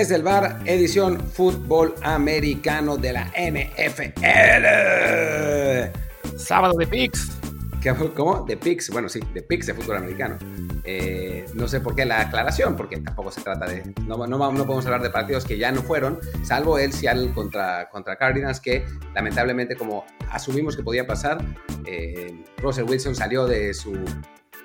Desde 0.00 0.14
el 0.14 0.22
bar, 0.22 0.62
edición 0.64 1.20
fútbol 1.20 1.94
americano 2.02 2.96
de 2.96 3.12
la 3.12 3.30
NFL. 3.36 4.24
Sábado 6.38 6.72
de 6.78 6.86
Pix. 6.86 7.32
¿Cómo? 8.16 8.46
De 8.46 8.56
Pix. 8.56 8.88
Bueno, 8.88 9.10
sí, 9.10 9.20
de 9.34 9.42
Pix 9.42 9.66
de 9.66 9.74
fútbol 9.74 9.98
americano. 9.98 10.38
Eh, 10.84 11.44
no 11.52 11.68
sé 11.68 11.80
por 11.80 11.94
qué 11.94 12.06
la 12.06 12.22
aclaración, 12.22 12.76
porque 12.76 12.96
tampoco 12.96 13.30
se 13.30 13.42
trata 13.42 13.66
de. 13.66 13.92
No, 14.06 14.26
no, 14.26 14.38
podemos 14.38 14.86
hablar 14.86 15.02
de 15.02 15.10
partidos 15.10 15.44
que 15.44 15.58
ya 15.58 15.70
no 15.70 15.82
fueron, 15.82 16.18
salvo 16.44 16.78
el 16.78 16.94
Seattle 16.94 17.32
contra, 17.34 17.90
contra 17.90 18.16
Cardinals, 18.16 18.58
que 18.58 18.86
lamentablemente, 19.14 19.76
como 19.76 20.06
asumimos 20.30 20.78
que 20.78 20.82
podía 20.82 21.06
pasar, 21.06 21.44
eh, 21.84 22.42
Russell 22.56 22.84
Wilson 22.88 23.14
salió 23.14 23.46
de 23.46 23.74
su 23.74 23.92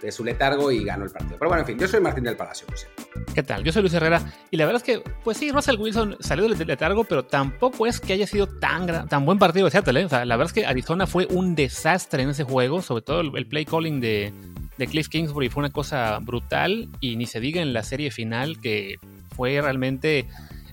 de 0.06 0.12
su 0.12 0.24
letargo 0.24 0.72
y 0.72 0.84
ganó 0.84 1.06
el 1.06 1.12
partido. 1.12 1.38
Pero 1.38 1.50
bueno, 1.50 1.62
en 1.62 1.68
fin, 1.68 1.80
yo 1.80 1.88
soy 1.88 2.00
Martín 2.00 2.24
del 2.24 2.38
Palacio, 2.38 2.68
pues. 2.68 2.88
¿Qué 3.34 3.44
tal? 3.44 3.64
Yo 3.64 3.72
soy 3.72 3.82
Luis 3.82 3.94
Herrera 3.94 4.22
y 4.52 4.58
la 4.58 4.66
verdad 4.66 4.82
es 4.82 4.84
que, 4.84 5.04
pues 5.24 5.38
sí, 5.38 5.52
Russell 5.52 5.78
Wilson 5.80 6.18
salió 6.20 6.48
del 6.48 6.68
letargo, 6.68 7.04
pero 7.04 7.26
tampoco 7.26 7.88
es 7.88 8.00
que 8.00 8.14
haya 8.14 8.28
sido 8.28 8.48
tan, 8.48 9.08
tan 9.08 9.26
buen 9.26 9.40
partido 9.40 9.66
de 9.66 9.72
Seattle. 9.72 10.02
¿eh? 10.02 10.06
O 10.06 10.10
sea, 10.10 10.26
la 10.26 10.38
verdad 10.38 10.52
es 10.56 10.62
que 10.62 10.66
Arizona 10.68 11.08
fue 11.08 11.28
un 11.30 11.56
desastre 11.56 12.24
en 12.24 12.30
ese 12.30 12.44
juego, 12.44 12.82
sobre 12.82 13.02
todo 13.02 13.22
el, 13.22 13.48
play 13.48 13.66
calling 13.66 14.00
de, 14.00 14.34
de 14.78 14.88
Cliff 14.88 15.08
Kingsbury 15.10 15.50
fue 15.50 15.62
una 15.62 15.72
cosa 15.72 16.20
brutal 16.20 16.90
y 17.00 17.16
ni 17.16 17.26
se 17.26 17.40
diga 17.40 17.62
en 17.62 17.74
la 17.74 17.84
serie 17.84 18.12
final 18.12 18.60
que 18.60 19.00
fue 19.36 19.60
realmente 19.62 20.28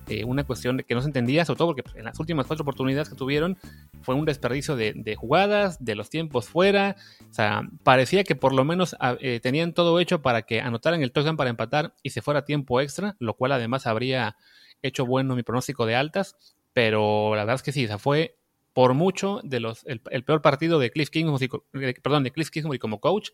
eh, 0.09 0.25
una 0.25 0.45
cuestión 0.45 0.83
que 0.87 0.95
no 0.95 1.01
se 1.01 1.09
entendía, 1.09 1.45
sobre 1.45 1.59
todo 1.59 1.69
porque 1.69 1.83
pues, 1.83 1.97
en 1.97 2.05
las 2.05 2.19
últimas 2.19 2.47
cuatro 2.47 2.63
oportunidades 2.63 3.09
que 3.09 3.15
tuvieron 3.15 3.57
fue 4.03 4.15
un 4.15 4.25
desperdicio 4.25 4.77
de, 4.77 5.17
jugadas, 5.17 5.85
de 5.85 5.95
los 5.95 6.11
tiempos 6.11 6.49
fuera. 6.49 6.97
O 7.31 7.33
sea, 7.33 7.63
parecía 7.85 8.25
que 8.25 8.35
por 8.35 8.53
lo 8.53 8.65
menos 8.65 8.97
ah, 9.01 9.17
eh, 9.21 9.41
tenían 9.41 9.73
todo 9.73 10.01
hecho 10.01 10.23
para 10.23 10.43
que 10.43 10.61
anotaran 10.61 11.03
el 11.03 11.13
touchdown 11.13 11.37
para 11.37 11.51
empatar 11.51 11.95
y 12.03 12.11
se 12.11 12.23
fuera 12.23 12.45
tiempo 12.45 12.81
extra, 12.81 13.17
lo 13.19 13.35
cual 13.35 13.53
además 13.53 13.87
habría 13.87 14.37
hecho 14.83 15.07
bueno 15.07 15.37
mi 15.37 15.43
pronóstico 15.43 15.87
de 15.87 15.95
altas. 15.95 16.37
Pero 16.73 17.35
la 17.35 17.43
verdad 17.43 17.57
es 17.57 17.63
que 17.63 17.73
sí, 17.73 17.85
o 17.85 17.89
sea, 17.89 17.99
fue 17.99 18.37
por 18.73 18.95
mucho 18.95 19.41
de 19.45 19.61
los 19.61 19.85
el, 19.87 20.01
peor 20.01 20.43
partido 20.43 20.79
de 20.79 20.91
Cliff 20.91 21.11
Kingsbury, 21.11 21.49
perdón, 22.03 22.25
de 22.25 22.33
Cliff 22.33 22.51
como 22.81 23.01
coach 23.01 23.31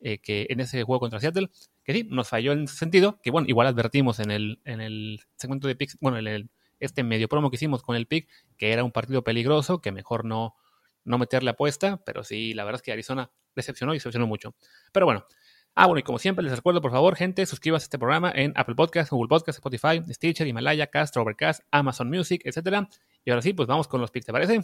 eh, 0.00 0.18
que 0.18 0.46
en 0.50 0.60
ese 0.60 0.82
juego 0.82 1.00
contra 1.00 1.20
Seattle, 1.20 1.50
que 1.84 1.92
sí, 1.92 2.06
nos 2.10 2.28
falló 2.28 2.52
en 2.52 2.64
ese 2.64 2.76
sentido, 2.76 3.20
que 3.22 3.30
bueno, 3.30 3.48
igual 3.48 3.66
advertimos 3.66 4.18
en 4.20 4.30
el, 4.30 4.60
en 4.64 4.80
el 4.80 5.20
segmento 5.36 5.68
de 5.68 5.76
picks, 5.76 5.98
bueno, 6.00 6.18
en 6.18 6.26
el, 6.26 6.50
este 6.78 7.02
medio 7.02 7.28
promo 7.28 7.50
que 7.50 7.56
hicimos 7.56 7.82
con 7.82 7.96
el 7.96 8.06
pick, 8.06 8.28
que 8.56 8.72
era 8.72 8.84
un 8.84 8.92
partido 8.92 9.22
peligroso, 9.22 9.80
que 9.80 9.92
mejor 9.92 10.24
no, 10.24 10.54
no 11.04 11.18
meterle 11.18 11.50
apuesta, 11.50 12.02
pero 12.04 12.24
sí, 12.24 12.54
la 12.54 12.64
verdad 12.64 12.80
es 12.80 12.82
que 12.82 12.92
Arizona 12.92 13.30
decepcionó 13.54 13.92
y 13.92 13.96
decepcionó 13.96 14.26
mucho. 14.26 14.54
Pero 14.92 15.06
bueno, 15.06 15.26
Ah, 15.74 15.86
bueno, 15.86 16.00
y 16.00 16.02
como 16.02 16.18
siempre 16.18 16.44
les 16.44 16.54
recuerdo, 16.54 16.82
por 16.82 16.90
favor, 16.90 17.14
gente, 17.14 17.46
suscríbase 17.46 17.84
a 17.84 17.86
este 17.86 17.98
programa 17.98 18.32
en 18.34 18.52
Apple 18.56 18.74
Podcasts, 18.74 19.10
Google 19.10 19.28
Podcasts, 19.28 19.58
Spotify, 19.58 20.02
Stitcher, 20.12 20.46
Himalaya, 20.46 20.88
Castro, 20.88 21.22
Overcast, 21.22 21.62
Amazon 21.70 22.10
Music, 22.10 22.42
etc. 22.44 22.88
Y 23.24 23.30
ahora 23.30 23.40
sí, 23.40 23.52
pues 23.52 23.68
vamos 23.68 23.86
con 23.86 24.00
los 24.00 24.10
picks, 24.10 24.26
¿te 24.26 24.32
parece? 24.32 24.60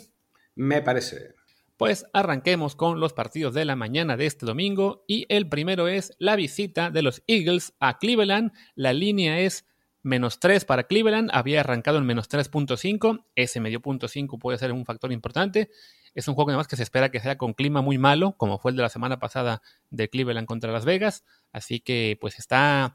Me 0.57 0.83
parece. 0.83 1.35
Pues 1.77 2.07
arranquemos 2.15 2.75
con 2.75 3.01
los 3.01 3.13
partidos 3.13 3.53
de 3.53 3.67
la 3.67 3.77
mañana 3.77 4.17
de 4.17 4.25
este 4.25 4.47
domingo 4.47 5.05
y 5.07 5.27
el 5.29 5.47
primero 5.49 5.89
es 5.89 6.15
la 6.19 6.35
visita 6.35 6.91
de 6.91 7.03
los 7.03 7.23
Eagles 7.27 7.75
a 7.81 7.99
Cleveland. 7.99 8.53
La 8.75 8.95
línea 8.95 9.41
es 9.41 9.67
menos 10.03 10.41
3 10.41 10.65
para 10.65 10.85
Cleveland, 10.85 11.29
había 11.35 11.61
arrancado 11.61 11.99
en 11.99 12.07
menos 12.07 12.31
3.5, 12.31 13.27
ese 13.35 13.61
medio 13.61 13.81
punto 13.81 14.09
5 14.09 14.39
puede 14.39 14.57
ser 14.57 14.73
un 14.73 14.87
factor 14.87 15.13
importante. 15.13 15.69
Es 16.15 16.29
un 16.29 16.35
juego 16.35 16.51
además 16.51 16.67
que 16.67 16.77
se 16.77 16.83
espera 16.83 17.11
que 17.11 17.21
sea 17.21 17.37
con 17.37 17.53
clima 17.53 17.83
muy 17.83 17.99
malo, 17.99 18.37
como 18.39 18.59
fue 18.59 18.71
el 18.71 18.77
de 18.79 18.83
la 18.83 18.89
semana 18.89 19.19
pasada 19.19 19.61
de 19.91 20.09
Cleveland 20.09 20.47
contra 20.47 20.73
Las 20.73 20.87
Vegas, 20.87 21.25
así 21.53 21.81
que 21.81 22.17
pues 22.21 22.39
está, 22.39 22.95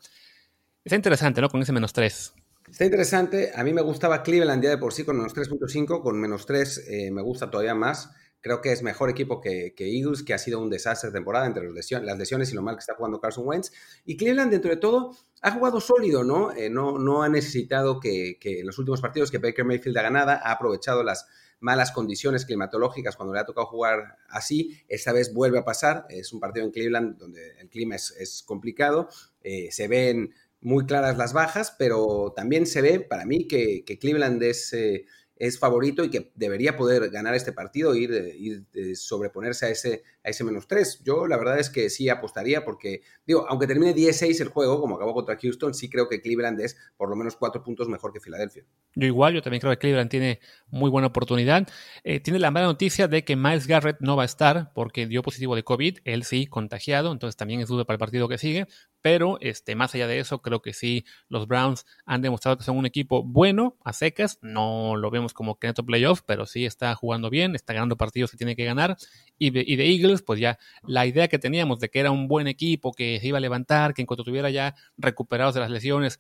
está 0.84 0.96
interesante, 0.96 1.40
¿no? 1.40 1.50
Con 1.50 1.62
ese 1.62 1.72
menos 1.72 1.94
3. 1.94 2.34
Está 2.68 2.86
interesante, 2.86 3.52
a 3.54 3.64
mí 3.64 3.74
me 3.74 3.82
gustaba 3.82 4.24
Cleveland 4.24 4.64
ya 4.64 4.70
de 4.72 4.78
por 4.80 4.94
sí 4.94 5.04
con 5.04 5.18
menos 5.18 5.36
3.5, 5.36 6.02
con 6.02 6.20
menos 6.20 6.48
3 6.48 6.88
eh, 6.88 7.12
me 7.12 7.22
gusta 7.22 7.52
todavía 7.52 7.76
más. 7.76 8.10
Creo 8.42 8.60
que 8.62 8.72
es 8.72 8.82
mejor 8.82 9.10
equipo 9.10 9.40
que, 9.40 9.74
Eagles, 9.78 10.24
que 10.24 10.34
ha 10.34 10.38
sido 10.40 10.60
un 10.60 10.70
desastre 10.70 11.10
de 11.10 11.14
temporada 11.14 11.46
entre 11.46 11.64
las 11.72 12.18
lesiones 12.18 12.52
y 12.52 12.56
lo 12.56 12.64
mal 12.64 12.76
que 12.76 12.80
está 12.80 12.96
jugando 12.96 13.20
Carson 13.20 13.48
Wentz. 13.48 13.72
Y 14.04 14.18
Cleveland, 14.18 14.52
dentro 14.52 14.72
de 14.72 14.78
todo, 14.78 15.16
ha 15.42 15.52
jugado 15.52 15.80
sólido, 15.80 16.24
¿no? 16.24 16.52
Eh, 16.52 16.70
no, 16.70 16.98
no 16.98 17.22
ha 17.22 17.30
necesitado 17.30 18.00
que, 18.00 18.38
en 18.42 18.66
los 18.66 18.80
últimos 18.80 19.00
partidos 19.00 19.30
que 19.30 19.38
Baker 19.38 19.64
Mayfield 19.64 19.98
ha 19.98 20.02
ganado, 20.02 20.32
ha 20.32 20.52
aprovechado 20.52 21.04
las 21.04 21.28
malas 21.60 21.92
condiciones 21.92 22.46
climatológicas 22.46 23.16
cuando 23.16 23.34
le 23.34 23.40
ha 23.40 23.46
tocado 23.46 23.68
jugar 23.68 24.18
así. 24.30 24.82
Esta 24.88 25.14
vez 25.14 25.34
vuelve 25.34 25.60
a 25.60 25.64
pasar. 25.64 26.06
Es 26.10 26.34
un 26.34 26.40
partido 26.40 26.66
en 26.66 26.72
Cleveland 26.72 27.18
donde 27.18 27.52
el 27.60 27.70
clima 27.70 27.96
es, 27.96 28.44
complicado. 28.46 29.08
Eh, 29.44 29.70
se 29.72 29.88
ven 29.88 30.34
muy 30.60 30.86
claras 30.86 31.18
las 31.18 31.34
bajas, 31.34 31.76
pero 31.78 32.34
también 32.36 32.66
se 32.66 32.82
ve 32.82 33.00
para 33.00 33.26
mí 33.26 33.48
que, 33.48 33.84
Cleveland 34.00 34.42
es... 34.44 34.74
Eh, 34.74 35.06
es 35.42 35.58
favorito 35.58 36.04
y 36.04 36.12
que 36.12 36.32
debería 36.36 36.78
poder 36.78 37.10
ganar 37.10 37.34
este 37.34 37.52
partido, 37.52 37.96
ir, 37.96 38.12
ir, 38.38 38.64
ir 38.76 38.96
sobreponerse 38.96 39.66
a 39.66 39.70
ese, 39.70 40.04
a 40.24 40.30
ese 40.30 40.44
menos 40.44 40.68
3. 40.68 41.02
Yo 41.04 41.26
la 41.26 41.36
verdad 41.36 41.58
es 41.58 41.72
que 41.72 41.90
sí 41.90 42.10
apostaría 42.10 42.64
porque, 42.64 43.02
digo, 43.26 43.48
aunque 43.50 43.66
termine 43.66 43.96
10-6 43.96 44.40
el 44.40 44.50
juego, 44.50 44.80
como 44.80 44.98
acabó 44.98 45.16
contra 45.16 45.40
Houston, 45.42 45.74
sí 45.74 45.90
creo 45.90 46.08
que 46.08 46.22
Cleveland 46.22 46.62
es 46.62 46.78
por 46.96 47.10
lo 47.10 47.16
menos 47.16 47.38
cuatro 47.38 47.64
puntos 47.64 47.90
mejor 47.90 48.14
que 48.14 48.20
Filadelfia. 48.20 48.64
Yo 48.94 49.08
igual, 49.08 49.34
yo 49.34 49.42
también 49.42 49.62
creo 49.62 49.72
que 49.72 49.80
Cleveland 49.80 50.12
tiene 50.12 50.40
muy 50.70 50.92
buena 50.92 51.08
oportunidad. 51.08 51.68
Eh, 52.04 52.20
tiene 52.20 52.38
la 52.38 52.52
mala 52.52 52.68
noticia 52.68 53.08
de 53.08 53.24
que 53.24 53.36
Miles 53.36 53.66
Garrett 53.66 53.98
no 54.00 54.16
va 54.16 54.22
a 54.22 54.28
estar 54.28 54.72
porque 54.76 55.08
dio 55.08 55.24
positivo 55.24 55.56
de 55.56 55.64
COVID, 55.64 55.98
él 56.06 56.24
sí 56.24 56.46
contagiado, 56.46 57.12
entonces 57.12 57.36
también 57.36 57.62
es 57.62 57.68
duda 57.68 57.84
para 57.86 57.96
el 57.96 58.00
partido 58.00 58.28
que 58.28 58.38
sigue, 58.38 58.68
pero 59.02 59.38
este, 59.42 59.76
más 59.76 59.94
allá 59.96 60.08
de 60.08 60.20
eso, 60.20 60.42
creo 60.42 60.62
que 60.62 60.74
sí, 60.74 61.06
los 61.30 61.48
Browns 61.48 61.86
han 62.06 62.22
demostrado 62.22 62.58
que 62.58 62.64
son 62.64 62.78
un 62.78 62.86
equipo 62.86 63.24
bueno, 63.24 63.78
a 63.84 63.94
secas, 63.94 64.40
no 64.42 64.96
lo 64.96 65.10
vemos 65.10 65.34
como 65.34 65.58
que 65.58 65.72
playoff, 65.74 66.22
pero 66.26 66.46
sí 66.46 66.66
está 66.66 66.94
jugando 66.96 67.30
bien, 67.30 67.56
está 67.56 67.74
ganando 67.74 67.98
partidos 67.98 68.32
que 68.32 68.38
tiene 68.38 68.56
que 68.56 68.66
ganar, 68.66 68.98
y 69.38 69.50
de, 69.50 69.64
y 69.66 69.76
de 69.76 69.90
Eagles 69.90 70.22
pues 70.22 70.40
ya 70.40 70.60
la 70.84 71.06
idea 71.06 71.28
que 71.28 71.40
teníamos 71.40 71.80
de 71.80 71.90
que 71.90 72.00
era 72.00 72.12
un 72.12 72.28
buen 72.28 72.48
equipo, 72.48 72.92
que 72.92 73.20
se 73.20 73.28
iba 73.28 73.38
a 73.38 73.42
levantar, 73.42 73.94
que 73.94 74.02
en 74.02 74.06
cuanto 74.06 74.24
tuviera 74.24 74.50
ya 74.50 74.76
recuperados 74.98 75.54
de 75.54 75.62
las 75.62 75.72
lesiones 75.72 76.20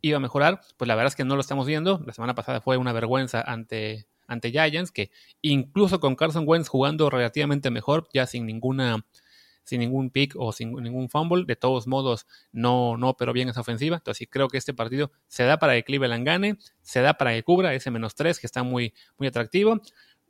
iba 0.00 0.16
a 0.16 0.20
mejorar, 0.20 0.60
pues 0.76 0.88
la 0.88 0.94
verdad 0.94 1.08
es 1.08 1.16
que 1.16 1.24
no 1.24 1.34
lo 1.34 1.40
estamos 1.40 1.66
viendo. 1.66 2.00
La 2.06 2.12
semana 2.12 2.34
pasada 2.34 2.60
fue 2.60 2.76
una 2.76 2.92
vergüenza 2.92 3.40
ante, 3.40 4.06
ante 4.26 4.50
Giants, 4.50 4.92
que 4.92 5.10
incluso 5.42 6.00
con 6.00 6.14
Carson 6.14 6.44
Wentz 6.46 6.68
jugando 6.68 7.10
relativamente 7.10 7.70
mejor, 7.70 8.08
ya 8.12 8.26
sin 8.26 8.46
ninguna 8.46 9.04
sin 9.68 9.80
ningún 9.80 10.10
pick 10.10 10.34
o 10.36 10.50
sin 10.52 10.72
ningún 10.72 11.10
fumble, 11.10 11.44
de 11.44 11.56
todos 11.56 11.86
modos 11.86 12.26
no, 12.52 12.96
no 12.96 13.10
operó 13.10 13.32
bien 13.34 13.48
esa 13.48 13.60
ofensiva, 13.60 13.96
entonces 13.96 14.26
creo 14.30 14.48
que 14.48 14.56
este 14.56 14.72
partido 14.72 15.12
se 15.26 15.44
da 15.44 15.58
para 15.58 15.74
que 15.74 15.84
Cleveland 15.84 16.24
gane, 16.24 16.56
se 16.80 17.02
da 17.02 17.14
para 17.14 17.34
que 17.34 17.42
cubra 17.42 17.74
ese 17.74 17.90
menos 17.90 18.14
3 18.14 18.40
que 18.40 18.46
está 18.46 18.62
muy, 18.62 18.94
muy 19.18 19.28
atractivo, 19.28 19.82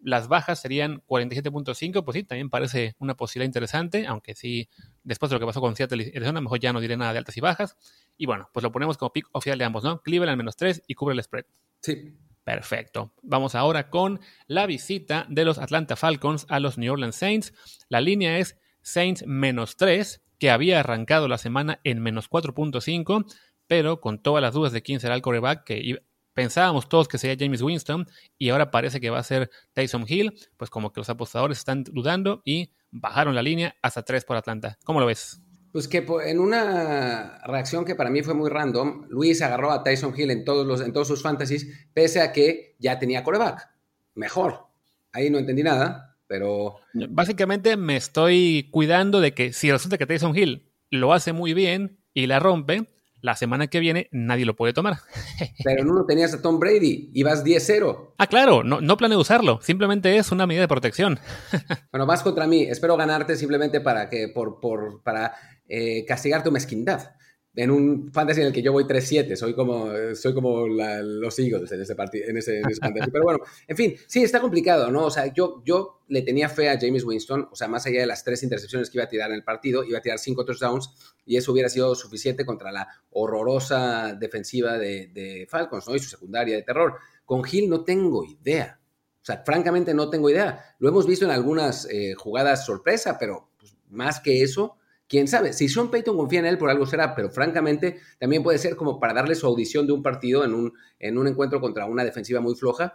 las 0.02 0.28
bajas 0.28 0.60
serían 0.60 1.02
47.5, 1.06 2.04
pues 2.04 2.14
sí, 2.16 2.24
también 2.24 2.50
parece 2.50 2.96
una 2.98 3.16
posibilidad 3.16 3.46
interesante, 3.46 4.06
aunque 4.06 4.34
sí, 4.34 4.68
después 5.02 5.30
de 5.30 5.36
lo 5.36 5.40
que 5.40 5.46
pasó 5.46 5.60
con 5.60 5.76
Seattle 5.76 6.10
y 6.12 6.16
Arizona, 6.16 6.40
mejor 6.40 6.60
ya 6.60 6.72
no 6.72 6.80
diré 6.80 6.96
nada 6.96 7.12
de 7.12 7.18
altas 7.18 7.36
y 7.36 7.40
bajas. 7.40 7.76
Y 8.16 8.26
bueno, 8.26 8.48
pues 8.52 8.62
lo 8.62 8.72
ponemos 8.72 8.96
como 8.96 9.12
pick 9.12 9.28
oficial 9.32 9.58
de 9.58 9.64
ambos, 9.64 9.84
¿no? 9.84 10.00
Cleveland 10.02 10.38
menos 10.38 10.56
3 10.56 10.82
y 10.86 10.94
cubre 10.94 11.14
el 11.14 11.22
spread. 11.22 11.46
Sí. 11.80 12.16
Perfecto. 12.48 13.12
Vamos 13.20 13.54
ahora 13.54 13.90
con 13.90 14.20
la 14.46 14.64
visita 14.64 15.26
de 15.28 15.44
los 15.44 15.58
Atlanta 15.58 15.96
Falcons 15.96 16.46
a 16.48 16.60
los 16.60 16.78
New 16.78 16.90
Orleans 16.90 17.14
Saints. 17.14 17.52
La 17.90 18.00
línea 18.00 18.38
es 18.38 18.56
Saints 18.88 19.24
menos 19.26 19.76
3, 19.76 20.22
que 20.38 20.50
había 20.50 20.80
arrancado 20.80 21.28
la 21.28 21.38
semana 21.38 21.80
en 21.84 22.00
menos 22.00 22.30
4.5, 22.30 23.24
pero 23.66 24.00
con 24.00 24.20
todas 24.20 24.42
las 24.42 24.54
dudas 24.54 24.72
de 24.72 24.82
quién 24.82 25.00
será 25.00 25.14
el 25.14 25.22
coreback, 25.22 25.64
que 25.64 25.98
pensábamos 26.38 26.88
todos 26.88 27.08
que 27.08 27.18
sería 27.18 27.36
James 27.38 27.62
Winston 27.62 28.06
y 28.38 28.50
ahora 28.50 28.70
parece 28.70 29.00
que 29.00 29.10
va 29.10 29.18
a 29.18 29.24
ser 29.24 29.50
Tyson 29.72 30.04
Hill, 30.06 30.38
pues 30.56 30.70
como 30.70 30.92
que 30.92 31.00
los 31.00 31.10
apostadores 31.10 31.58
están 31.58 31.82
dudando 31.82 32.42
y 32.44 32.72
bajaron 32.90 33.34
la 33.34 33.42
línea 33.42 33.76
hasta 33.82 34.04
3 34.04 34.24
por 34.24 34.36
Atlanta. 34.36 34.78
¿Cómo 34.84 35.00
lo 35.00 35.06
ves? 35.06 35.40
Pues 35.72 35.88
que 35.88 36.06
en 36.26 36.38
una 36.38 37.40
reacción 37.44 37.84
que 37.84 37.94
para 37.94 38.10
mí 38.10 38.22
fue 38.22 38.34
muy 38.34 38.48
random, 38.48 39.06
Luis 39.08 39.42
agarró 39.42 39.70
a 39.70 39.82
Tyson 39.82 40.14
Hill 40.16 40.30
en 40.30 40.44
todos, 40.44 40.66
los, 40.66 40.80
en 40.80 40.92
todos 40.92 41.08
sus 41.08 41.22
fantasies, 41.22 41.88
pese 41.92 42.20
a 42.20 42.32
que 42.32 42.76
ya 42.78 42.98
tenía 42.98 43.22
coreback. 43.22 43.68
Mejor. 44.14 44.68
Ahí 45.12 45.30
no 45.30 45.38
entendí 45.38 45.62
nada, 45.62 46.07
pero... 46.28 46.76
Básicamente 46.92 47.76
me 47.76 47.96
estoy 47.96 48.68
cuidando 48.70 49.20
de 49.20 49.32
que 49.32 49.52
si 49.52 49.72
resulta 49.72 49.98
que 49.98 50.06
Tyson 50.06 50.36
Hill 50.36 50.70
lo 50.90 51.12
hace 51.12 51.32
muy 51.32 51.54
bien 51.54 51.98
y 52.14 52.26
la 52.26 52.38
rompe, 52.38 52.88
la 53.20 53.34
semana 53.34 53.66
que 53.66 53.80
viene 53.80 54.08
nadie 54.12 54.44
lo 54.44 54.54
puede 54.54 54.72
tomar. 54.72 54.98
Pero 55.64 55.84
no 55.84 55.94
lo 55.94 56.06
tenías 56.06 56.34
a 56.34 56.42
Tom 56.42 56.58
Brady, 56.60 57.10
ibas 57.14 57.44
10-0. 57.44 58.14
Ah, 58.18 58.26
claro, 58.26 58.62
no, 58.62 58.80
no 58.80 58.96
planeo 58.96 59.18
usarlo, 59.18 59.60
simplemente 59.62 60.16
es 60.16 60.30
una 60.30 60.46
medida 60.46 60.62
de 60.62 60.68
protección. 60.68 61.18
bueno, 61.92 62.06
vas 62.06 62.22
contra 62.22 62.46
mí, 62.46 62.62
espero 62.62 62.96
ganarte 62.96 63.36
simplemente 63.36 63.80
para 63.80 64.08
que, 64.08 64.28
por, 64.28 64.60
por, 64.60 65.02
para 65.02 65.34
eh, 65.68 66.04
castigar 66.06 66.42
tu 66.42 66.52
mezquindad. 66.52 67.12
En 67.58 67.72
un 67.72 68.12
fantasy 68.12 68.40
en 68.40 68.46
el 68.46 68.52
que 68.52 68.62
yo 68.62 68.70
voy 68.70 68.84
3-7, 68.84 69.34
soy 69.34 69.52
como, 69.52 69.88
soy 70.14 70.32
como 70.32 70.68
los 70.68 71.38
Eagles 71.40 71.72
en 71.72 71.82
ese, 71.82 71.96
partido, 71.96 72.28
en 72.28 72.36
ese, 72.36 72.62
fantasy. 72.80 73.10
Pero 73.10 73.24
bueno, 73.24 73.40
en 73.66 73.76
fin, 73.76 73.96
sí, 74.06 74.22
está 74.22 74.38
complicado, 74.38 74.92
¿no? 74.92 75.06
O 75.06 75.10
sea, 75.10 75.32
yo, 75.32 75.60
yo 75.64 76.02
le 76.06 76.22
tenía 76.22 76.48
fe 76.48 76.70
a 76.70 76.78
James 76.78 77.02
Winston, 77.02 77.48
o 77.50 77.56
sea, 77.56 77.66
más 77.66 77.84
allá 77.84 77.98
de 77.98 78.06
las 78.06 78.22
tres 78.22 78.44
intercepciones 78.44 78.88
que 78.88 78.98
iba 78.98 79.04
a 79.06 79.08
tirar 79.08 79.30
en 79.30 79.34
el 79.34 79.42
partido, 79.42 79.82
iba 79.82 79.98
a 79.98 80.00
tirar 80.00 80.20
cinco 80.20 80.44
touchdowns 80.44 80.90
y 81.26 81.36
eso 81.36 81.50
hubiera 81.50 81.68
sido 81.68 81.96
suficiente 81.96 82.46
contra 82.46 82.70
la 82.70 82.86
horrorosa 83.10 84.14
defensiva 84.14 84.78
de, 84.78 85.08
de 85.08 85.48
Falcons, 85.50 85.88
¿no? 85.88 85.96
Y 85.96 85.98
su 85.98 86.10
secundaria 86.10 86.54
de 86.54 86.62
terror. 86.62 86.94
Con 87.24 87.42
Hill 87.50 87.68
no 87.68 87.82
tengo 87.82 88.24
idea. 88.24 88.78
O 89.20 89.24
sea, 89.24 89.42
francamente 89.44 89.94
no 89.94 90.10
tengo 90.10 90.30
idea. 90.30 90.76
Lo 90.78 90.88
hemos 90.88 91.08
visto 91.08 91.24
en 91.24 91.32
algunas 91.32 91.88
eh, 91.90 92.14
jugadas 92.14 92.64
sorpresa, 92.64 93.18
pero 93.18 93.50
pues, 93.58 93.76
más 93.88 94.20
que 94.20 94.44
eso, 94.44 94.76
quién 95.08 95.28
sabe. 95.28 95.52
Si 95.52 95.68
Sean 95.68 95.90
Payton 95.90 96.16
confía 96.16 96.40
en 96.40 96.46
él, 96.46 96.58
por 96.58 96.70
algo 96.70 96.86
será, 96.86 97.14
pero 97.14 97.30
francamente 97.30 98.00
también 98.18 98.42
puede 98.42 98.58
ser 98.58 98.76
como 98.76 99.00
para 99.00 99.14
darle 99.14 99.34
su 99.34 99.46
audición 99.46 99.86
de 99.86 99.92
un 99.92 100.02
partido 100.02 100.44
en 100.44 100.54
un, 100.54 100.72
en 100.98 101.18
un 101.18 101.26
encuentro 101.26 101.60
contra 101.60 101.86
una 101.86 102.04
defensiva 102.04 102.40
muy 102.40 102.54
floja 102.54 102.94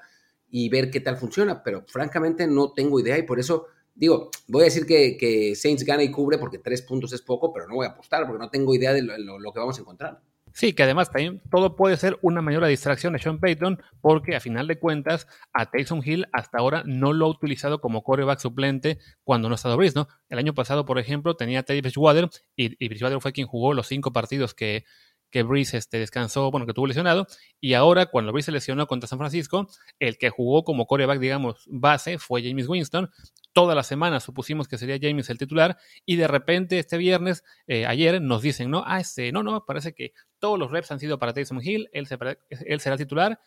y 0.49 0.69
ver 0.69 0.91
qué 0.91 0.99
tal 0.99 1.17
funciona. 1.17 1.63
Pero 1.63 1.83
francamente 1.87 2.47
no 2.47 2.73
tengo 2.73 2.99
idea 2.99 3.17
y 3.17 3.23
por 3.23 3.39
eso 3.39 3.67
digo, 3.95 4.29
voy 4.47 4.61
a 4.61 4.65
decir 4.65 4.85
que, 4.85 5.53
Saints 5.55 5.83
gana 5.83 6.03
y 6.03 6.11
cubre 6.11 6.37
porque 6.37 6.59
tres 6.59 6.81
puntos 6.81 7.13
es 7.13 7.21
poco, 7.21 7.53
pero 7.53 7.67
no 7.67 7.75
voy 7.75 7.85
a 7.85 7.89
apostar 7.89 8.25
porque 8.25 8.39
no 8.39 8.49
tengo 8.49 8.73
idea 8.73 8.93
de 8.93 9.01
lo 9.01 9.51
que 9.53 9.59
vamos 9.59 9.77
a 9.77 9.81
encontrar. 9.81 10.21
Sí, 10.53 10.73
que 10.73 10.83
además 10.83 11.11
también 11.11 11.41
todo 11.49 11.75
puede 11.75 11.97
ser 11.97 12.19
una 12.21 12.41
mayor 12.41 12.65
distracción 12.65 13.13
de 13.13 13.19
Sean 13.19 13.39
Payton, 13.39 13.81
porque 14.01 14.35
a 14.35 14.39
final 14.39 14.67
de 14.67 14.77
cuentas, 14.77 15.27
a 15.51 15.65
Taysom 15.65 16.01
Hill 16.05 16.27
hasta 16.31 16.59
ahora 16.59 16.83
no 16.85 17.11
lo 17.11 17.25
ha 17.25 17.29
utilizado 17.29 17.81
como 17.81 18.03
coreback 18.03 18.39
suplente 18.39 18.99
cuando 19.23 19.49
no 19.49 19.53
ha 19.53 19.57
estado 19.57 19.77
Brice, 19.77 19.95
¿no? 19.95 20.07
El 20.29 20.37
año 20.37 20.53
pasado, 20.53 20.85
por 20.85 20.99
ejemplo, 20.99 21.35
tenía 21.35 21.61
a 21.61 21.63
Teddy 21.63 21.81
Bridgewater 21.81 22.29
y, 22.55 22.83
y 22.83 22.87
Bridgewater 22.87 23.19
fue 23.19 23.33
quien 23.33 23.47
jugó 23.47 23.73
los 23.73 23.87
cinco 23.87 24.13
partidos 24.13 24.53
que, 24.53 24.85
que 25.33 25.41
Breeze 25.41 25.77
este, 25.77 25.97
descansó, 25.97 26.51
bueno, 26.51 26.67
que 26.67 26.73
tuvo 26.73 26.85
lesionado, 26.85 27.25
y 27.59 27.73
ahora 27.73 28.05
cuando 28.05 28.31
Breeze 28.31 28.45
se 28.45 28.51
lesionó 28.51 28.85
contra 28.85 29.07
San 29.07 29.17
Francisco, 29.17 29.67
el 29.97 30.19
que 30.19 30.29
jugó 30.29 30.63
como 30.63 30.85
coreback, 30.85 31.19
digamos, 31.19 31.63
base 31.65 32.19
fue 32.19 32.43
James 32.43 32.69
Winston. 32.69 33.09
Toda 33.51 33.73
la 33.73 33.81
semana 33.81 34.19
supusimos 34.19 34.67
que 34.67 34.77
sería 34.77 34.99
James 35.01 35.31
el 35.31 35.39
titular, 35.39 35.77
y 36.05 36.17
de 36.17 36.27
repente 36.27 36.77
este 36.77 36.97
viernes, 36.97 37.43
eh, 37.65 37.87
ayer, 37.87 38.21
nos 38.21 38.43
dicen, 38.43 38.69
no, 38.69 38.83
ah, 38.85 38.99
este, 38.99 39.31
no, 39.31 39.41
no, 39.41 39.65
parece 39.65 39.93
que 39.93 40.13
todos 40.43 40.59
los 40.59 40.71
reps 40.71 40.91
han 40.91 40.99
sido 40.99 41.17
para 41.17 41.31
Taysom 41.31 41.61
Hill, 41.63 41.87
él, 41.93 42.05
será 42.05 42.35
el 42.49 42.97
titular, 42.97 43.39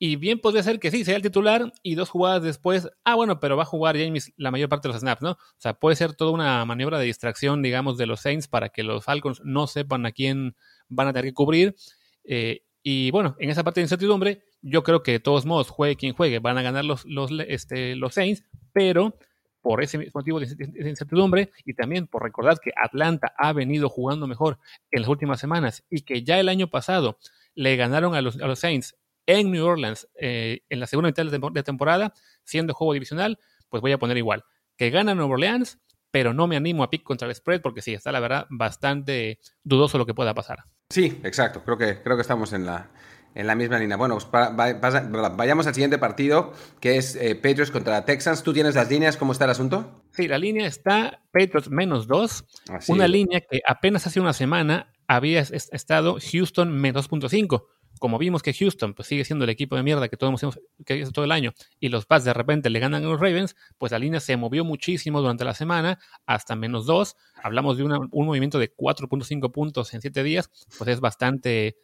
y 0.00 0.16
bien 0.16 0.40
podría 0.40 0.64
ser 0.64 0.80
que 0.80 0.90
sí, 0.90 1.04
sea 1.04 1.14
el 1.14 1.22
titular 1.22 1.72
y 1.84 1.94
dos 1.94 2.10
jugadas 2.10 2.42
después, 2.42 2.90
ah, 3.04 3.14
bueno, 3.14 3.38
pero 3.38 3.56
va 3.56 3.62
a 3.62 3.66
jugar 3.66 3.96
James 3.96 4.32
la 4.36 4.50
mayor 4.50 4.68
parte 4.68 4.88
de 4.88 4.94
los 4.94 5.00
snaps, 5.00 5.22
¿no? 5.22 5.30
O 5.30 5.58
sea, 5.58 5.74
puede 5.74 5.94
ser 5.94 6.14
toda 6.14 6.32
una 6.32 6.64
maniobra 6.64 6.98
de 6.98 7.04
distracción, 7.04 7.62
digamos, 7.62 7.98
de 7.98 8.06
los 8.06 8.18
Saints 8.18 8.48
para 8.48 8.70
que 8.70 8.82
los 8.82 9.04
Falcons 9.04 9.42
no 9.44 9.68
sepan 9.68 10.06
a 10.06 10.10
quién 10.10 10.56
van 10.88 11.06
a 11.06 11.12
tener 11.12 11.26
que 11.26 11.34
cubrir. 11.34 11.76
Eh, 12.24 12.64
y 12.82 13.12
bueno, 13.12 13.36
en 13.38 13.50
esa 13.50 13.62
parte 13.62 13.78
de 13.78 13.84
incertidumbre, 13.84 14.42
yo 14.60 14.82
creo 14.82 15.04
que 15.04 15.12
de 15.12 15.20
todos 15.20 15.46
modos, 15.46 15.70
juegue 15.70 15.94
quien 15.94 16.14
juegue, 16.14 16.40
van 16.40 16.58
a 16.58 16.62
ganar 16.62 16.84
los, 16.84 17.06
este, 17.46 17.94
los 17.94 18.14
Saints, 18.14 18.42
pero 18.72 19.16
por 19.64 19.82
ese 19.82 20.10
motivo 20.12 20.40
de 20.40 20.90
incertidumbre 20.90 21.50
y 21.64 21.72
también 21.72 22.06
por 22.06 22.22
recordar 22.22 22.60
que 22.60 22.70
Atlanta 22.76 23.32
ha 23.38 23.54
venido 23.54 23.88
jugando 23.88 24.26
mejor 24.26 24.58
en 24.90 25.00
las 25.00 25.08
últimas 25.08 25.40
semanas 25.40 25.82
y 25.88 26.02
que 26.02 26.22
ya 26.22 26.38
el 26.38 26.50
año 26.50 26.68
pasado 26.68 27.18
le 27.54 27.74
ganaron 27.76 28.14
a 28.14 28.20
los, 28.20 28.38
a 28.42 28.46
los 28.46 28.58
Saints 28.58 28.94
en 29.24 29.50
New 29.50 29.64
Orleans 29.64 30.06
eh, 30.20 30.60
en 30.68 30.80
la 30.80 30.86
segunda 30.86 31.08
mitad 31.08 31.24
de 31.24 31.62
temporada, 31.62 32.12
siendo 32.44 32.74
juego 32.74 32.92
divisional, 32.92 33.38
pues 33.70 33.80
voy 33.80 33.92
a 33.92 33.98
poner 33.98 34.18
igual. 34.18 34.44
Que 34.76 34.90
gana 34.90 35.14
Nueva 35.14 35.32
Orleans, 35.32 35.78
pero 36.10 36.34
no 36.34 36.46
me 36.46 36.56
animo 36.56 36.82
a 36.84 36.90
pick 36.90 37.02
contra 37.02 37.26
el 37.26 37.34
spread 37.34 37.62
porque 37.62 37.80
sí, 37.80 37.94
está 37.94 38.12
la 38.12 38.20
verdad 38.20 38.46
bastante 38.50 39.40
dudoso 39.62 39.96
lo 39.96 40.04
que 40.04 40.12
pueda 40.12 40.34
pasar. 40.34 40.64
Sí, 40.90 41.22
exacto. 41.24 41.62
Creo 41.64 41.78
que, 41.78 42.02
creo 42.02 42.16
que 42.16 42.20
estamos 42.20 42.52
en 42.52 42.66
la, 42.66 42.90
en 43.34 43.46
la 43.46 43.54
misma 43.54 43.78
línea. 43.78 43.96
Bueno, 43.96 44.18
pues 44.18 45.36
vayamos 45.36 45.66
al 45.66 45.74
siguiente 45.74 45.98
partido, 45.98 46.52
que 46.80 46.96
es 46.96 47.16
eh, 47.16 47.34
Patriots 47.34 47.70
contra 47.70 48.04
Texans. 48.04 48.42
¿Tú 48.42 48.52
tienes 48.52 48.74
las 48.74 48.90
líneas? 48.90 49.16
¿Cómo 49.16 49.32
está 49.32 49.44
el 49.44 49.50
asunto? 49.50 50.02
Sí, 50.12 50.28
la 50.28 50.38
línea 50.38 50.66
está 50.66 51.22
Patriots 51.32 51.70
menos 51.70 52.06
2. 52.06 52.44
Una 52.88 53.08
línea 53.08 53.40
que 53.40 53.60
apenas 53.66 54.06
hace 54.06 54.20
una 54.20 54.32
semana 54.32 54.92
había 55.06 55.40
estado 55.40 56.18
Houston 56.20 56.72
menos 56.72 57.10
2.5 57.10 57.64
como 57.98 58.18
vimos 58.18 58.42
que 58.42 58.52
Houston 58.52 58.94
pues, 58.94 59.08
sigue 59.08 59.24
siendo 59.24 59.44
el 59.44 59.50
equipo 59.50 59.76
de 59.76 59.82
mierda 59.82 60.08
que 60.08 60.16
todos 60.16 60.42
hemos 60.42 60.60
que 60.84 61.04
todo 61.06 61.24
el 61.24 61.32
año 61.32 61.54
y 61.80 61.88
los 61.88 62.06
Pats 62.06 62.24
de 62.24 62.34
repente 62.34 62.70
le 62.70 62.78
ganan 62.80 63.04
a 63.04 63.08
los 63.08 63.20
Ravens, 63.20 63.56
pues 63.78 63.92
la 63.92 63.98
línea 63.98 64.20
se 64.20 64.36
movió 64.36 64.64
muchísimo 64.64 65.20
durante 65.20 65.44
la 65.44 65.54
semana 65.54 65.98
hasta 66.26 66.56
menos 66.56 66.86
2. 66.86 67.16
Hablamos 67.42 67.76
de 67.76 67.84
un 67.84 68.10
movimiento 68.10 68.58
de 68.58 68.74
4.5 68.74 69.50
puntos 69.52 69.94
en 69.94 70.00
7 70.00 70.22
días, 70.22 70.50
pues 70.78 70.88
es 70.88 71.00
bastante... 71.00 71.76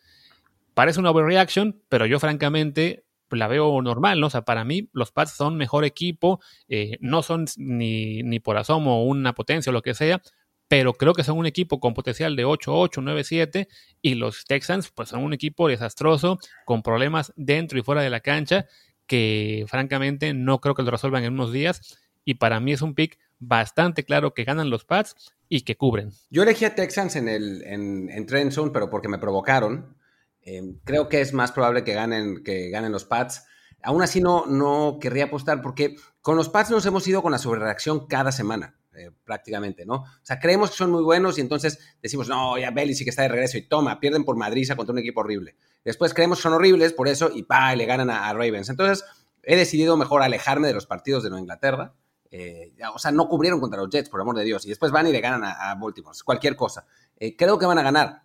Parece 0.81 0.99
una 0.99 1.11
overreaction, 1.11 1.82
pero 1.91 2.06
yo 2.06 2.19
francamente 2.19 3.05
la 3.29 3.49
veo 3.49 3.82
normal, 3.82 4.19
¿no? 4.19 4.29
O 4.29 4.31
sea, 4.31 4.47
para 4.47 4.65
mí 4.65 4.88
los 4.94 5.12
Pats 5.12 5.32
son 5.32 5.59
mejor 5.59 5.85
equipo, 5.85 6.41
eh, 6.69 6.97
no 7.03 7.23
son 7.23 7.44
ni, 7.59 8.23
ni 8.23 8.41
por 8.41 8.56
asomo 8.56 9.05
una 9.05 9.35
potencia 9.35 9.69
o 9.69 9.75
lo 9.75 9.82
que 9.82 9.93
sea, 9.93 10.23
pero 10.69 10.94
creo 10.94 11.12
que 11.12 11.23
son 11.23 11.37
un 11.37 11.44
equipo 11.44 11.81
con 11.81 11.93
potencial 11.93 12.35
de 12.35 12.47
8-8, 12.47 13.03
9-7 13.03 13.69
y 14.00 14.15
los 14.15 14.47
Texans 14.47 14.91
pues 14.91 15.11
son 15.11 15.23
un 15.23 15.35
equipo 15.35 15.69
desastroso 15.69 16.38
con 16.65 16.82
problemas 16.82 17.35
dentro 17.37 17.79
y 17.79 17.82
fuera 17.82 18.00
de 18.00 18.09
la 18.09 18.21
cancha 18.21 18.65
que 19.06 19.67
francamente 19.69 20.32
no 20.32 20.62
creo 20.62 20.75
que 20.75 20.82
lo 20.82 20.91
resuelvan 20.91 21.25
en 21.25 21.35
unos 21.35 21.53
días 21.53 21.99
y 22.25 22.37
para 22.37 22.59
mí 22.59 22.73
es 22.73 22.81
un 22.81 22.94
pick 22.94 23.19
bastante 23.38 24.05
claro 24.05 24.32
que 24.32 24.44
ganan 24.44 24.71
los 24.71 24.87
Pats 24.87 25.15
y 25.47 25.61
que 25.61 25.77
cubren. 25.77 26.12
Yo 26.31 26.43
elegí 26.43 26.65
a 26.65 26.75
Texans 26.75 27.17
en 27.17 27.29
el 27.29 27.62
en, 27.67 28.25
Trend 28.25 28.53
Zone, 28.53 28.71
pero 28.71 28.88
porque 28.88 29.09
me 29.09 29.19
provocaron. 29.19 30.00
Eh, 30.42 30.62
creo 30.84 31.08
que 31.08 31.20
es 31.20 31.32
más 31.32 31.52
probable 31.52 31.84
que 31.84 31.94
ganen, 31.94 32.42
que 32.42 32.70
ganen 32.70 32.92
los 32.92 33.04
Pats. 33.04 33.44
Aún 33.82 34.02
así 34.02 34.20
no, 34.20 34.46
no 34.46 34.98
querría 35.00 35.25
apostar 35.25 35.62
porque 35.62 35.96
con 36.20 36.37
los 36.37 36.48
Pats 36.48 36.70
nos 36.70 36.84
hemos 36.87 37.06
ido 37.06 37.22
con 37.22 37.32
la 37.32 37.38
sobrereacción 37.38 38.06
cada 38.06 38.32
semana. 38.32 38.81
Eh, 38.92 39.12
prácticamente, 39.25 39.87
¿no? 39.87 39.94
O 39.94 40.06
sea, 40.22 40.40
creemos 40.40 40.70
que 40.70 40.76
son 40.76 40.90
muy 40.90 41.04
buenos 41.04 41.38
y 41.38 41.40
entonces 41.40 41.78
decimos, 42.02 42.28
no, 42.28 42.58
ya 42.58 42.72
Belly 42.72 42.92
sí 42.94 43.04
que 43.04 43.10
está 43.10 43.22
de 43.22 43.28
regreso 43.28 43.56
y 43.56 43.62
toma, 43.62 44.00
pierden 44.00 44.25
por 44.25 44.37
Madrid 44.37 44.69
contra 44.76 44.92
un 44.92 44.98
equipo 44.98 45.20
horrible. 45.20 45.54
Después 45.84 46.12
creemos 46.12 46.38
que 46.38 46.43
son 46.43 46.54
horribles, 46.54 46.93
por 46.93 47.06
eso, 47.06 47.31
y 47.32 47.44
pa, 47.44 47.75
le 47.76 47.86
ganan 47.86 48.10
a, 48.10 48.32
Ravens. 48.32 48.69
Entonces, 48.69 49.04
he 49.44 49.54
decidido 49.56 49.96
mejor 49.96 50.22
alejarme 50.22 50.66
de 50.66 50.75
los 50.75 50.86
partidos 50.86 51.22
de 51.22 51.31
Nueva 51.31 51.40
Inglaterra. 51.40 51.94
Eh, 52.32 52.75
o 52.93 52.98
sea, 52.98 53.12
no 53.12 53.28
cubrieron 53.28 53.60
contra 53.60 53.81
los 53.81 53.90
Jets, 53.90 54.10
por 54.10 54.20
amor 54.20 54.36
de 54.36 54.44
Dios, 54.44 54.66
y 54.66 54.70
después 54.70 54.90
van 54.90 55.06
y 55.06 55.12
le 55.12 55.20
ganan 55.20 55.44
a, 55.44 55.72
Baltimore, 55.76 56.16
cualquier 56.25 56.56
cosa. 56.56 56.84
Eh, 57.16 57.36
creo 57.36 57.58
que 57.60 57.66
van 57.66 57.78
a 57.78 57.82
ganar, 57.82 58.25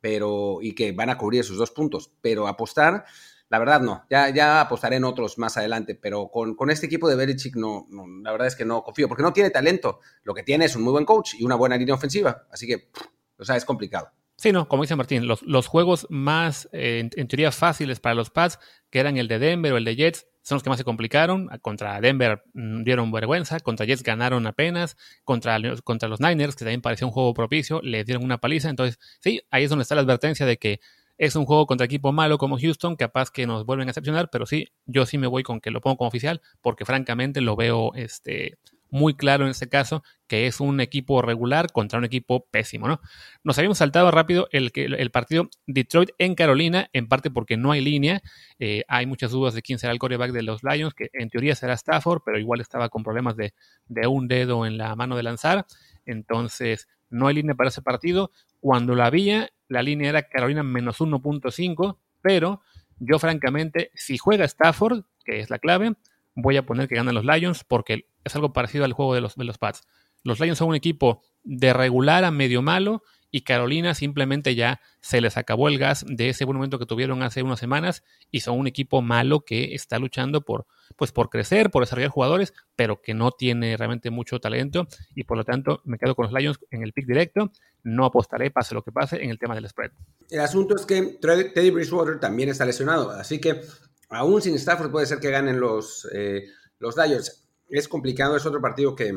pero, 0.00 0.58
y 0.60 0.74
que 0.74 0.92
van 0.92 1.10
a 1.10 1.18
cubrir 1.18 1.44
sus 1.44 1.58
dos 1.58 1.70
puntos, 1.70 2.10
pero 2.20 2.46
apostar 2.46 3.04
la 3.50 3.58
verdad 3.58 3.80
no, 3.80 4.04
ya, 4.10 4.28
ya 4.28 4.60
apostaré 4.60 4.96
en 4.96 5.04
otros 5.04 5.38
más 5.38 5.56
adelante, 5.56 5.94
pero 5.94 6.28
con, 6.28 6.70
este 6.70 6.86
equipo 6.86 7.08
de 7.08 7.16
Belichick 7.16 7.56
no, 7.56 7.86
no, 7.90 8.04
la 8.22 8.32
verdad 8.32 8.46
es 8.46 8.56
que 8.56 8.64
no 8.64 8.82
confío, 8.82 9.08
porque 9.08 9.22
no 9.22 9.32
tiene 9.32 9.50
talento, 9.50 10.00
lo 10.22 10.34
que 10.34 10.42
tiene 10.42 10.66
es 10.66 10.76
un 10.76 10.82
muy 10.82 10.92
buen 10.92 11.06
coach 11.06 11.34
y 11.38 11.44
una 11.44 11.54
buena 11.54 11.76
línea 11.76 11.94
ofensiva, 11.94 12.46
así 12.50 12.66
que, 12.66 12.90
o 13.38 13.44
sea, 13.44 13.56
es 13.56 13.64
complicado. 13.64 14.10
Sí, 14.36 14.52
no, 14.52 14.68
como 14.68 14.82
dice 14.82 14.94
Martín, 14.94 15.26
los, 15.26 15.42
los 15.42 15.66
juegos 15.66 16.06
más, 16.10 16.68
eh, 16.72 17.08
en, 17.16 17.26
teoría, 17.28 17.50
fáciles 17.50 17.98
para 17.98 18.14
los 18.14 18.30
Pats, 18.30 18.60
que 18.90 19.00
eran 19.00 19.16
el 19.16 19.26
de 19.26 19.40
Denver 19.40 19.72
o 19.72 19.78
el 19.78 19.84
de 19.84 19.96
Jets, 19.96 20.26
son 20.48 20.56
los 20.56 20.62
que 20.62 20.70
más 20.70 20.78
se 20.78 20.84
complicaron. 20.84 21.48
Contra 21.60 22.00
Denver 22.00 22.42
mm, 22.54 22.82
dieron 22.82 23.12
vergüenza, 23.12 23.60
contra 23.60 23.84
Jets 23.84 24.02
ganaron 24.02 24.46
apenas, 24.46 24.96
contra, 25.24 25.58
contra 25.84 26.08
los 26.08 26.20
Niners, 26.20 26.56
que 26.56 26.64
también 26.64 26.80
parecía 26.80 27.06
un 27.06 27.12
juego 27.12 27.34
propicio, 27.34 27.82
le 27.82 28.02
dieron 28.04 28.24
una 28.24 28.38
paliza. 28.38 28.70
Entonces, 28.70 28.98
sí, 29.20 29.42
ahí 29.50 29.64
es 29.64 29.70
donde 29.70 29.82
está 29.82 29.94
la 29.94 30.00
advertencia 30.00 30.46
de 30.46 30.56
que 30.56 30.80
es 31.18 31.36
un 31.36 31.44
juego 31.44 31.66
contra 31.66 31.84
equipo 31.84 32.12
malo 32.12 32.38
como 32.38 32.58
Houston, 32.58 32.96
capaz 32.96 33.30
que 33.30 33.46
nos 33.46 33.66
vuelven 33.66 33.88
a 33.88 33.90
excepcionar, 33.90 34.30
pero 34.30 34.46
sí, 34.46 34.68
yo 34.86 35.04
sí 35.04 35.18
me 35.18 35.26
voy 35.26 35.42
con 35.42 35.60
que 35.60 35.70
lo 35.70 35.80
pongo 35.82 35.98
como 35.98 36.08
oficial, 36.08 36.40
porque 36.62 36.86
francamente 36.86 37.40
lo 37.40 37.56
veo 37.56 37.92
este, 37.94 38.56
muy 38.90 39.14
claro 39.14 39.44
en 39.44 39.50
este 39.50 39.68
caso, 39.68 40.02
que 40.26 40.46
es 40.46 40.60
un 40.60 40.80
equipo 40.80 41.22
regular 41.22 41.72
contra 41.72 41.98
un 41.98 42.04
equipo 42.04 42.46
pésimo, 42.50 42.88
¿no? 42.88 43.00
Nos 43.44 43.58
habíamos 43.58 43.78
saltado 43.78 44.10
rápido 44.10 44.48
el, 44.52 44.70
el 44.74 45.10
partido 45.10 45.48
Detroit 45.66 46.10
en 46.18 46.34
Carolina, 46.34 46.88
en 46.92 47.08
parte 47.08 47.30
porque 47.30 47.56
no 47.56 47.72
hay 47.72 47.80
línea, 47.80 48.22
eh, 48.58 48.84
hay 48.88 49.06
muchas 49.06 49.30
dudas 49.30 49.54
de 49.54 49.62
quién 49.62 49.78
será 49.78 49.92
el 49.92 49.98
coreback 49.98 50.32
de 50.32 50.42
los 50.42 50.62
Lions, 50.62 50.94
que 50.94 51.08
en 51.12 51.30
teoría 51.30 51.54
será 51.54 51.74
Stafford, 51.74 52.22
pero 52.24 52.38
igual 52.38 52.60
estaba 52.60 52.88
con 52.88 53.02
problemas 53.02 53.36
de, 53.36 53.54
de 53.86 54.06
un 54.06 54.28
dedo 54.28 54.66
en 54.66 54.78
la 54.78 54.94
mano 54.96 55.16
de 55.16 55.22
lanzar, 55.22 55.66
entonces 56.04 56.88
no 57.10 57.26
hay 57.26 57.36
línea 57.36 57.54
para 57.54 57.68
ese 57.68 57.82
partido. 57.82 58.30
Cuando 58.60 58.94
la 58.94 59.06
había, 59.06 59.50
la 59.68 59.82
línea 59.82 60.10
era 60.10 60.28
Carolina 60.28 60.62
menos 60.62 61.00
1.5, 61.00 61.98
pero 62.20 62.60
yo 62.98 63.18
francamente, 63.18 63.90
si 63.94 64.18
juega 64.18 64.44
Stafford, 64.44 65.04
que 65.24 65.40
es 65.40 65.50
la 65.50 65.58
clave, 65.58 65.94
voy 66.34 66.56
a 66.56 66.66
poner 66.66 66.88
que 66.88 66.96
ganan 66.96 67.14
los 67.14 67.24
Lions 67.24 67.64
porque 67.64 68.06
es 68.28 68.36
algo 68.36 68.52
parecido 68.52 68.84
al 68.84 68.92
juego 68.92 69.14
de 69.14 69.20
los, 69.20 69.36
de 69.36 69.44
los 69.44 69.58
Pats. 69.58 69.82
Los 70.22 70.40
Lions 70.40 70.58
son 70.58 70.68
un 70.68 70.74
equipo 70.74 71.22
de 71.44 71.72
regular 71.72 72.24
a 72.24 72.30
medio 72.30 72.62
malo 72.62 73.02
y 73.30 73.42
Carolina 73.42 73.94
simplemente 73.94 74.54
ya 74.54 74.80
se 75.00 75.20
les 75.20 75.36
acabó 75.36 75.68
el 75.68 75.78
gas 75.78 76.04
de 76.08 76.30
ese 76.30 76.44
buen 76.44 76.56
momento 76.56 76.78
que 76.78 76.86
tuvieron 76.86 77.22
hace 77.22 77.42
unas 77.42 77.58
semanas 77.58 78.02
y 78.30 78.40
son 78.40 78.58
un 78.58 78.66
equipo 78.66 79.02
malo 79.02 79.44
que 79.44 79.74
está 79.74 79.98
luchando 79.98 80.40
por, 80.40 80.66
pues 80.96 81.12
por 81.12 81.28
crecer, 81.28 81.70
por 81.70 81.82
desarrollar 81.82 82.10
jugadores, 82.10 82.54
pero 82.74 83.02
que 83.02 83.14
no 83.14 83.30
tiene 83.30 83.76
realmente 83.76 84.10
mucho 84.10 84.40
talento 84.40 84.88
y 85.14 85.24
por 85.24 85.36
lo 85.36 85.44
tanto 85.44 85.82
me 85.84 85.98
quedo 85.98 86.14
con 86.14 86.24
los 86.24 86.32
Lions 86.32 86.58
en 86.70 86.82
el 86.82 86.92
pick 86.92 87.06
directo. 87.06 87.52
No 87.82 88.06
apostaré, 88.06 88.50
pase 88.50 88.74
lo 88.74 88.82
que 88.82 88.92
pase, 88.92 89.22
en 89.22 89.30
el 89.30 89.38
tema 89.38 89.54
del 89.54 89.68
spread. 89.68 89.92
El 90.30 90.40
asunto 90.40 90.74
es 90.74 90.86
que 90.86 91.18
Teddy 91.20 91.70
Bridgewater 91.70 92.18
también 92.18 92.48
está 92.48 92.64
lesionado, 92.64 93.10
así 93.10 93.40
que 93.40 93.60
aún 94.08 94.40
sin 94.40 94.54
Stafford 94.54 94.90
puede 94.90 95.06
ser 95.06 95.20
que 95.20 95.30
ganen 95.30 95.60
los, 95.60 96.08
eh, 96.12 96.46
los 96.78 96.96
Lions. 96.96 97.44
Es 97.68 97.88
complicado, 97.88 98.36
es 98.36 98.46
otro 98.46 98.60
partido 98.60 98.94
que 98.94 99.12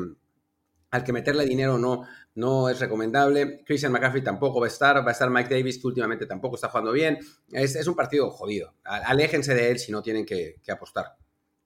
al 0.90 1.04
que 1.04 1.12
meterle 1.12 1.46
dinero 1.46 1.78
no, 1.78 2.06
no 2.34 2.68
es 2.68 2.78
recomendable. 2.78 3.62
Christian 3.64 3.92
McCaffrey 3.92 4.22
tampoco 4.22 4.60
va 4.60 4.66
a 4.66 4.68
estar, 4.68 4.96
va 5.04 5.08
a 5.08 5.12
estar 5.12 5.30
Mike 5.30 5.54
Davis, 5.54 5.78
que 5.78 5.86
últimamente 5.86 6.26
tampoco 6.26 6.56
está 6.56 6.68
jugando 6.68 6.92
bien. 6.92 7.18
Es, 7.50 7.86
un 7.86 7.94
partido 7.94 8.30
jodido. 8.30 8.74
Aléjense 8.84 9.54
de 9.54 9.70
él 9.70 9.78
si 9.78 9.90
no 9.90 10.02
tienen 10.02 10.26
que, 10.26 10.56
apostar. 10.68 11.16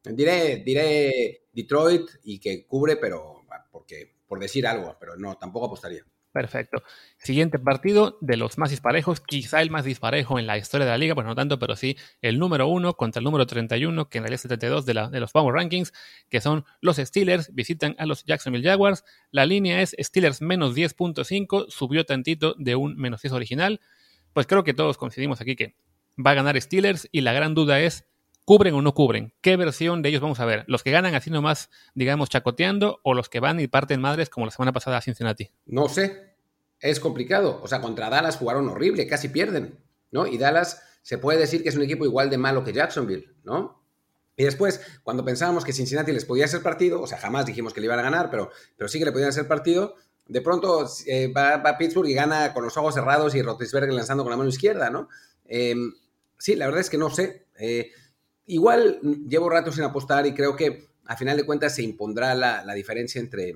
Diré, 0.04 0.62
diré 0.64 1.42
Detroit 1.52 2.08
y 2.22 2.38
que 2.38 2.64
cubre, 2.66 2.96
pero 2.96 3.44
porque, 3.72 4.14
por 4.28 4.38
decir 4.38 4.66
algo, 4.66 4.96
pero 5.00 5.16
no, 5.16 5.36
tampoco 5.36 5.66
apostaría. 5.66 6.04
Perfecto. 6.36 6.82
Siguiente 7.16 7.58
partido 7.58 8.18
de 8.20 8.36
los 8.36 8.58
más 8.58 8.68
disparejos, 8.68 9.22
quizá 9.22 9.62
el 9.62 9.70
más 9.70 9.86
disparejo 9.86 10.38
en 10.38 10.46
la 10.46 10.58
historia 10.58 10.84
de 10.84 10.90
la 10.90 10.98
liga, 10.98 11.14
pues 11.14 11.26
no 11.26 11.34
tanto, 11.34 11.58
pero 11.58 11.76
sí 11.76 11.96
el 12.20 12.38
número 12.38 12.68
uno 12.68 12.92
contra 12.92 13.20
el 13.20 13.24
número 13.24 13.46
31, 13.46 14.10
que 14.10 14.18
en 14.18 14.24
realidad 14.24 14.34
es 14.34 14.42
72 14.42 14.84
de, 14.84 14.92
la, 14.92 15.08
de 15.08 15.18
los 15.18 15.32
Power 15.32 15.54
Rankings, 15.54 15.94
que 16.28 16.42
son 16.42 16.66
los 16.82 16.98
Steelers, 16.98 17.54
visitan 17.54 17.96
a 17.98 18.04
los 18.04 18.22
Jacksonville 18.26 18.68
Jaguars. 18.68 19.02
La 19.30 19.46
línea 19.46 19.80
es 19.80 19.96
Steelers 19.98 20.42
menos 20.42 20.76
10.5, 20.76 21.70
subió 21.70 22.04
tantito 22.04 22.54
de 22.58 22.76
un 22.76 22.96
menos 22.96 23.22
10 23.22 23.32
original. 23.32 23.80
Pues 24.34 24.46
creo 24.46 24.62
que 24.62 24.74
todos 24.74 24.98
coincidimos 24.98 25.40
aquí 25.40 25.56
que 25.56 25.74
va 26.18 26.32
a 26.32 26.34
ganar 26.34 26.60
Steelers 26.60 27.08
y 27.12 27.22
la 27.22 27.32
gran 27.32 27.54
duda 27.54 27.80
es 27.80 28.04
¿Cubren 28.46 28.74
o 28.74 28.80
no 28.80 28.94
cubren? 28.94 29.34
¿Qué 29.40 29.56
versión 29.56 30.02
de 30.02 30.08
ellos 30.08 30.20
vamos 30.20 30.38
a 30.38 30.44
ver? 30.44 30.62
¿Los 30.68 30.84
que 30.84 30.92
ganan 30.92 31.16
así 31.16 31.30
nomás, 31.30 31.68
digamos, 31.96 32.28
chacoteando 32.28 33.00
o 33.02 33.12
los 33.12 33.28
que 33.28 33.40
van 33.40 33.58
y 33.58 33.66
parten 33.66 34.00
madres 34.00 34.30
como 34.30 34.46
la 34.46 34.52
semana 34.52 34.72
pasada 34.72 34.98
a 34.98 35.00
Cincinnati? 35.00 35.50
No 35.66 35.88
sé. 35.88 36.36
Es 36.78 37.00
complicado. 37.00 37.58
O 37.64 37.66
sea, 37.66 37.80
contra 37.80 38.08
Dallas 38.08 38.36
jugaron 38.36 38.68
horrible, 38.68 39.08
casi 39.08 39.30
pierden, 39.30 39.80
¿no? 40.12 40.28
Y 40.28 40.38
Dallas 40.38 40.80
se 41.02 41.18
puede 41.18 41.40
decir 41.40 41.64
que 41.64 41.70
es 41.70 41.74
un 41.74 41.82
equipo 41.82 42.04
igual 42.04 42.30
de 42.30 42.38
malo 42.38 42.62
que 42.62 42.72
Jacksonville, 42.72 43.34
¿no? 43.42 43.82
Y 44.36 44.44
después, 44.44 44.80
cuando 45.02 45.24
pensábamos 45.24 45.64
que 45.64 45.72
Cincinnati 45.72 46.12
les 46.12 46.24
podía 46.24 46.44
hacer 46.44 46.62
partido, 46.62 47.02
o 47.02 47.08
sea, 47.08 47.18
jamás 47.18 47.46
dijimos 47.46 47.74
que 47.74 47.80
le 47.80 47.86
iban 47.86 47.98
a 47.98 48.02
ganar, 48.02 48.30
pero, 48.30 48.52
pero 48.76 48.86
sí 48.86 49.00
que 49.00 49.06
le 49.06 49.12
podían 49.12 49.30
hacer 49.30 49.48
partido, 49.48 49.96
de 50.28 50.40
pronto 50.40 50.88
eh, 51.06 51.32
va, 51.32 51.54
a 51.54 51.78
Pittsburgh 51.78 52.08
y 52.08 52.14
gana 52.14 52.54
con 52.54 52.62
los 52.62 52.76
ojos 52.76 52.94
cerrados 52.94 53.34
y 53.34 53.42
Rotisberger 53.42 53.92
lanzando 53.92 54.22
con 54.22 54.30
la 54.30 54.36
mano 54.36 54.48
izquierda, 54.48 54.88
¿no? 54.88 55.08
Em, 55.46 55.94
sí, 56.38 56.54
la 56.54 56.66
verdad 56.66 56.82
es 56.82 56.90
que 56.90 56.98
no 56.98 57.10
sé. 57.10 57.46
Eh, 57.58 57.90
Igual 58.46 59.00
llevo 59.28 59.50
rato 59.50 59.72
sin 59.72 59.84
apostar 59.84 60.26
y 60.26 60.34
creo 60.34 60.54
que 60.54 60.88
a 61.06 61.16
final 61.16 61.36
de 61.36 61.44
cuentas 61.44 61.74
se 61.74 61.82
impondrá 61.82 62.34
la, 62.34 62.74
diferencia 62.74 63.20
entre, 63.20 63.54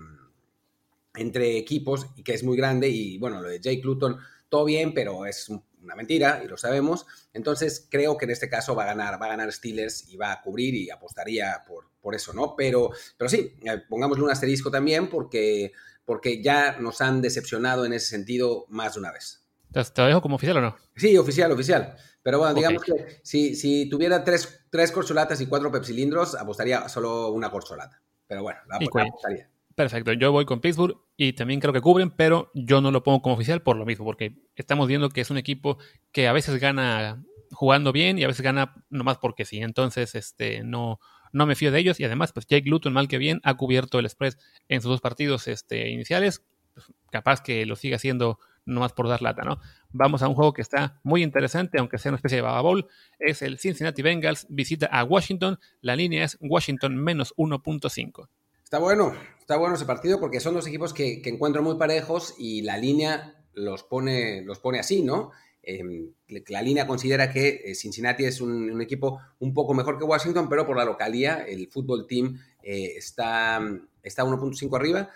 entre 1.15 1.57
equipos 1.57 2.07
y 2.17 2.23
que 2.23 2.35
es 2.35 2.43
muy 2.43 2.57
grande 2.57 2.89
y 2.89 3.19
bueno, 3.19 3.41
lo 3.41 3.49
de 3.49 3.61
Jake 3.61 3.83
Luton, 3.83 4.19
todo 4.49 4.65
bien, 4.65 4.93
pero 4.95 5.27
es 5.27 5.49
una 5.83 5.95
mentira 5.95 6.43
y 6.45 6.49
lo 6.49 6.57
sabemos. 6.57 7.07
Entonces 7.33 7.87
creo 7.89 8.17
que 8.17 8.25
en 8.25 8.33
este 8.33 8.49
caso 8.49 8.75
va 8.75 8.85
a 8.85 8.87
ganar, 8.87 9.21
va 9.21 9.27
a 9.27 9.31
ganar 9.31 9.53
Steelers 9.53 10.09
y 10.09 10.17
va 10.17 10.33
a 10.33 10.43
cubrir 10.43 10.75
y 10.75 10.91
apostaría 10.91 11.65
por, 11.67 11.89
por 12.01 12.15
eso, 12.15 12.33
¿no? 12.33 12.55
Pero, 12.57 12.91
pero 13.17 13.29
sí, 13.29 13.55
eh, 13.65 13.83
pongámosle 13.89 14.25
un 14.25 14.31
asterisco 14.31 14.71
también 14.71 15.09
porque, 15.09 15.73
porque 16.05 16.43
ya 16.43 16.79
nos 16.79 17.01
han 17.01 17.21
decepcionado 17.21 17.85
en 17.85 17.93
ese 17.93 18.07
sentido 18.07 18.67
más 18.69 18.95
de 18.95 19.01
una 19.01 19.13
vez. 19.13 19.41
¿Te 19.73 20.03
lo 20.03 20.09
dejo 20.09 20.23
como 20.23 20.35
oficial 20.35 20.57
o 20.57 20.61
no? 20.61 20.77
Sí, 20.97 21.17
oficial, 21.17 21.53
oficial. 21.53 21.97
Pero 22.23 22.39
bueno, 22.39 22.55
digamos 22.55 22.83
que 22.83 23.21
si, 23.23 23.55
si 23.55 23.89
tuviera 23.89 24.23
tres, 24.25 24.67
tres, 24.71 24.93
corcholatas 24.93 25.41
y 25.41 25.47
cuatro 25.47 25.73
pepsilindros, 25.73 26.35
apostaría 26.35 26.89
solo 26.89 27.33
una 27.33 27.51
corcholata. 27.51 28.03
Pero 28.27 28.43
bueno, 28.43 28.61
la 28.69 28.77
apostaría. 28.77 29.51
Perfecto, 29.75 30.13
yo 30.13 30.31
voy 30.31 30.45
con 30.45 30.61
Pittsburgh 30.61 30.97
y 31.17 31.33
también 31.33 31.61
creo 31.61 31.73
que 31.73 31.81
cubren, 31.81 32.11
pero 32.11 32.51
yo 32.55 32.83
no 32.83 32.91
lo 32.91 33.03
pongo 33.03 33.23
como 33.23 33.35
oficial 33.37 33.63
por 33.63 33.77
lo 33.77 33.87
mismo, 33.87 34.05
porque 34.05 34.37
estamos 34.55 34.89
viendo 34.89 35.09
que 35.09 35.23
es 35.23 35.31
un 35.31 35.39
equipo 35.39 35.79
que 36.13 36.29
a 36.29 36.33
veces 36.33 36.61
gana 36.61 37.25
jugando 37.53 37.93
bien 37.93 38.19
y 38.19 38.25
a 38.25 38.27
veces 38.27 38.43
gana 38.43 38.85
nomás 38.91 39.19
porque 39.19 39.45
sí. 39.45 39.59
Entonces, 39.59 40.15
este, 40.15 40.63
no, 40.65 41.01
no 41.33 41.47
me 41.47 41.55
fío 41.55 41.73
de 41.73 41.79
ellos 41.79 42.01
y 42.01 42.05
además, 42.05 42.33
pues 42.33 42.47
Jake 42.47 42.69
Luton, 42.69 42.93
mal 42.93 43.09
que 43.09 43.19
bien, 43.19 43.41
ha 43.43 43.57
cubierto 43.57 43.99
el 43.99 44.09
spread 44.09 44.35
en 44.69 44.83
sus 44.83 44.91
dos 44.91 45.01
partidos 45.01 45.49
este, 45.49 45.89
iniciales. 45.89 46.45
Pues, 46.75 46.87
capaz 47.11 47.43
que 47.43 47.65
lo 47.67 47.77
siga 47.77 47.97
haciendo 47.97 48.39
no 48.67 48.81
más 48.81 48.93
por 48.93 49.09
dar 49.09 49.23
lata, 49.23 49.43
¿no? 49.43 49.61
Vamos 49.93 50.23
a 50.23 50.29
un 50.29 50.35
juego 50.35 50.53
que 50.53 50.63
está 50.63 51.01
muy 51.03 51.23
interesante, 51.23 51.79
aunque 51.79 51.99
sea 51.99 52.11
una 52.11 52.17
especie 52.17 52.37
de 52.37 52.43
Baba 52.43 52.61
Bowl. 52.61 52.87
Es 53.19 53.43
el 53.43 53.59
Cincinnati 53.59 54.03
Bengals, 54.03 54.47
visita 54.49 54.87
a 54.87 55.03
Washington. 55.03 55.59
La 55.81 55.97
línea 55.97 56.25
es 56.25 56.39
Washington 56.41 56.97
menos 56.97 57.35
1.5. 57.37 58.29
Está 58.63 58.79
bueno, 58.79 59.13
está 59.41 59.57
bueno 59.57 59.75
ese 59.75 59.85
partido 59.87 60.21
porque 60.21 60.39
son 60.39 60.55
dos 60.55 60.67
equipos 60.69 60.95
que, 60.95 61.21
encuentro 61.25 61.61
muy 61.61 61.77
parejos 61.77 62.37
y 62.39 62.63
la 62.63 62.79
línea 62.79 63.35
los 63.53 63.83
pone, 63.83 64.43
los 64.43 64.61
pone 64.61 64.79
así, 64.79 65.03
¿no? 65.03 65.33
Em, 65.63 66.13
la 66.49 66.63
línea 66.63 66.87
considera 66.87 67.33
que 67.33 67.63
eh, 67.65 67.75
Cincinnati 67.75 68.25
es 68.25 68.41
un, 68.41 68.81
equipo 68.81 69.21
un 69.41 69.53
poco 69.53 69.75
mejor 69.75 69.99
que 69.99 70.05
Washington, 70.05 70.49
pero 70.49 70.67
por 70.67 70.77
la 70.77 70.85
localía, 70.85 71.45
el 71.47 71.67
fútbol 71.67 72.07
team 72.07 72.39
eh, 72.63 72.93
está, 72.97 73.61
está 74.05 74.25
1.5 74.25 74.77
arriba. 74.77 75.11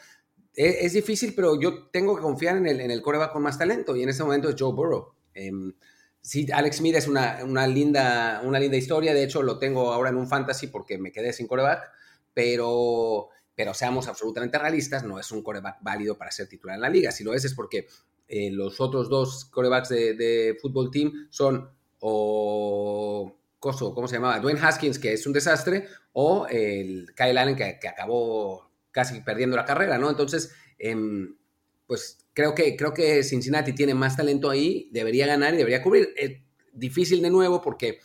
Es, 0.56 0.92
difícil, 0.92 1.34
pero 1.34 1.60
yo 1.60 1.88
tengo 1.88 2.14
que 2.14 2.22
confiar 2.22 2.56
en 2.56 2.66
el, 2.66 2.80
en 2.80 2.90
el 2.90 3.02
coreback 3.02 3.32
con 3.32 3.42
más 3.42 3.58
talento 3.58 3.96
y 3.96 4.02
en 4.02 4.08
ese 4.08 4.22
momento 4.22 4.48
es 4.48 4.54
Joe 4.56 4.72
Burrow. 4.72 5.12
Em, 5.34 5.72
sí, 6.20 6.46
Alex 6.52 6.76
Smith 6.76 6.94
es 6.94 7.08
una, 7.08 7.66
linda, 7.66 8.40
una 8.44 8.60
linda 8.60 8.76
historia, 8.76 9.12
de 9.12 9.24
hecho 9.24 9.42
lo 9.42 9.58
tengo 9.58 9.92
ahora 9.92 10.10
en 10.10 10.16
un 10.16 10.28
fantasy 10.28 10.68
porque 10.68 10.96
me 10.96 11.10
quedé 11.10 11.32
sin 11.32 11.48
coreback, 11.48 11.90
pero, 12.32 13.30
pero 13.56 13.74
seamos 13.74 14.06
absolutamente 14.06 14.56
realistas, 14.58 15.02
no 15.02 15.18
es 15.18 15.32
un 15.32 15.42
coreback 15.42 15.78
válido 15.82 16.16
para 16.16 16.30
ser 16.30 16.48
titular 16.48 16.76
en 16.76 16.82
la 16.82 16.88
liga. 16.88 17.10
Si 17.10 17.24
lo 17.24 17.34
es 17.34 17.44
es 17.44 17.54
porque 17.54 17.88
eh, 18.28 18.50
los 18.52 18.80
otros 18.80 19.08
dos 19.08 19.46
corebacks 19.46 19.88
de, 19.88 20.14
de 20.14 20.56
fútbol 20.60 20.90
team 20.90 21.26
son 21.30 21.68
o... 22.00 23.36
¿Cómo 23.58 24.06
se 24.06 24.16
llamaba? 24.16 24.40
Dwayne 24.40 24.60
Haskins, 24.60 24.98
que 24.98 25.14
es 25.14 25.26
un 25.26 25.32
desastre, 25.32 25.88
o 26.12 26.46
el 26.48 27.14
Kyle 27.16 27.38
Allen, 27.38 27.56
que, 27.56 27.78
que 27.80 27.88
acabó 27.88 28.73
casi 28.94 29.20
perdiendo 29.20 29.56
la 29.56 29.64
carrera, 29.64 29.98
¿no? 29.98 30.08
Entonces, 30.08 30.54
em, 30.78 31.36
pues 31.86 32.26
creo 32.32 32.54
que, 32.54 32.76
creo 32.76 32.94
que 32.94 33.24
Cincinnati 33.24 33.72
tiene 33.72 33.92
más 33.92 34.16
talento 34.16 34.48
ahí, 34.48 34.88
debería 34.92 35.26
ganar 35.26 35.52
y 35.52 35.56
debería 35.56 35.82
cubrir. 35.82 36.14
Es 36.16 36.40
difícil 36.72 37.20
de 37.20 37.30
nuevo 37.30 37.60
porque 37.60 37.98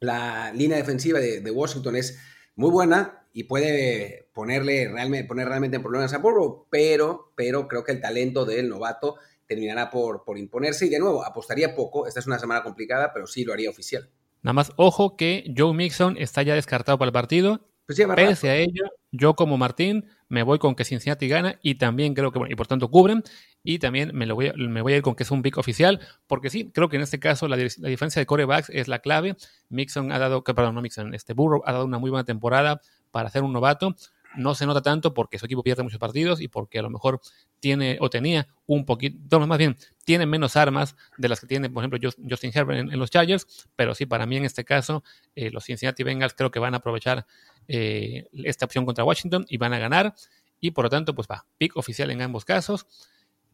la 0.00 0.52
línea 0.52 0.76
defensiva 0.76 1.18
de, 1.18 1.50
Washington 1.50 1.96
es 1.96 2.18
muy 2.54 2.70
buena 2.70 3.26
y 3.32 3.44
puede 3.44 4.28
ponerle 4.34 4.88
realmente, 4.88 5.26
poner 5.26 5.48
realmente 5.48 5.76
en 5.76 5.82
problemas 5.82 6.12
a 6.12 6.18
Burrow, 6.18 6.66
pero, 6.70 7.32
pero 7.34 7.66
creo 7.66 7.82
que 7.82 7.92
el 7.92 8.00
talento 8.02 8.44
del 8.44 8.68
novato 8.68 9.16
terminará 9.46 9.90
por, 9.90 10.22
por 10.24 10.36
imponerse 10.38 10.86
y 10.86 10.90
de 10.90 10.98
nuevo, 10.98 11.24
apostaría 11.24 11.74
poco, 11.74 12.06
esta 12.06 12.20
es 12.20 12.26
una 12.26 12.38
semana 12.38 12.62
complicada, 12.62 13.12
pero 13.12 13.26
sí 13.26 13.42
lo 13.44 13.54
haría 13.54 13.70
oficial. 13.70 14.10
Nada 14.42 14.52
más, 14.52 14.72
ojo 14.76 15.16
que 15.16 15.50
Joe 15.56 15.72
Mixon 15.72 16.18
está 16.18 16.42
ya 16.42 16.54
descartado 16.54 16.98
para 16.98 17.08
el 17.08 17.12
partido 17.14 17.66
pues 17.86 18.00
Pese 18.16 18.48
a 18.48 18.56
ello, 18.56 18.84
yo 19.12 19.34
como 19.34 19.58
Martín 19.58 20.06
me 20.28 20.42
voy 20.42 20.58
con 20.58 20.74
que 20.74 20.84
Cincinnati 20.84 21.28
gana 21.28 21.58
y 21.62 21.74
también 21.74 22.14
creo 22.14 22.32
que, 22.32 22.38
bueno, 22.38 22.52
y 22.52 22.56
por 22.56 22.66
tanto 22.66 22.90
cubren, 22.90 23.22
y 23.62 23.78
también 23.78 24.10
me, 24.14 24.26
lo 24.26 24.34
voy, 24.34 24.48
a, 24.48 24.52
me 24.54 24.80
voy 24.80 24.94
a 24.94 24.96
ir 24.96 25.02
con 25.02 25.14
que 25.14 25.22
es 25.22 25.30
un 25.30 25.42
pick 25.42 25.58
oficial, 25.58 26.00
porque 26.26 26.48
sí, 26.48 26.70
creo 26.72 26.88
que 26.88 26.96
en 26.96 27.02
este 27.02 27.20
caso 27.20 27.46
la, 27.46 27.56
diferencia 27.56 28.20
de 28.20 28.26
corebacks 28.26 28.70
es 28.70 28.88
la 28.88 29.00
clave. 29.00 29.36
Mixon 29.68 30.12
ha 30.12 30.18
dado, 30.18 30.44
que, 30.44 30.54
perdón, 30.54 30.74
no 30.74 30.82
Mixon, 30.82 31.14
este 31.14 31.34
Burrow 31.34 31.62
ha 31.66 31.72
dado 31.72 31.84
una 31.84 31.98
muy 31.98 32.10
buena 32.10 32.24
temporada 32.24 32.80
para 33.10 33.30
ser 33.30 33.42
un 33.42 33.52
novato 33.52 33.94
no 34.36 34.54
se 34.54 34.66
nota 34.66 34.82
tanto 34.82 35.14
porque 35.14 35.38
su 35.38 35.46
equipo 35.46 35.62
pierde 35.62 35.82
muchos 35.82 35.98
partidos 35.98 36.40
y 36.40 36.48
porque 36.48 36.78
a 36.78 36.82
lo 36.82 36.90
mejor 36.90 37.20
tiene 37.60 37.98
o 38.00 38.10
tenía 38.10 38.48
un 38.66 38.84
poquito, 38.84 39.40
más 39.46 39.58
bien, 39.58 39.76
tiene 40.04 40.26
menos 40.26 40.56
armas 40.56 40.96
de 41.16 41.28
las 41.28 41.40
que 41.40 41.46
tiene, 41.46 41.70
por 41.70 41.82
ejemplo, 41.82 42.10
Justin 42.28 42.50
Herbert 42.54 42.92
en, 42.92 42.98
los 42.98 43.10
Chargers, 43.10 43.68
pero 43.76 43.94
sí, 43.94 44.06
para 44.06 44.26
mí 44.26 44.36
en 44.36 44.44
este 44.44 44.64
caso, 44.64 45.02
eh, 45.34 45.50
los 45.50 45.64
Cincinnati 45.64 46.02
Bengals 46.02 46.34
creo 46.34 46.50
que 46.50 46.58
van 46.58 46.74
a 46.74 46.78
aprovechar 46.78 47.26
eh, 47.68 48.28
esta 48.32 48.66
opción 48.66 48.84
contra 48.84 49.04
Washington 49.04 49.46
y 49.48 49.56
van 49.56 49.72
a 49.72 49.78
ganar. 49.78 50.14
Y 50.60 50.70
por 50.70 50.84
lo 50.84 50.90
tanto, 50.90 51.14
pues 51.14 51.28
va, 51.30 51.46
pick 51.58 51.76
oficial 51.76 52.10
en 52.10 52.22
ambos 52.22 52.44
casos. 52.44 52.86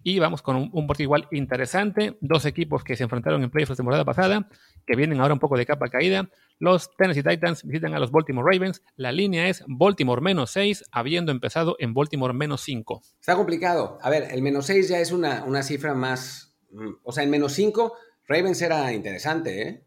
Y 0.03 0.19
vamos 0.19 0.41
con 0.43 0.71
un, 0.73 0.87
partido 0.87 1.05
igual 1.05 1.29
interesante. 1.31 2.17
Dos 2.21 2.47
equipos 2.47 2.85
que 2.85 2.97
se 2.97 3.03
enfrentaron 3.03 3.43
en 3.43 3.51
playoffs 3.51 3.71
la 3.71 3.77
temporada 3.77 4.05
pasada, 4.05 4.49
que 4.87 4.97
vienen 4.97 5.21
ahora 5.21 5.35
un 5.35 5.41
poco 5.41 5.59
de 5.59 5.67
capa 5.67 5.89
caída. 5.89 6.31
Los 6.61 6.95
Tennessee 6.95 7.23
Titans 7.23 7.65
visitan 7.65 7.95
a 7.95 7.99
los 7.99 8.13
Baltimore 8.13 8.47
Ravens. 8.53 8.83
La 8.95 9.13
línea 9.13 9.49
es 9.49 9.65
Baltimore 9.67 10.21
menos 10.21 10.51
6, 10.51 10.85
habiendo 10.93 11.33
empezado 11.33 11.75
en 11.79 11.95
Baltimore 11.95 12.35
menos 12.35 12.61
5. 12.61 13.03
Está 13.19 13.35
complicado. 13.35 13.99
A 14.03 14.11
ver, 14.11 14.29
el 14.31 14.43
menos 14.43 14.67
6 14.67 14.91
ya 14.91 15.01
es 15.01 15.11
una, 15.11 15.43
una 15.45 15.63
cifra 15.63 15.95
más. 15.95 16.55
Mm, 16.71 16.91
o 17.03 17.13
sea, 17.13 17.25
en 17.25 17.31
menos 17.31 17.55
5, 17.55 17.95
Ravens 18.29 18.61
era 18.61 18.93
interesante, 18.93 19.63
¿eh? 19.63 19.85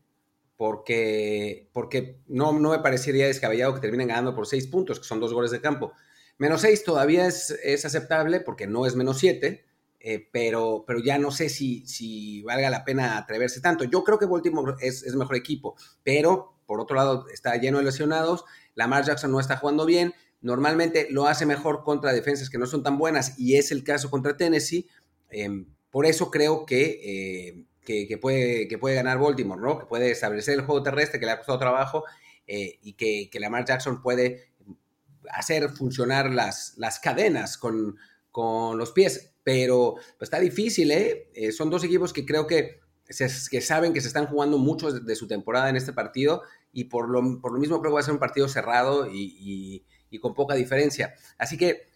Porque, 0.57 1.69
porque 1.73 2.17
no, 2.25 2.57
no 2.59 2.71
me 2.71 2.79
parecería 2.79 3.27
descabellado 3.27 3.75
que 3.75 3.79
terminen 3.79 4.07
ganando 4.07 4.33
por 4.33 4.47
6 4.47 4.65
puntos, 4.67 4.99
que 4.99 5.05
son 5.05 5.19
dos 5.19 5.31
goles 5.31 5.51
de 5.51 5.61
campo. 5.61 5.93
Menos 6.39 6.61
6 6.61 6.83
todavía 6.83 7.27
es, 7.27 7.51
es 7.63 7.85
aceptable 7.85 8.39
porque 8.39 8.65
no 8.65 8.87
es 8.87 8.95
menos 8.95 9.19
7 9.19 9.63
eh, 10.05 10.27
pero, 10.33 10.83
pero 10.85 10.99
ya 10.99 11.17
no 11.17 11.31
sé 11.31 11.47
si, 11.47 11.87
si 11.87 12.41
valga 12.43 12.69
la 12.69 12.83
pena 12.83 13.17
atreverse 13.17 13.61
tanto. 13.61 13.85
Yo 13.85 14.03
creo 14.03 14.19
que 14.19 14.25
Baltimore 14.25 14.75
es, 14.81 15.01
es 15.03 15.15
mejor 15.15 15.37
equipo, 15.37 15.77
pero 16.03 16.52
por 16.65 16.79
otro 16.79 16.95
lado 16.95 17.25
está 17.33 17.55
lleno 17.57 17.79
de 17.79 17.85
lesionados, 17.85 18.45
Lamar 18.75 19.05
Jackson 19.05 19.31
no 19.31 19.39
está 19.39 19.57
jugando 19.57 19.85
bien, 19.85 20.13
normalmente 20.41 21.07
lo 21.09 21.27
hace 21.27 21.45
mejor 21.45 21.83
contra 21.83 22.13
defensas 22.13 22.49
que 22.49 22.57
no 22.57 22.65
son 22.65 22.83
tan 22.83 22.97
buenas 22.97 23.39
y 23.39 23.55
es 23.55 23.71
el 23.71 23.83
caso 23.83 24.09
contra 24.09 24.37
Tennessee. 24.37 24.87
Em, 25.29 25.65
por 25.89 26.05
eso 26.05 26.31
creo 26.31 26.65
eh, 26.69 27.63
que, 27.81 28.07
que, 28.07 28.17
puede, 28.17 28.67
que 28.67 28.77
puede 28.77 28.95
ganar 28.95 29.19
Baltimore, 29.19 29.61
¿no? 29.61 29.79
Que 29.79 29.85
puede 29.85 30.11
establecer 30.11 30.55
el 30.55 30.65
juego 30.65 30.83
terrestre 30.83 31.19
que 31.19 31.25
le 31.25 31.31
ha 31.31 31.37
costado 31.37 31.59
trabajo 31.59 32.03
eh, 32.47 32.79
y 32.81 32.93
que, 32.93 33.29
que 33.31 33.39
Lamar 33.39 33.65
Jackson 33.65 34.01
puede 34.01 34.53
hacer 35.29 35.69
funcionar 35.69 36.33
las, 36.33 36.73
las 36.77 36.99
cadenas 36.99 37.57
con, 37.57 37.97
con 38.31 38.77
los 38.77 38.91
pies. 38.91 39.33
Pero 39.43 39.95
pues, 40.17 40.27
está 40.27 40.39
difícil, 40.39 40.91
¿eh? 40.91 41.29
¿eh? 41.33 41.51
Son 41.51 41.69
dos 41.69 41.83
equipos 41.83 42.13
que 42.13 42.25
creo 42.25 42.47
que, 42.47 42.79
que 43.05 43.61
saben 43.61 43.93
que 43.93 44.01
se 44.01 44.07
están 44.07 44.27
jugando 44.27 44.57
mucho 44.57 44.91
de, 44.91 45.15
su 45.15 45.27
temporada 45.27 45.69
en 45.69 45.75
este 45.75 45.93
partido 45.93 46.43
y 46.71 46.85
por 46.85 47.09
lo, 47.09 47.41
por 47.41 47.53
lo 47.53 47.59
mismo 47.59 47.79
creo 47.79 47.91
que 47.91 47.95
va 47.95 47.99
a 47.99 48.03
ser 48.03 48.13
un 48.13 48.19
partido 48.19 48.47
cerrado 48.47 49.07
y 49.11 49.83
con 50.21 50.33
poca 50.33 50.55
diferencia. 50.55 51.13
Así 51.37 51.57
que 51.57 51.93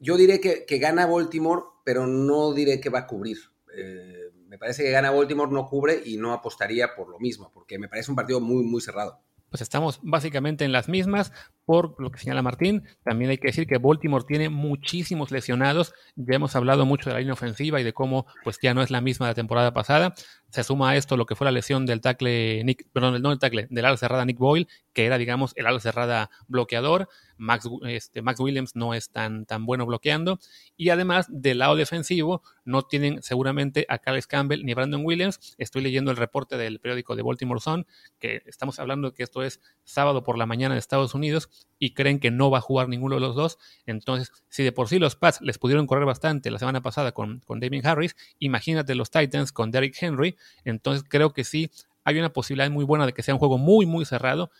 yo 0.00 0.16
diré 0.16 0.40
que, 0.40 0.78
gana 0.78 1.06
Baltimore, 1.06 1.62
pero 1.84 2.06
no 2.06 2.52
diré 2.52 2.80
que 2.80 2.90
va 2.90 3.00
a 3.00 3.06
cubrir. 3.06 3.38
Eh, 3.74 4.30
me 4.46 4.58
parece 4.58 4.82
que 4.82 4.90
gana 4.90 5.10
Baltimore, 5.10 5.50
no 5.52 5.66
cubre 5.66 6.00
y 6.04 6.16
no 6.16 6.32
apostaría 6.32 6.94
por 6.94 7.08
lo 7.08 7.18
mismo, 7.18 7.50
porque 7.52 7.78
me 7.78 7.88
parece 7.88 8.10
un 8.10 8.16
partido 8.16 8.40
muy, 8.40 8.64
muy 8.64 8.80
cerrado 8.80 9.20
pues 9.50 9.62
estamos 9.62 10.00
básicamente 10.02 10.64
en 10.64 10.72
las 10.72 10.88
mismas 10.88 11.32
por 11.68 12.00
lo 12.00 12.10
que 12.10 12.18
señala 12.18 12.40
Martín. 12.40 12.82
También 13.04 13.30
hay 13.30 13.36
que 13.36 13.48
decir 13.48 13.66
que 13.66 13.76
Baltimore 13.76 14.24
tiene 14.26 14.48
muchísimos 14.48 15.30
lesionados. 15.30 15.92
Ya 16.16 16.36
hemos 16.36 16.56
hablado 16.56 16.86
mucho 16.86 17.10
de 17.10 17.12
la 17.12 17.18
línea 17.18 17.34
ofensiva 17.34 17.78
y 17.78 17.84
de 17.84 17.92
cómo 17.92 18.24
pues 18.42 18.58
ya 18.62 18.72
no 18.72 18.80
es 18.80 18.90
la 18.90 19.02
misma 19.02 19.26
de 19.26 19.32
la 19.32 19.34
temporada 19.34 19.74
pasada. 19.74 20.14
Se 20.48 20.64
suma 20.64 20.92
a 20.92 20.96
esto 20.96 21.18
lo 21.18 21.26
que 21.26 21.34
fue 21.34 21.44
la 21.44 21.50
lesión 21.50 21.84
del 21.84 22.00
tackle 22.00 22.64
Nick, 22.64 22.86
perdón, 22.90 23.20
no 23.20 23.28
del 23.28 23.38
tackle, 23.38 23.66
del 23.68 23.84
ala 23.84 23.98
cerrada 23.98 24.24
Nick 24.24 24.38
Boyle, 24.38 24.66
que 24.94 25.04
era 25.04 25.18
digamos 25.18 25.52
el 25.56 25.66
ala 25.66 25.78
cerrada 25.78 26.30
bloqueador. 26.46 27.10
Max, 27.36 27.68
este, 27.86 28.20
Max 28.22 28.40
Williams 28.40 28.74
no 28.74 28.94
es 28.94 29.10
tan, 29.10 29.46
tan 29.46 29.64
bueno 29.64 29.86
bloqueando. 29.86 30.40
Y 30.76 30.88
además, 30.88 31.26
del 31.28 31.58
lado 31.58 31.76
defensivo, 31.76 32.42
no 32.64 32.82
tienen 32.82 33.22
seguramente 33.22 33.86
a 33.88 33.98
Carlos 33.98 34.26
Campbell 34.26 34.64
ni 34.64 34.72
a 34.72 34.74
Brandon 34.74 35.04
Williams. 35.04 35.54
Estoy 35.56 35.82
leyendo 35.82 36.10
el 36.10 36.16
reporte 36.16 36.56
del 36.56 36.80
periódico 36.80 37.14
de 37.14 37.22
Baltimore 37.22 37.60
Sun, 37.60 37.86
que 38.18 38.42
estamos 38.46 38.80
hablando 38.80 39.10
de 39.10 39.14
que 39.14 39.22
esto 39.22 39.42
es 39.42 39.60
sábado 39.84 40.24
por 40.24 40.36
la 40.36 40.46
mañana 40.46 40.74
de 40.74 40.80
Estados 40.80 41.14
Unidos 41.14 41.48
y 41.78 41.94
creen 41.94 42.18
que 42.18 42.30
no 42.30 42.50
va 42.50 42.58
a 42.58 42.60
jugar 42.60 42.88
ninguno 42.88 43.14
de 43.14 43.20
los 43.20 43.36
dos. 43.36 43.58
Entonces, 43.86 44.32
si 44.48 44.64
de 44.64 44.72
por 44.72 44.88
sí 44.88 44.98
los 44.98 45.16
Pats 45.16 45.40
les 45.40 45.58
pudieron 45.58 45.86
correr 45.86 46.04
bastante 46.04 46.50
la 46.50 46.58
semana 46.58 46.82
pasada 46.82 47.12
con, 47.12 47.40
con 47.40 47.60
Damien 47.60 47.86
Harris, 47.86 48.16
imagínate 48.38 48.94
los 48.94 49.10
Titans 49.10 49.52
con 49.52 49.70
Derrick 49.70 49.96
Henry. 50.00 50.36
Entonces, 50.64 51.04
creo 51.08 51.32
que 51.32 51.44
sí 51.44 51.70
hay 52.04 52.18
una 52.18 52.32
posibilidad 52.32 52.70
muy 52.70 52.84
buena 52.84 53.06
de 53.06 53.12
que 53.12 53.22
sea 53.22 53.34
un 53.34 53.38
juego 53.38 53.58
muy, 53.58 53.86
muy 53.86 54.04
cerrado 54.04 54.50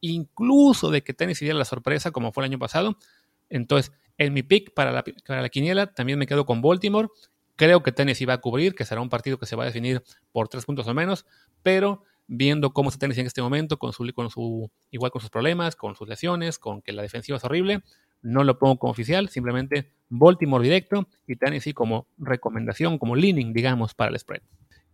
incluso 0.00 0.90
de 0.90 1.02
que 1.02 1.14
Tennessee 1.14 1.44
diera 1.44 1.58
la 1.58 1.64
sorpresa 1.64 2.10
como 2.10 2.32
fue 2.32 2.44
el 2.44 2.50
año 2.50 2.58
pasado. 2.58 2.96
Entonces, 3.48 3.92
en 4.16 4.32
mi 4.32 4.42
pick 4.42 4.74
para 4.74 4.92
la, 4.92 5.04
para 5.26 5.42
la 5.42 5.48
quiniela 5.48 5.92
también 5.92 6.18
me 6.18 6.26
quedo 6.26 6.46
con 6.46 6.60
Baltimore. 6.60 7.08
Creo 7.56 7.82
que 7.82 7.92
Tennessee 7.92 8.24
va 8.24 8.34
a 8.34 8.40
cubrir, 8.40 8.74
que 8.74 8.84
será 8.84 9.00
un 9.00 9.08
partido 9.08 9.38
que 9.38 9.46
se 9.46 9.56
va 9.56 9.64
a 9.64 9.66
definir 9.66 10.02
por 10.32 10.48
tres 10.48 10.64
puntos 10.64 10.86
o 10.86 10.94
menos, 10.94 11.26
pero 11.62 12.04
viendo 12.28 12.72
cómo 12.72 12.90
está 12.90 13.00
Tennessee 13.00 13.22
en 13.22 13.26
este 13.26 13.42
momento, 13.42 13.78
con 13.78 13.92
su, 13.92 14.08
con 14.14 14.30
su, 14.30 14.70
igual 14.90 15.10
con 15.10 15.20
sus 15.20 15.30
problemas, 15.30 15.74
con 15.74 15.96
sus 15.96 16.08
lesiones, 16.08 16.58
con 16.58 16.82
que 16.82 16.92
la 16.92 17.02
defensiva 17.02 17.38
es 17.38 17.44
horrible, 17.44 17.82
no 18.22 18.44
lo 18.44 18.58
pongo 18.58 18.78
como 18.78 18.92
oficial, 18.92 19.28
simplemente 19.28 19.92
Baltimore 20.08 20.62
directo 20.62 21.08
y 21.26 21.36
Tennessee 21.36 21.72
como 21.72 22.06
recomendación, 22.18 22.98
como 22.98 23.16
leaning, 23.16 23.52
digamos, 23.52 23.94
para 23.94 24.10
el 24.10 24.18
spread. 24.18 24.42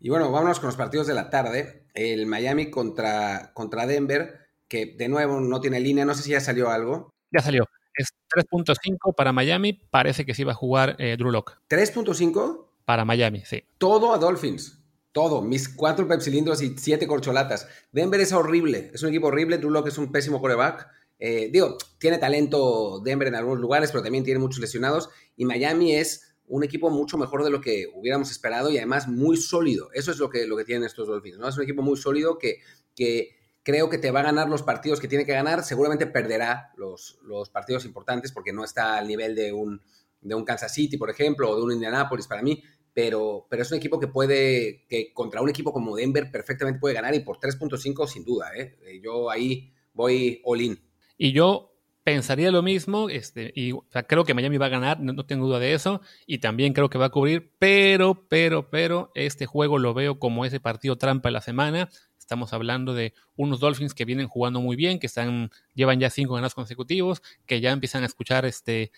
Y 0.01 0.09
bueno, 0.09 0.31
vámonos 0.31 0.61
con 0.61 0.69
los 0.69 0.77
partidos 0.77 1.07
de 1.07 1.15
la 1.15 1.31
tarde. 1.31 1.87
El 1.95 2.27
Miami 2.27 2.71
contra, 2.71 3.53
contra 3.55 3.87
Denver 3.87 4.45
que 4.69 4.87
de 4.87 5.09
nuevo 5.09 5.41
no 5.41 5.61
tiene 5.61 5.81
línea, 5.81 6.05
no 6.05 6.15
sé 6.15 6.23
si 6.23 6.31
ya 6.31 6.41
salió 6.41 6.71
algo. 6.71 7.15
Ya 7.31 7.41
salió. 7.41 7.69
Es 7.95 8.09
3.5 8.35 9.15
para 9.15 9.33
Miami, 9.33 9.73
parece 9.73 10.27
que 10.27 10.35
sí 10.35 10.43
va 10.43 10.53
a 10.53 10.57
jugar 10.57 10.97
eh, 10.99 11.17
Drew 11.17 11.31
Locke. 11.31 11.59
¿3.5? 11.69 12.67
Para 12.85 13.05
Miami, 13.05 13.43
sí. 13.45 13.65
Todo 13.79 14.13
a 14.13 14.19
Dolphins. 14.19 14.84
Todo. 15.15 15.43
Mis 15.43 15.69
cuatro 15.69 16.09
pepsilindros 16.09 16.61
y 16.61 16.75
siete 16.77 17.07
corcholatas. 17.07 17.69
Denver 17.93 18.21
es 18.21 18.33
horrible. 18.33 18.91
Es 18.93 19.05
un 19.05 19.11
equipo 19.11 19.29
horrible. 19.29 19.59
Drew 19.59 19.71
Locke 19.71 19.91
es 19.91 19.97
un 19.97 20.11
pésimo 20.11 20.41
coreback. 20.41 20.89
Eh, 21.21 21.51
digo, 21.53 21.79
tiene 21.99 22.19
talento 22.19 22.99
Denver 22.99 23.29
en 23.29 23.37
algunos 23.37 23.61
lugares, 23.61 23.93
pero 23.93 24.03
también 24.03 24.25
tiene 24.25 24.41
muchos 24.41 24.59
lesionados. 24.59 25.11
Y 25.37 25.45
Miami 25.45 25.95
es 25.95 26.35
un 26.49 26.65
equipo 26.65 26.91
mucho 26.91 27.17
mejor 27.17 27.45
de 27.45 27.51
lo 27.51 27.61
que 27.61 27.87
hubiéramos 27.95 28.29
esperado 28.33 28.73
y 28.73 28.79
además 28.79 29.07
muy 29.07 29.37
sólido. 29.37 29.89
Eso 29.93 30.11
es 30.11 30.19
lo 30.19 30.29
que, 30.29 30.49
lo 30.49 30.57
que 30.57 30.65
tienen 30.65 30.85
estos 30.85 31.07
Dolphins. 31.07 31.39
¿no? 31.39 31.49
Es 31.49 31.57
un 31.57 31.63
equipo 31.63 31.83
muy 31.83 31.97
sólido 31.97 32.37
que, 32.37 32.59
que 32.97 33.37
creo 33.63 33.89
que 33.89 33.99
te 33.99 34.11
va 34.11 34.19
a 34.19 34.25
ganar 34.25 34.49
los 34.49 34.65
partidos 34.65 34.99
que 34.99 35.07
tiene 35.07 35.25
que 35.25 35.33
ganar. 35.33 35.63
Seguramente 35.63 36.09
perderá 36.09 36.73
los, 36.77 37.21
los 37.23 37.51
partidos 37.51 37.85
importantes 37.85 38.33
porque 38.33 38.53
no 38.53 38.65
está 38.65 38.99
al 38.99 39.07
nivel 39.07 39.37
de 39.37 39.53
un, 39.53 39.81
de 40.21 40.35
un 40.35 40.45
Kansas 40.45 40.75
City, 40.75 40.97
por 40.97 41.09
ejemplo, 41.09 41.51
o 41.51 41.57
de 41.57 41.63
un 41.63 41.73
Indianapolis 41.73 42.27
para 42.27 42.43
mí. 42.43 42.65
Pero, 42.95 43.47
pero 43.51 43.63
es 43.63 43.71
un 43.73 43.79
equipo 43.79 43.99
que 43.99 44.07
puede, 44.07 44.87
que 44.89 45.13
contra 45.13 45.43
un 45.43 45.51
equipo 45.51 45.73
como 45.73 45.97
Denver 45.97 46.31
perfectamente 46.31 46.79
puede 46.79 46.95
ganar 46.95 47.15
y 47.15 47.21
por 47.21 47.39
3.5 47.39 48.07
sin 48.07 48.25
duda. 48.25 48.51
¿eh? 48.57 48.79
¿eh? 48.87 49.01
Yo 49.03 49.31
ahí 49.31 49.73
voy 49.93 50.41
all 50.45 50.61
in. 50.61 50.79
Y 51.19 51.33
yo 51.33 51.73
pensaría 52.05 52.51
lo 52.51 52.63
mismo, 52.63 53.09
este, 53.09 53.53
y 53.57 53.73
creo 54.07 54.25
que 54.25 54.35
Miami 54.35 54.59
va 54.59 54.67
a 54.67 54.71
ganar, 54.71 55.01
no, 55.01 55.25
tengo 55.25 55.47
duda 55.47 55.59
de 55.59 55.73
eso, 55.73 56.03
y 56.27 56.37
también 56.37 56.75
creo 56.75 56.91
que 56.91 56.99
va 56.99 57.07
a 57.07 57.11
cubrir, 57.11 57.53
pero, 57.59 58.27
pero, 58.29 58.69
pero, 58.69 59.11
este 59.15 59.47
juego 59.47 59.79
lo 59.79 59.95
veo 59.95 60.19
como 60.19 60.45
ese 60.45 60.61
partido 60.61 60.99
trampa 60.99 61.31
de 61.31 61.33
la 61.33 61.41
semana, 61.41 61.89
Estamos 62.25 62.55
hablando 62.55 62.95
de 62.95 63.13
unos 63.37 63.61
Dolphins 63.61 63.93
que 63.93 64.07
vienen 64.07 64.29
jugando 64.29 64.63
muy 64.63 64.77
bien, 64.77 64.99
que 64.99 65.07
están, 65.07 65.51
llevan 65.75 66.01
ya 66.01 66.09
cinco 66.09 66.33
ganados 66.33 66.55
consecutivos, 66.55 67.21
que 67.45 67.61
ya 67.61 67.71
empiezan 67.71 68.03
a 68.03 68.07
escuchar 68.07 68.47
este. 68.47 68.93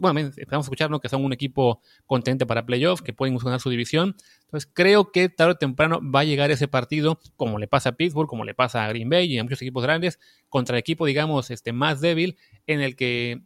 Bueno, 0.00 0.20
empezamos 0.20 0.64
a 0.64 0.66
escuchar 0.66 0.90
¿no? 0.90 1.00
que 1.00 1.08
son 1.08 1.24
un 1.24 1.32
equipo 1.32 1.80
contente 2.06 2.46
para 2.46 2.66
playoffs, 2.66 3.02
que 3.02 3.12
pueden 3.12 3.36
ganar 3.36 3.60
su 3.60 3.70
división. 3.70 4.16
Entonces, 4.44 4.70
creo 4.72 5.10
que 5.10 5.28
tarde 5.28 5.52
o 5.52 5.56
temprano 5.56 6.00
va 6.02 6.20
a 6.20 6.24
llegar 6.24 6.50
ese 6.50 6.68
partido, 6.68 7.18
como 7.36 7.58
le 7.58 7.66
pasa 7.66 7.90
a 7.90 7.92
Pittsburgh, 7.92 8.28
como 8.28 8.44
le 8.44 8.54
pasa 8.54 8.84
a 8.84 8.88
Green 8.88 9.08
Bay 9.08 9.32
y 9.32 9.38
a 9.38 9.42
muchos 9.42 9.62
equipos 9.62 9.82
grandes, 9.82 10.18
contra 10.48 10.76
el 10.76 10.80
equipo, 10.80 11.06
digamos, 11.06 11.50
este, 11.50 11.72
más 11.72 12.00
débil, 12.00 12.36
en 12.66 12.80
el 12.80 12.96
que 12.96 13.42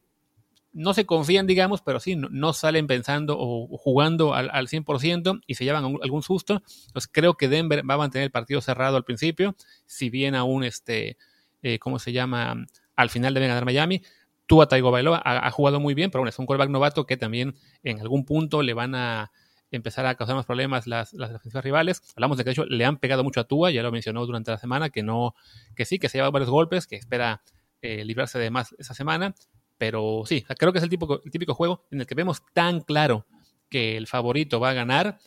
no 0.72 0.94
se 0.94 1.06
confían, 1.06 1.46
digamos, 1.46 1.82
pero 1.82 1.98
sí, 1.98 2.14
no, 2.14 2.52
salen 2.52 2.86
pensando 2.86 3.36
o 3.38 3.76
jugando 3.78 4.34
al, 4.34 4.50
al 4.52 4.68
100% 4.68 5.40
y 5.46 5.54
se 5.54 5.64
llevan 5.64 5.84
algún 5.84 6.22
susto. 6.22 6.62
Entonces 6.86 7.10
creo 7.12 7.34
que 7.34 7.48
Denver 7.48 7.88
va 7.88 7.94
a 7.94 7.98
mantener 7.98 8.26
el 8.26 8.30
partido 8.30 8.60
cerrado 8.60 8.96
al 8.96 9.04
principio, 9.04 9.56
si 9.86 10.10
bien 10.10 10.34
aún, 10.34 10.64
este, 10.64 11.16
eh, 11.62 11.78
¿cómo 11.78 11.98
se 11.98 12.12
llama? 12.12 12.66
Al 12.96 13.10
final 13.10 13.34
deben 13.34 13.48
ganar 13.48 13.64
Miami. 13.64 14.02
Tua 14.48 14.66
Taigo 14.66 14.90
Bailoa 14.90 15.20
ha, 15.24 15.50
jugado 15.50 15.78
muy 15.78 15.94
bien, 15.94 16.10
pero 16.10 16.22
bueno, 16.22 16.30
es 16.30 16.38
un 16.38 16.46
quarterback 16.46 16.70
novato 16.70 17.06
que 17.06 17.18
también 17.18 17.54
en 17.82 18.00
algún 18.00 18.24
punto 18.24 18.62
le 18.62 18.72
van 18.72 18.94
a 18.94 19.30
empezar 19.70 20.06
a 20.06 20.14
causar 20.14 20.34
más 20.34 20.46
problemas 20.46 20.86
las, 20.86 21.12
las 21.12 21.30
defensivas 21.30 21.62
rivales. 21.62 22.02
Hablamos 22.16 22.38
de 22.38 22.44
que 22.44 22.48
de 22.48 22.52
hecho 22.52 22.64
le 22.64 22.84
han 22.86 22.96
pegado 22.96 23.22
mucho 23.22 23.40
a 23.40 23.44
Tua, 23.44 23.70
ya 23.70 23.82
lo 23.82 23.92
mencionó 23.92 24.24
durante 24.24 24.50
la 24.50 24.56
semana, 24.56 24.88
que 24.88 25.02
no, 25.02 25.34
que 25.76 25.84
sí, 25.84 25.98
que 25.98 26.08
se 26.08 26.16
lleva 26.16 26.30
varios 26.30 26.50
golpes, 26.50 26.86
que 26.86 26.96
espera 26.96 27.42
eh, 27.82 28.06
librarse 28.06 28.38
de 28.38 28.50
más 28.50 28.74
esa 28.78 28.94
semana, 28.94 29.34
pero 29.76 30.22
sí, 30.24 30.44
creo 30.58 30.72
que 30.72 30.78
es 30.78 30.84
el 30.84 30.90
el 30.90 31.30
típico 31.30 31.54
juego 31.54 31.84
en 31.90 32.00
el 32.00 32.06
que 32.06 32.14
vemos 32.14 32.42
tan 32.54 32.80
claro 32.80 33.26
que 33.68 33.98
el 33.98 34.06
favorito 34.06 34.60
va 34.60 34.70
a 34.70 34.74
ganar, 34.74 35.18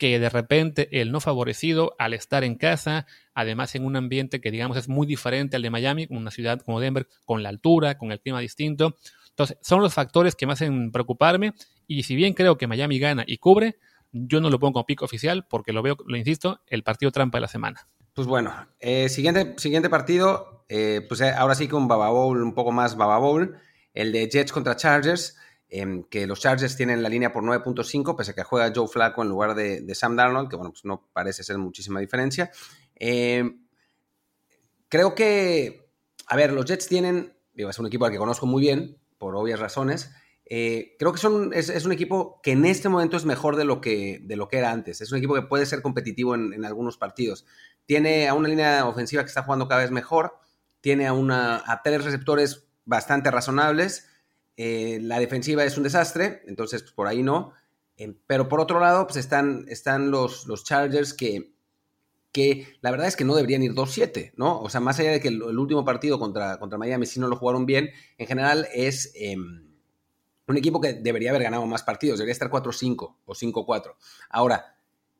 que 0.00 0.18
de 0.18 0.30
repente 0.30 0.88
el 1.02 1.12
no 1.12 1.20
favorecido 1.20 1.94
al 1.98 2.14
estar 2.14 2.42
en 2.42 2.54
casa, 2.54 3.06
además 3.34 3.74
en 3.74 3.84
un 3.84 3.96
ambiente 3.96 4.40
que 4.40 4.50
digamos 4.50 4.78
es 4.78 4.88
muy 4.88 5.06
diferente 5.06 5.56
al 5.56 5.62
de 5.62 5.68
Miami, 5.68 6.06
una 6.08 6.30
ciudad 6.30 6.58
como 6.62 6.80
Denver, 6.80 7.06
con 7.26 7.42
la 7.42 7.50
altura, 7.50 7.98
con 7.98 8.10
el 8.10 8.18
clima 8.18 8.40
distinto. 8.40 8.96
Entonces, 9.28 9.58
son 9.60 9.82
los 9.82 9.92
factores 9.92 10.34
que 10.36 10.46
me 10.46 10.54
hacen 10.54 10.90
preocuparme 10.90 11.52
y 11.86 12.04
si 12.04 12.16
bien 12.16 12.32
creo 12.32 12.56
que 12.56 12.66
Miami 12.66 12.98
gana 12.98 13.24
y 13.26 13.36
cubre, 13.36 13.78
yo 14.10 14.40
no 14.40 14.48
lo 14.48 14.58
pongo 14.58 14.72
como 14.72 14.86
pico 14.86 15.04
oficial 15.04 15.46
porque 15.46 15.74
lo 15.74 15.82
veo, 15.82 15.98
lo 16.06 16.16
insisto, 16.16 16.62
el 16.66 16.82
partido 16.82 17.12
trampa 17.12 17.36
de 17.36 17.42
la 17.42 17.48
semana. 17.48 17.86
Pues 18.14 18.26
bueno, 18.26 18.54
eh, 18.78 19.10
siguiente, 19.10 19.52
siguiente 19.58 19.90
partido, 19.90 20.64
eh, 20.70 21.04
pues 21.06 21.20
eh, 21.20 21.30
ahora 21.30 21.54
sí 21.54 21.68
con 21.68 21.88
Baba 21.88 22.08
Bowl, 22.08 22.42
un 22.42 22.54
poco 22.54 22.72
más 22.72 22.96
Baba 22.96 23.18
Bowl 23.18 23.54
el 23.92 24.12
de 24.12 24.28
Jets 24.30 24.52
contra 24.52 24.76
Chargers, 24.76 25.36
em, 25.70 26.04
que 26.04 26.26
los 26.26 26.40
Chargers 26.40 26.76
tienen 26.76 27.02
la 27.02 27.08
línea 27.08 27.32
por 27.32 27.42
9.5, 27.42 28.16
pese 28.16 28.32
a 28.32 28.34
que 28.34 28.42
juega 28.42 28.72
Joe 28.74 28.88
Flacco 28.88 29.22
en 29.22 29.28
lugar 29.28 29.54
de, 29.54 29.94
Sam 29.94 30.16
Darnold, 30.16 30.48
que 30.48 30.56
bueno, 30.56 30.72
pues 30.72 30.84
no 30.84 31.08
parece 31.12 31.42
ser 31.42 31.58
muchísima 31.58 32.00
diferencia. 32.00 32.50
Em, 32.96 33.64
creo 34.88 35.14
que, 35.14 35.90
a 36.26 36.36
ver, 36.36 36.52
los 36.52 36.64
Jets 36.66 36.88
tienen, 36.88 37.34
digo, 37.54 37.70
es 37.70 37.78
un 37.78 37.86
equipo 37.86 38.04
al 38.04 38.12
que 38.12 38.18
conozco 38.18 38.46
muy 38.46 38.60
bien, 38.60 38.98
por 39.16 39.36
obvias 39.36 39.60
razones. 39.60 40.10
Eh, 40.46 40.96
creo 40.98 41.12
que 41.12 41.18
son, 41.18 41.52
es, 41.54 41.84
un 41.84 41.92
equipo 41.92 42.40
que 42.42 42.52
en 42.52 42.64
este 42.64 42.88
momento 42.88 43.16
es 43.16 43.24
mejor 43.24 43.54
de 43.54 43.64
lo 43.64 43.80
que, 43.80 44.20
de 44.24 44.34
lo 44.34 44.48
que 44.48 44.58
era 44.58 44.72
antes. 44.72 45.00
Es 45.00 45.12
un 45.12 45.18
equipo 45.18 45.34
que 45.34 45.42
puede 45.42 45.64
ser 45.64 45.80
competitivo 45.80 46.34
en, 46.34 46.52
en 46.52 46.64
algunos 46.64 46.98
partidos. 46.98 47.46
Tiene 47.86 48.28
a 48.28 48.34
una 48.34 48.48
línea 48.48 48.84
ofensiva 48.86 49.22
que 49.22 49.28
está 49.28 49.44
jugando 49.44 49.68
cada 49.68 49.82
vez 49.82 49.92
mejor. 49.92 50.38
Tiene 50.80 51.06
a, 51.06 51.12
una, 51.12 51.62
a 51.64 51.82
tres 51.82 52.04
receptores 52.04 52.66
bastante 52.84 53.30
razonables. 53.30 54.09
Eh, 54.56 54.98
la 55.02 55.18
defensiva 55.18 55.64
es 55.64 55.76
un 55.76 55.84
desastre, 55.84 56.42
entonces 56.46 56.82
pues, 56.82 56.92
por 56.92 57.06
ahí 57.06 57.22
no. 57.22 57.52
Eh, 57.96 58.14
pero 58.26 58.48
por 58.48 58.60
otro 58.60 58.80
lado, 58.80 59.06
pues 59.06 59.16
están, 59.16 59.64
están 59.68 60.10
los, 60.10 60.46
los 60.46 60.64
Chargers 60.64 61.14
que, 61.14 61.52
que 62.32 62.66
la 62.80 62.90
verdad 62.90 63.06
es 63.06 63.16
que 63.16 63.24
no 63.24 63.34
deberían 63.34 63.62
ir 63.62 63.72
2-7, 63.72 64.32
¿no? 64.36 64.60
O 64.60 64.68
sea, 64.70 64.80
más 64.80 64.98
allá 64.98 65.12
de 65.12 65.20
que 65.20 65.28
el, 65.28 65.42
último 65.42 65.84
partido 65.84 66.18
contra, 66.18 66.58
contra 66.58 66.78
Miami 66.78 67.06
sí 67.06 67.20
no 67.20 67.28
lo 67.28 67.36
jugaron 67.36 67.66
bien, 67.66 67.90
en 68.18 68.26
general 68.26 68.68
es 68.72 69.12
em, 69.14 69.66
un 70.46 70.56
equipo 70.56 70.80
que 70.80 70.94
debería 70.94 71.30
haber 71.30 71.42
ganado 71.42 71.66
más 71.66 71.82
partidos, 71.82 72.18
debería 72.18 72.32
estar 72.32 72.50
4-5 72.50 73.16
o 73.24 73.34
5-4. 73.34 73.94
Ahora, 74.30 74.76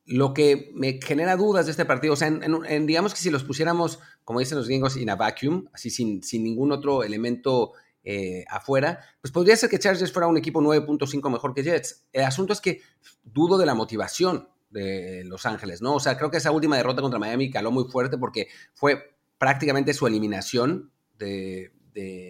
lo 0.07 0.35
que 0.35 0.71
me 0.75 0.99
genera 1.03 1.37
dudas 1.37 1.67
de 1.67 1.73
este 1.73 1.85
partido, 1.85 2.15
o 2.15 2.17
sea, 2.17 2.29
en, 2.29 2.87
digamos 2.87 3.15
que 3.15 3.21
si 3.21 3.31
los 3.31 3.45
pusiéramos, 3.45 4.01
como 4.25 4.41
dicen 4.41 4.59
los 4.59 4.67
gringos, 4.67 4.97
in 4.97 5.11
a 5.11 5.17
vacuum, 5.17 5.69
así 5.73 5.91
sin, 5.91 6.23
sin 6.23 6.43
ningún 6.43 6.73
otro 6.73 7.05
elemento 7.05 7.73
eh, 8.05 8.45
afuera, 8.49 9.01
pues 9.21 9.33
podría 9.33 9.57
ser 9.57 9.69
que 9.71 9.79
Chargers 9.79 10.13
fuera 10.13 10.27
un 10.27 10.37
equipo 10.37 10.61
9.5 10.61 11.31
mejor 11.31 11.55
que 11.55 11.63
Jets. 11.63 12.07
El 12.13 12.25
asunto 12.25 12.53
es 12.53 12.61
que 12.61 12.81
dudo 13.23 13.59
de 13.59 13.67
la 13.67 13.75
motivación 13.75 14.49
de 14.71 15.25
Los 15.25 15.47
Ángeles, 15.47 15.83
¿no? 15.83 15.95
O 15.95 16.01
sea, 16.01 16.17
creo 16.17 16.31
que 16.31 16.37
esa 16.37 16.51
última 16.51 16.77
derrota 16.77 17.03
contra 17.03 17.19
Miami 17.19 17.51
caló 17.51 17.71
muy 17.71 17.85
fuerte 17.91 18.19
porque 18.19 18.49
fue 18.73 19.17
prácticamente 19.39 19.95
su 19.95 20.07
eliminación 20.07 20.93
de, 21.19 21.73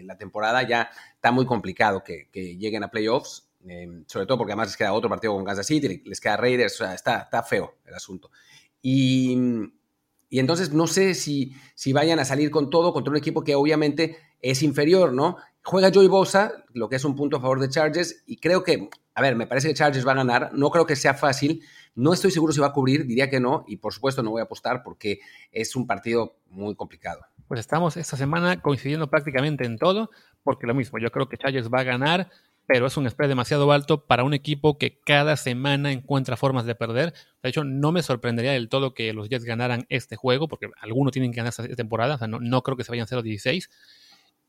la 0.05 0.17
temporada. 0.17 0.67
Ya 0.67 0.91
está 1.15 1.31
muy 1.31 1.47
complicado 1.47 2.03
que 2.03 2.29
lleguen 2.33 2.83
a 2.83 2.91
playoffs 2.91 3.51
Em, 3.67 4.05
sobre 4.07 4.27
todo 4.27 4.39
porque 4.39 4.53
además 4.53 4.69
les 4.69 4.77
queda 4.77 4.93
otro 4.93 5.11
partido 5.11 5.35
con 5.35 5.45
Kansas 5.45 5.67
City, 5.67 6.03
les 6.05 6.21
queda 6.21 6.37
Raiders, 6.37 6.75
o 6.81 6.85
sea, 6.85 6.95
está, 6.95 7.19
está 7.21 7.43
feo 7.43 7.75
el 7.85 7.95
asunto. 7.95 8.31
Y, 8.81 9.37
y 10.31 10.39
entonces 10.39 10.73
no 10.73 10.87
sé 10.87 11.15
si, 11.15 11.53
si 11.75 11.93
vayan 11.93 12.19
a 12.19 12.25
salir 12.25 12.51
con 12.51 12.71
todo 12.71 12.93
contra 12.93 13.11
un 13.11 13.19
equipo 13.19 13.45
que 13.45 13.55
obviamente 13.55 14.17
es 14.41 14.63
inferior, 14.63 15.13
¿no? 15.13 15.37
Juega 15.63 15.91
Joey 15.93 16.09
Bosa, 16.09 16.65
lo 16.73 16.89
que 16.89 16.97
es 16.97 17.05
un 17.05 17.15
punto 17.15 17.37
a 17.37 17.41
favor 17.41 17.61
de 17.61 17.69
Chargers, 17.69 18.23
y 18.27 18.37
creo 18.37 18.63
que, 18.63 18.89
a 19.15 19.23
ver, 19.23 19.37
me 19.37 19.47
parece 19.47 19.69
que 19.69 19.75
Chargers 19.75 20.07
va 20.07 20.13
a 20.13 20.17
ganar, 20.17 20.51
no 20.55 20.71
creo 20.71 20.87
que 20.87 20.97
sea 20.97 21.15
fácil, 21.15 21.63
no 21.95 22.13
estoy 22.13 22.31
seguro 22.31 22.53
si 22.53 22.61
va 22.61 22.69
a 22.69 22.73
cubrir, 22.73 23.07
diría 23.07 23.29
que 23.29 23.41
no, 23.41 23.65
y 23.67 23.77
por 23.77 23.93
supuesto 23.93 24.23
no 24.23 24.31
voy 24.31 24.41
a 24.41 24.45
apostar 24.45 24.83
porque 24.83 25.21
es 25.53 25.77
un 25.77 25.87
partido 25.87 26.37
muy 26.49 26.75
complicado. 26.75 27.21
Pues 27.49 27.61
estamos 27.61 27.97
esta 27.97 28.17
semana 28.17 28.63
coincidiendo 28.63 29.11
prácticamente 29.11 29.65
en 29.65 29.77
todo, 29.77 30.11
porque 30.43 30.67
lo 30.67 30.75
mismo, 30.75 30.99
yo 30.99 31.11
creo 31.11 31.29
que 31.29 31.37
Chargers 31.37 31.69
va 31.69 31.81
a 31.81 31.85
ganar, 31.85 32.31
pero 32.73 32.87
es 32.87 32.97
un 32.97 33.11
spread 33.11 33.29
demasiado 33.29 33.73
alto 33.73 34.07
para 34.07 34.23
un 34.23 34.33
equipo 34.33 34.79
que 34.79 35.01
cada 35.01 35.37
semana 35.37 35.91
encuentra 35.91 36.37
formas 36.37 36.67
de 36.67 36.77
perder. 36.77 37.13
De 37.43 37.49
hecho, 37.49 37.65
no 37.65 37.91
me 37.91 38.01
sorprendería 38.01 38.53
del 38.53 38.69
todo 38.69 38.95
que 38.95 39.13
los 39.13 39.29
Jets 39.29 39.45
ganaran 39.45 39.87
este 39.89 40.15
juego, 40.15 40.47
porque 40.47 40.71
algunos 40.81 41.11
tienen 41.11 41.33
que 41.33 41.39
ganar 41.39 41.49
esta 41.51 41.67
temporada, 41.75 42.15
o 42.15 42.19
sea, 42.19 42.29
no, 42.29 42.63
creo 42.63 42.77
que 42.77 42.85
se 42.85 42.93
vayan 42.93 43.09
0-16. 43.09 43.69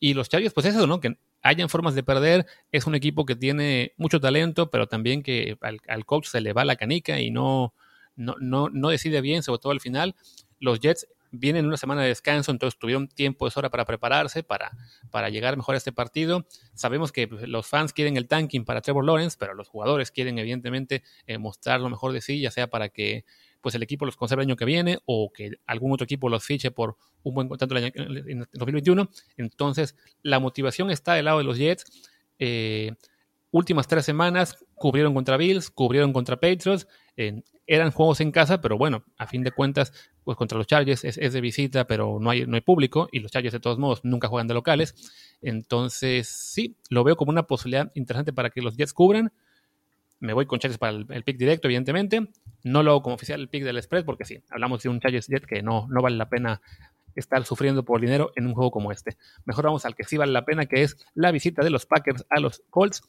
Y 0.03 0.15
los 0.15 0.29
Chargers, 0.29 0.53
pues 0.53 0.65
eso, 0.65 0.87
¿no? 0.87 0.99
Que 0.99 1.15
hayan 1.43 1.69
formas 1.69 1.93
de 1.93 2.01
perder, 2.01 2.47
es 2.71 2.87
un 2.87 2.95
equipo 2.95 3.23
que 3.23 3.35
tiene 3.35 3.93
mucho 3.97 4.19
talento, 4.19 4.71
pero 4.71 4.87
también 4.87 5.21
que 5.21 5.59
al, 5.61 6.05
coach 6.07 6.25
se 6.25 6.41
le 6.41 6.53
va 6.53 6.65
la 6.65 6.75
canica 6.75 7.19
y 7.19 7.29
no, 7.29 7.75
no, 8.15 8.35
no, 8.39 8.67
no 8.69 8.89
decide 8.89 9.21
bien, 9.21 9.43
sobre 9.43 9.59
todo 9.59 9.71
al 9.71 9.79
final. 9.79 10.15
Los 10.59 10.79
Jets 10.79 11.07
vienen 11.29 11.67
una 11.67 11.77
semana 11.77 12.01
de 12.01 12.07
descanso, 12.07 12.51
entonces 12.51 12.79
tuvieron 12.79 13.09
tiempo 13.09 13.47
de 13.47 13.53
hora 13.55 13.69
para 13.69 13.85
prepararse, 13.85 14.41
para, 14.41 14.71
para 15.11 15.29
llegar 15.29 15.55
mejor 15.55 15.75
a 15.75 15.77
este 15.77 15.91
partido. 15.91 16.47
Sabemos 16.73 17.11
que 17.11 17.27
pues, 17.27 17.47
los 17.47 17.67
fans 17.67 17.93
quieren 17.93 18.17
el 18.17 18.27
tanking 18.27 18.65
para 18.65 18.81
Trevor 18.81 19.05
Lawrence, 19.05 19.37
pero 19.39 19.53
los 19.53 19.69
jugadores 19.69 20.09
quieren 20.09 20.39
evidentemente 20.39 21.03
eh, 21.27 21.37
mostrar 21.37 21.79
lo 21.79 21.91
mejor 21.91 22.11
de 22.11 22.21
sí, 22.21 22.41
ya 22.41 22.49
sea 22.49 22.71
para 22.71 22.89
que 22.89 23.23
pues 23.61 23.75
el 23.75 23.83
equipo 23.83 24.05
los 24.05 24.17
conserve 24.17 24.43
el 24.43 24.49
año 24.49 24.55
que 24.55 24.65
viene 24.65 24.99
o 25.05 25.31
que 25.31 25.51
algún 25.65 25.91
otro 25.93 26.05
equipo 26.05 26.29
los 26.29 26.43
fiche 26.43 26.71
por 26.71 26.97
un 27.23 27.35
buen 27.35 27.47
contrato 27.47 27.77
en 27.77 28.47
2021. 28.53 29.09
Entonces, 29.37 29.95
la 30.23 30.39
motivación 30.39 30.91
está 30.91 31.13
del 31.13 31.25
lado 31.25 31.37
de 31.37 31.43
los 31.43 31.57
Jets. 31.57 31.85
Eh, 32.39 32.91
últimas 33.51 33.87
tres 33.87 34.05
semanas 34.05 34.57
cubrieron 34.75 35.13
contra 35.13 35.37
Bills, 35.37 35.69
cubrieron 35.69 36.13
contra 36.13 36.39
Patriots. 36.39 36.87
eran 37.67 37.91
juegos 37.91 38.19
en 38.19 38.31
casa, 38.31 38.59
pero 38.59 38.77
bueno, 38.77 39.05
a 39.17 39.27
fin 39.27 39.43
de 39.43 39.51
cuentas, 39.51 39.93
pues 40.23 40.35
contra 40.37 40.57
los 40.57 40.67
Chargers 40.67 41.05
es, 41.05 41.33
de 41.33 41.41
visita, 41.41 41.85
pero 41.85 42.17
no 42.19 42.29
hay, 42.29 42.45
no 42.45 42.55
hay 42.55 42.61
público 42.61 43.07
y 43.11 43.19
los 43.19 43.31
Chargers 43.31 43.53
de 43.53 43.59
todos 43.59 43.77
modos 43.77 44.01
nunca 44.03 44.27
juegan 44.27 44.47
de 44.47 44.55
locales. 44.55 44.95
Entonces, 45.41 46.27
sí, 46.27 46.77
lo 46.89 47.03
veo 47.03 47.15
como 47.15 47.29
una 47.31 47.43
posibilidad 47.43 47.91
interesante 47.93 48.33
para 48.33 48.49
que 48.49 48.61
los 48.61 48.75
Jets 48.75 48.93
cubran. 48.93 49.31
Me 50.21 50.33
voy 50.33 50.45
con 50.45 50.59
Chargers 50.59 50.77
para 50.77 50.93
el, 50.93 51.23
pick 51.23 51.37
directo, 51.37 51.67
evidentemente. 51.67 52.29
No 52.63 52.83
lo 52.83 52.91
hago 52.91 53.01
como 53.01 53.15
oficial 53.15 53.41
el 53.41 53.49
pick 53.49 53.63
del 53.63 53.81
spread, 53.81 54.05
porque 54.05 54.23
sí, 54.23 54.41
hablamos 54.49 54.81
de 54.83 54.89
un 54.89 55.01
Chargers 55.01 55.27
Jet 55.27 55.45
que 55.45 55.61
no, 55.61 55.87
no 55.89 56.01
vale 56.01 56.15
la 56.15 56.29
pena 56.29 56.61
estar 57.15 57.43
sufriendo 57.43 57.83
por 57.83 57.99
dinero 57.99 58.31
en 58.35 58.47
un 58.47 58.53
juego 58.53 58.71
como 58.71 58.91
este. 58.91 59.17
Mejor 59.45 59.65
vamos 59.65 59.85
al 59.85 59.95
que 59.95 60.05
sí 60.05 60.15
vale 60.17 60.31
la 60.31 60.45
pena, 60.45 60.65
que 60.65 60.83
es 60.83 60.95
la 61.13 61.31
visita 61.31 61.63
de 61.63 61.69
los 61.69 61.85
Packers 61.85 62.25
a 62.29 62.39
los 62.39 62.63
Colts. 62.69 63.03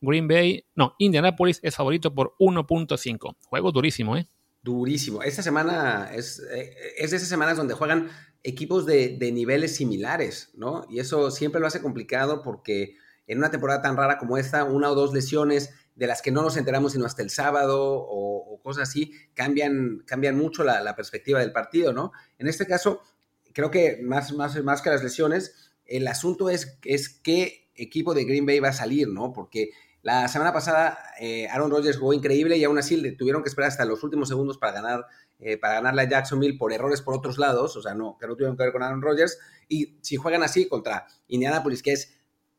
Green 0.00 0.28
Bay, 0.28 0.64
no, 0.76 0.94
Indianapolis 0.98 1.58
es 1.62 1.74
favorito 1.74 2.14
por 2.14 2.36
1.5. 2.38 3.36
Juego 3.48 3.72
durísimo, 3.72 4.16
¿eh? 4.16 4.28
Durísimo. 4.62 5.22
Esta 5.22 5.42
semana 5.42 6.10
es, 6.14 6.40
eh, 6.52 6.74
es 6.98 7.10
de 7.10 7.16
esas 7.16 7.28
semanas 7.28 7.56
donde 7.56 7.74
juegan 7.74 8.10
equipos 8.42 8.86
de, 8.86 9.16
niveles 9.32 9.76
similares, 9.76 10.50
¿no? 10.54 10.86
Y 10.88 11.00
eso 11.00 11.30
siempre 11.30 11.60
lo 11.60 11.66
hace 11.66 11.82
complicado 11.82 12.42
porque 12.42 12.96
en 13.26 13.38
una 13.38 13.50
temporada 13.50 13.82
tan 13.82 13.96
rara 13.96 14.18
como 14.18 14.38
esta, 14.38 14.64
una 14.64 14.90
o 14.90 14.94
dos 14.94 15.12
lesiones 15.12 15.74
de 15.98 16.06
las 16.06 16.22
que 16.22 16.30
no 16.30 16.42
nos 16.42 16.56
enteramos 16.56 16.92
sino 16.92 17.04
hasta 17.06 17.22
el 17.22 17.30
sábado 17.30 17.82
o, 17.82 18.60
cosas 18.62 18.88
así, 18.88 19.12
cambian, 19.34 20.02
cambian 20.06 20.36
mucho 20.36 20.62
la, 20.62 20.94
perspectiva 20.94 21.40
del 21.40 21.52
partido, 21.52 21.92
¿no? 21.92 22.12
En 22.38 22.46
este 22.46 22.66
caso, 22.66 23.02
creo 23.52 23.70
que 23.70 23.98
más, 24.02 24.32
más, 24.32 24.62
más 24.62 24.82
que 24.82 24.90
las 24.90 25.02
lesiones, 25.02 25.72
el 25.86 26.06
asunto 26.06 26.50
es, 26.50 26.78
es 26.84 27.08
qué 27.08 27.70
equipo 27.74 28.14
de 28.14 28.24
Green 28.24 28.46
Bay 28.46 28.60
va 28.60 28.68
a 28.68 28.72
salir, 28.72 29.08
¿no? 29.08 29.32
Porque 29.32 29.70
la 30.02 30.28
semana 30.28 30.52
pasada 30.52 30.98
eh, 31.18 31.48
Aaron 31.48 31.70
Rodgers 31.70 31.98
jugó 31.98 32.12
increíble 32.12 32.56
y 32.56 32.64
aún 32.64 32.78
así 32.78 32.96
le 32.96 33.12
tuvieron 33.12 33.42
que 33.42 33.48
esperar 33.48 33.68
hasta 33.68 33.84
los 33.84 34.02
últimos 34.04 34.28
segundos 34.28 34.58
para 34.58 34.72
ganar 34.72 35.06
eh, 35.40 35.56
para 35.56 35.74
ganarle 35.74 36.02
a 36.02 36.08
Jacksonville 36.08 36.58
por 36.58 36.72
errores 36.72 37.00
por 37.00 37.14
otros 37.14 37.38
lados, 37.38 37.76
o 37.76 37.82
sea, 37.82 37.94
no, 37.94 38.16
que 38.18 38.26
no 38.26 38.34
tuvieron 38.34 38.56
que 38.56 38.64
ver 38.64 38.72
con 38.72 38.82
Aaron 38.82 39.02
Rodgers. 39.02 39.38
Y 39.68 39.98
si 40.02 40.16
juegan 40.16 40.42
así 40.42 40.66
contra 40.66 41.06
Indianapolis, 41.28 41.82
que 41.82 41.92
es 41.92 42.17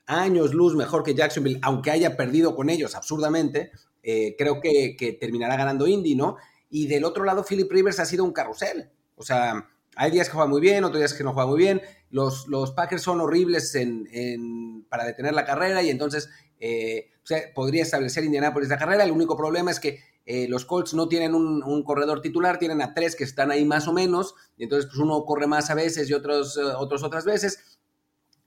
años 0.10 0.54
luz 0.54 0.76
mejor 0.76 1.04
que 1.04 1.16
Jacksonville, 1.16 1.60
aunque 1.62 1.92
haya 1.92 2.18
perdido 2.18 2.56
con 2.56 2.70
ellos 2.70 2.96
absurdamente, 2.96 3.72
eh, 4.04 4.36
creo 4.38 4.60
que, 4.60 4.96
que, 4.98 5.14
terminará 5.14 5.56
ganando 5.56 5.88
Indy, 5.88 6.16
¿no? 6.16 6.38
Y 6.70 6.88
del 6.88 7.06
otro 7.06 7.24
lado, 7.24 7.44
Philip 7.44 7.72
Rivers 7.72 8.00
ha 8.00 8.06
sido 8.06 8.24
un 8.24 8.34
carrusel. 8.34 8.90
O 9.16 9.24
sea, 9.24 9.68
hay 9.96 10.12
días 10.12 10.28
que 10.28 10.34
juega 10.34 10.48
muy 10.48 10.62
bien, 10.62 10.84
otros 10.84 11.00
días 11.00 11.14
que 11.14 11.24
no 11.24 11.34
juega 11.34 11.50
muy 11.50 11.60
bien. 11.60 11.82
Los, 12.10 12.48
los 12.48 12.72
Packers 12.72 13.02
son 13.02 13.22
horribles 13.22 13.76
en, 13.76 14.86
para 14.90 15.04
detener 15.04 15.34
la 15.34 15.46
carrera 15.46 15.84
y 15.84 15.90
entonces 15.90 16.30
eh, 16.60 17.10
podría 17.54 17.84
establecer 17.84 18.24
Indianapolis 18.24 18.70
la 18.70 18.78
carrera. 18.78 19.04
El 19.04 19.12
único 19.12 19.36
problema 19.36 19.72
es 19.72 19.80
que 19.80 20.00
eh, 20.26 20.48
los 20.48 20.66
Colts 20.66 20.94
no 20.94 21.08
tienen 21.10 21.36
un, 21.36 21.84
corredor 21.84 22.22
titular, 22.22 22.60
tienen 22.60 22.82
a 22.82 22.94
tres 22.94 23.16
que 23.16 23.24
están 23.24 23.52
ahí 23.52 23.66
más 23.66 23.88
o 23.88 23.94
menos, 23.94 24.36
y 24.58 24.64
entonces 24.64 24.86
pues 24.90 25.00
uno 25.00 25.26
corre 25.26 25.48
más 25.48 25.70
a 25.70 25.76
veces 25.76 26.10
y 26.10 26.14
otros, 26.14 26.58
otros 26.58 27.04
otras 27.04 27.26
veces. 27.26 27.79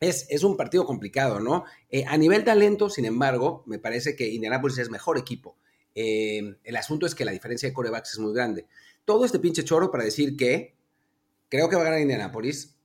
Es, 0.03 0.27
es, 0.29 0.43
un 0.43 0.57
partido 0.57 0.85
complicado, 0.85 1.41
¿no? 1.41 1.65
a 2.07 2.17
nivel 2.17 2.45
talento, 2.45 2.91
sin 2.91 3.05
embargo, 3.05 3.63
me 3.67 3.79
parece 3.79 4.17
que 4.17 4.29
Indianapolis 4.29 4.79
es 4.79 4.91
mejor 4.91 5.19
equipo. 5.19 5.57
el 5.95 6.77
asunto 6.77 7.07
es 7.07 7.15
que 7.15 7.25
la 7.25 7.33
diferencia 7.33 7.69
de 7.69 7.73
corebacks 7.73 8.13
es 8.13 8.19
muy 8.19 8.35
grande. 8.35 8.67
Todo 9.05 9.25
este 9.25 9.39
pinche 9.39 9.65
choro 9.65 9.91
para 9.91 10.05
decir 10.05 10.37
que 10.37 10.75
creo 11.49 11.69
que 11.69 11.77
va 11.77 11.83
a 11.83 11.85
ganar 11.85 12.01
Indianapolis, 12.01 12.77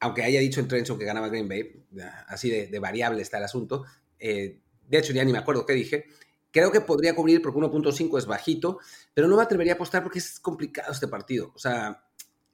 aunque 0.00 0.22
haya 0.22 0.40
dicho 0.40 0.60
en 0.60 0.68
Trencho 0.68 0.98
que 0.98 1.04
ganaba 1.04 1.28
Green 1.28 1.48
Bay, 1.48 1.84
así 2.28 2.50
de, 2.50 2.66
de 2.66 2.78
variable 2.78 3.22
está 3.22 3.38
el 3.38 3.44
asunto. 3.44 3.84
Eh, 4.18 4.60
de 4.88 4.98
hecho 4.98 5.12
ya 5.12 5.24
ni 5.24 5.32
me 5.32 5.38
acuerdo 5.38 5.64
qué 5.64 5.72
dije, 5.72 6.06
creo 6.50 6.72
que 6.72 6.80
podría 6.80 7.14
cubrir 7.14 7.40
porque 7.40 7.58
1.5 7.58 8.18
es 8.18 8.26
bajito, 8.26 8.78
pero 9.14 9.28
no 9.28 9.36
me 9.36 9.42
atrevería 9.42 9.72
a 9.72 9.76
apostar 9.76 10.02
porque 10.02 10.18
es 10.18 10.40
complicado 10.40 10.92
este 10.92 11.08
partido. 11.08 11.52
O 11.54 11.58
sea, 11.58 12.04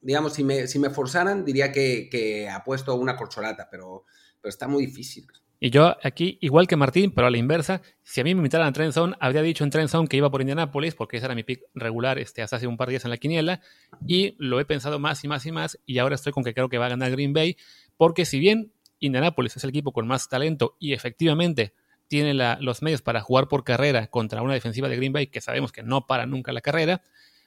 digamos, 0.01 0.35
si 0.35 0.45
me, 0.45 0.67
si 0.67 0.79
me 0.79 0.91
forzaran, 0.91 1.45
diría 1.45 1.73
que, 1.73 2.09
que 2.11 2.49
apuesto 2.49 2.95
una 2.95 3.17
corcholata, 3.17 3.69
pero, 3.71 4.05
pero 4.41 4.51
está 4.51 4.69
muy 4.69 4.87
difícil. 4.87 5.27
Y 5.59 5.71
yo 5.71 5.97
aquí, 6.03 6.39
igual 6.43 6.67
que 6.67 6.77
Martín, 6.77 7.13
pero 7.13 7.27
a 7.27 7.31
la 7.31 7.39
inversa, 7.39 7.81
si 8.03 8.21
a 8.21 8.25
mí 8.25 8.35
me 8.35 8.41
invitaran 8.41 8.69
a 8.69 8.73
Trend 8.73 8.93
Zone, 8.93 9.17
habría 9.21 9.41
dicho 9.41 9.65
en 9.65 9.71
Trend 9.71 9.89
Zone 9.89 10.07
que 10.07 10.19
iba 10.19 10.31
por 10.31 10.43
Indianapolis, 10.43 10.95
porque 10.95 11.17
ese 11.17 11.27
era 11.27 11.35
mi 11.35 11.45
pick 11.45 11.63
regular 11.75 12.19
este, 12.19 12.43
hasta 12.43 12.57
hace 12.57 12.67
un 12.67 12.77
par 12.77 12.89
de 12.89 12.93
días 12.93 13.05
en 13.05 13.11
la 13.11 13.17
quiniela, 13.17 13.63
y 14.07 14.35
lo 14.39 14.61
he 14.61 14.67
pensado 14.67 14.99
más 14.99 15.25
y 15.25 15.29
más 15.29 15.47
y 15.47 15.53
más, 15.53 15.79
y 15.87 15.99
ahora 15.99 16.15
estoy 16.15 16.33
con 16.33 16.45
que 16.45 16.53
creo 16.53 16.69
que 16.69 16.77
va 16.77 16.87
a 16.87 16.91
ganar 16.91 17.11
Green 17.11 17.33
Bay, 17.33 17.57
porque 17.97 18.27
si 18.27 18.39
bien 18.39 18.73
Indianapolis 18.99 19.57
es 19.57 19.65
el 19.65 19.71
equipo 19.71 19.93
con 19.93 20.07
más 20.07 20.29
talento 20.29 20.77
y 20.79 20.93
efectivamente 20.93 21.73
tiene 22.09 22.35
los 22.61 22.83
medios 22.83 23.03
para 23.03 23.21
jugar 23.21 23.49
por 23.49 23.65
carrera 23.65 24.07
contra 24.09 24.43
una 24.43 24.55
defensiva 24.55 24.89
de 24.89 24.97
Green 24.97 25.13
Bay 25.13 25.27
que 25.27 25.41
sabemos 25.41 25.73
que 25.73 25.83
no 25.83 26.07
para 26.07 26.27
nunca 26.27 26.53
la 26.53 26.61
carrera, 26.61 27.03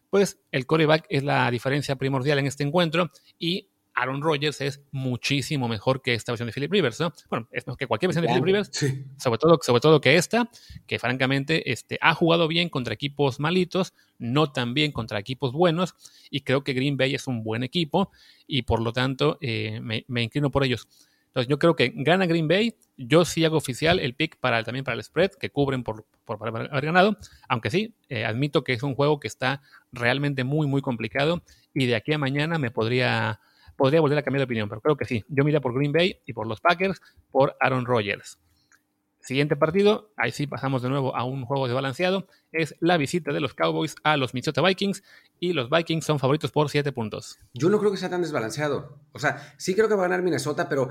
pues 0.10 0.40
el 0.52 0.66
coreback 0.66 1.06
es 1.10 1.24
la 1.24 1.50
diferencia 1.52 1.96
primordial 1.96 2.40
en 2.40 2.48
este 2.48 2.64
encuentro 2.64 3.12
y 3.38 3.70
Aaron 4.00 4.22
Rodgers 4.22 4.62
es 4.62 4.82
muchísimo 4.92 5.68
mejor 5.68 6.02
que 6.02 6.14
esta 6.14 6.32
versión 6.32 6.48
de 6.48 6.54
Philip 6.54 6.72
Rivers, 6.72 7.00
¿no? 7.00 7.14
Bueno, 7.30 7.48
es 7.52 7.68
mejor 7.68 7.78
que 7.78 7.88
cualquier 7.88 8.08
versión 8.08 8.26
de 8.26 8.30
Philip 8.30 8.46
Rivers, 8.46 8.72
sobre, 9.18 9.38
todo, 9.38 9.60
sobre 9.62 9.82
todo 9.82 10.00
que 10.00 10.16
esta, 10.16 10.50
que 10.88 11.00
francamente 11.00 11.70
este, 11.72 11.98
ha 12.02 12.14
jugado 12.14 12.48
bien 12.48 12.70
contra 12.70 12.94
equipos 12.94 13.40
malitos, 13.40 13.94
no 14.18 14.52
tan 14.52 14.74
bien 14.74 14.92
contra 14.94 15.20
equipos 15.20 15.52
buenos, 15.52 15.96
y 16.30 16.42
creo 16.42 16.64
que 16.64 16.74
Green 16.74 16.96
Bay 16.96 17.14
es 17.14 17.28
un 17.28 17.44
buen 17.44 17.64
equipo, 17.64 18.12
y 18.48 18.62
por 18.62 18.82
lo 18.82 18.94
tanto 18.94 19.38
eh, 19.42 19.80
me, 19.82 20.06
me 20.08 20.24
inclino 20.24 20.50
por 20.50 20.64
ellos. 20.64 20.88
Entonces 21.30 21.48
yo 21.48 21.60
creo 21.60 21.76
que 21.76 21.94
gana 21.96 22.26
Green 22.26 22.48
Bay. 22.48 22.76
Yo 22.98 23.24
sí 23.24 23.46
hago 23.46 23.58
oficial 23.58 24.00
el 24.00 24.16
pick 24.16 24.38
para 24.40 24.64
también 24.64 24.84
para 24.84 24.96
el 24.96 25.04
spread 25.04 25.32
que 25.40 25.52
cubren 25.52 25.84
por, 25.84 26.06
por 26.26 26.48
haber 26.48 26.70
ganado. 26.86 27.18
Aunque 27.48 27.70
sí, 27.70 27.96
eh, 28.10 28.26
admito 28.26 28.64
que 28.64 28.74
es 28.74 28.84
un 28.84 28.96
juego 28.96 29.20
que 29.20 29.28
está 29.28 29.62
realmente 29.92 30.44
muy, 30.44 30.68
muy 30.68 30.82
complicado. 30.82 31.44
Y 31.74 31.86
de 31.86 31.96
aquí 31.96 32.14
a 32.14 32.18
mañana 32.18 32.58
me 32.58 32.72
podría, 32.72 33.40
podría 33.78 34.02
volver 34.02 34.18
a 34.18 34.24
cambiar 34.24 34.42
de 34.42 34.46
opinión. 34.46 34.70
Pero 34.70 34.82
creo 34.82 34.98
que 34.98 35.06
sí. 35.06 35.24
Yo 35.28 35.44
mira 35.44 35.62
por 35.62 35.74
Green 35.74 35.92
Bay 35.92 36.20
y 36.26 36.34
por 36.34 36.48
los 36.48 36.62
Packers 36.62 37.00
por 37.32 37.56
Aaron 37.60 37.86
Rodgers. 37.86 38.40
Siguiente 39.20 39.58
partido, 39.58 40.12
ahí 40.16 40.32
sí 40.32 40.48
pasamos 40.48 40.82
de 40.82 40.90
nuevo 40.90 41.16
a 41.16 41.26
un 41.26 41.46
juego 41.46 41.68
desbalanceado, 41.68 42.28
es 42.54 42.76
la 42.80 42.98
visita 42.98 43.34
de 43.34 43.42
los 43.42 43.54
Cowboys 43.54 43.96
a 44.04 44.16
los 44.16 44.34
Minnesota 44.34 44.62
Vikings 44.62 45.04
y 45.40 45.54
los 45.54 45.70
Vikings 45.70 46.06
son 46.06 46.20
favoritos 46.20 46.52
por 46.52 46.70
7 46.70 46.92
puntos. 46.94 47.38
Yo 47.54 47.70
no 47.70 47.80
creo 47.80 47.92
que 47.92 47.98
sea 47.98 48.10
tan 48.10 48.22
desbalanceado. 48.22 48.98
O 49.12 49.20
sea, 49.20 49.54
sí 49.58 49.76
creo 49.76 49.90
que 49.90 49.96
va 49.96 50.06
a 50.06 50.08
ganar 50.08 50.24
Minnesota, 50.24 50.70
pero 50.70 50.90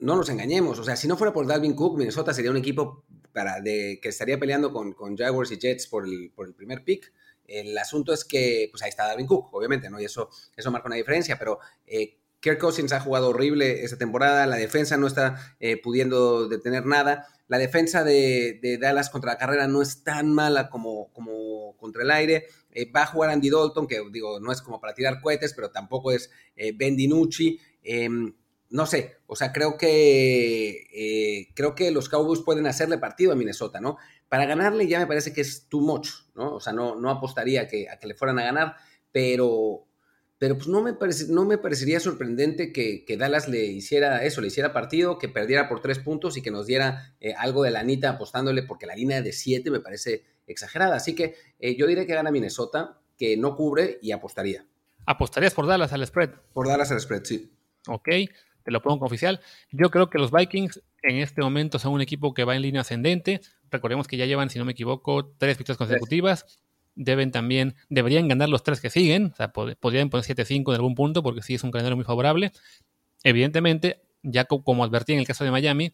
no 0.00 0.16
nos 0.16 0.28
engañemos. 0.28 0.78
O 0.78 0.84
sea, 0.84 0.96
si 0.96 1.06
no 1.06 1.16
fuera 1.16 1.32
por 1.32 1.46
Dalvin 1.46 1.74
Cook, 1.74 1.96
Minnesota 1.96 2.34
sería 2.34 2.50
un 2.50 2.56
equipo 2.56 3.04
para 3.32 3.60
de, 3.60 4.00
que 4.02 4.08
estaría 4.08 4.38
peleando 4.38 4.72
con, 4.72 4.92
con 4.92 5.16
Jaguars 5.16 5.52
y 5.52 5.58
Jets 5.58 5.86
por 5.86 6.04
el, 6.04 6.32
por 6.34 6.46
el 6.46 6.54
primer 6.54 6.82
pick. 6.84 7.12
El 7.46 7.76
asunto 7.78 8.12
es 8.12 8.24
que, 8.24 8.68
pues 8.70 8.82
ahí 8.82 8.90
está 8.90 9.06
Dalvin 9.06 9.26
Cook, 9.26 9.52
obviamente, 9.52 9.90
¿no? 9.90 10.00
Y 10.00 10.04
eso, 10.04 10.28
eso 10.56 10.70
marca 10.70 10.88
una 10.88 10.96
diferencia, 10.96 11.38
pero 11.38 11.58
eh, 11.86 12.19
Kirk 12.40 12.58
Cousins 12.58 12.92
ha 12.92 13.00
jugado 13.00 13.28
horrible 13.28 13.84
esta 13.84 13.98
temporada, 13.98 14.46
la 14.46 14.56
defensa 14.56 14.96
no 14.96 15.06
está 15.06 15.56
eh, 15.60 15.80
pudiendo 15.80 16.48
detener 16.48 16.86
nada, 16.86 17.28
la 17.48 17.58
defensa 17.58 18.02
de, 18.02 18.78
Dallas 18.80 19.10
contra 19.10 19.32
la 19.32 19.38
carrera 19.38 19.68
no 19.68 19.82
es 19.82 20.02
tan 20.04 20.32
mala 20.32 20.70
como, 20.70 21.12
como 21.12 21.76
contra 21.76 22.02
el 22.02 22.10
aire, 22.10 22.46
eh, 22.70 22.90
va 22.90 23.02
a 23.02 23.06
jugar 23.06 23.30
Andy 23.30 23.50
Dalton, 23.50 23.86
que 23.86 24.00
digo, 24.10 24.40
no 24.40 24.52
es 24.52 24.62
como 24.62 24.80
para 24.80 24.94
tirar 24.94 25.20
cohetes, 25.20 25.52
pero 25.52 25.70
tampoco 25.70 26.12
es 26.12 26.30
eh, 26.56 26.72
Ben 26.74 26.96
DiNucci, 26.96 27.60
em, 27.82 28.34
no 28.70 28.86
sé, 28.86 29.16
o 29.26 29.34
sea, 29.34 29.52
creo 29.52 29.76
que, 29.76 31.50
creo 31.56 31.74
que 31.74 31.90
los 31.90 32.08
Cowboys 32.08 32.40
pueden 32.40 32.68
hacerle 32.68 32.98
partido 32.98 33.32
a 33.32 33.34
Minnesota, 33.34 33.80
¿no? 33.80 33.98
Para 34.28 34.46
ganarle 34.46 34.86
ya 34.86 35.00
me 35.00 35.08
parece 35.08 35.32
que 35.32 35.40
es 35.40 35.66
too 35.68 35.80
much, 35.80 36.08
¿no? 36.36 36.54
O 36.54 36.60
sea, 36.60 36.72
no, 36.72 36.94
no 36.94 37.10
apostaría 37.10 37.66
que, 37.66 37.88
a 37.88 37.98
que 37.98 38.06
le 38.06 38.14
fueran 38.14 38.38
a 38.38 38.44
ganar, 38.44 38.76
pero 39.10 39.88
pero 40.40 40.56
pues 40.56 40.68
no 40.68 40.80
me, 40.80 40.94
no 41.28 41.44
me 41.44 41.58
parecería 41.58 42.00
sorprendente 42.00 42.72
que, 42.72 43.16
Dallas 43.18 43.46
le 43.46 43.62
hiciera 43.66 44.24
eso, 44.24 44.40
le 44.40 44.46
hiciera 44.46 44.72
partido, 44.72 45.18
que 45.18 45.28
perdiera 45.28 45.68
por 45.68 45.82
tres 45.82 45.98
puntos 45.98 46.38
y 46.38 46.42
que 46.42 46.50
nos 46.50 46.66
diera 46.66 47.14
eh, 47.20 47.34
algo 47.36 47.62
de 47.62 47.70
la 47.70 47.80
anita 47.80 48.08
apostándole, 48.08 48.62
porque 48.62 48.86
la 48.86 48.94
línea 48.94 49.20
de 49.20 49.34
siete 49.34 49.70
me 49.70 49.80
parece 49.80 50.24
exagerada. 50.46 50.96
Así 50.96 51.14
que 51.14 51.34
eh, 51.58 51.76
yo 51.76 51.86
diré 51.86 52.06
que 52.06 52.14
gana 52.14 52.30
Minnesota, 52.30 52.96
que 53.18 53.36
no 53.36 53.54
cubre 53.54 53.98
y 54.00 54.12
apostaría. 54.12 54.64
¿Apostarías 55.04 55.52
por 55.52 55.66
Dallas 55.66 55.92
al 55.92 56.06
spread? 56.06 56.30
Por 56.54 56.68
Dallas 56.68 56.90
al 56.90 57.02
spread, 57.02 57.24
sí. 57.24 57.52
Ok, 57.86 58.08
te 58.08 58.70
lo 58.70 58.80
pongo 58.80 58.96
como 58.96 59.08
oficial. 59.08 59.42
Yo 59.70 59.90
creo 59.90 60.08
que 60.08 60.16
los 60.16 60.30
Vikings 60.30 60.80
en 61.02 61.16
este 61.16 61.42
momento 61.42 61.78
son 61.78 61.92
un 61.92 62.00
equipo 62.00 62.32
que 62.32 62.44
va 62.44 62.56
en 62.56 62.62
línea 62.62 62.80
ascendente. 62.80 63.42
Recordemos 63.70 64.08
que 64.08 64.16
ya 64.16 64.24
llevan, 64.24 64.48
si 64.48 64.58
no 64.58 64.64
me 64.64 64.72
equivoco, 64.72 65.34
tres 65.36 65.58
victorias 65.58 65.76
consecutivas 65.76 66.46
deben 66.94 67.30
también, 67.30 67.76
deberían 67.88 68.28
ganar 68.28 68.48
los 68.48 68.62
tres 68.62 68.80
que 68.80 68.90
siguen, 68.90 69.26
o 69.32 69.36
sea, 69.36 69.52
podrían 69.52 70.10
poner 70.10 70.24
7-5 70.24 70.70
en 70.70 70.74
algún 70.74 70.94
punto 70.94 71.22
porque 71.22 71.42
sí 71.42 71.54
es 71.54 71.64
un 71.64 71.70
calendario 71.70 71.96
muy 71.96 72.04
favorable. 72.04 72.52
Evidentemente, 73.24 74.02
ya 74.22 74.44
como 74.44 74.84
advertí 74.84 75.12
en 75.12 75.20
el 75.20 75.26
caso 75.26 75.44
de 75.44 75.50
Miami, 75.50 75.92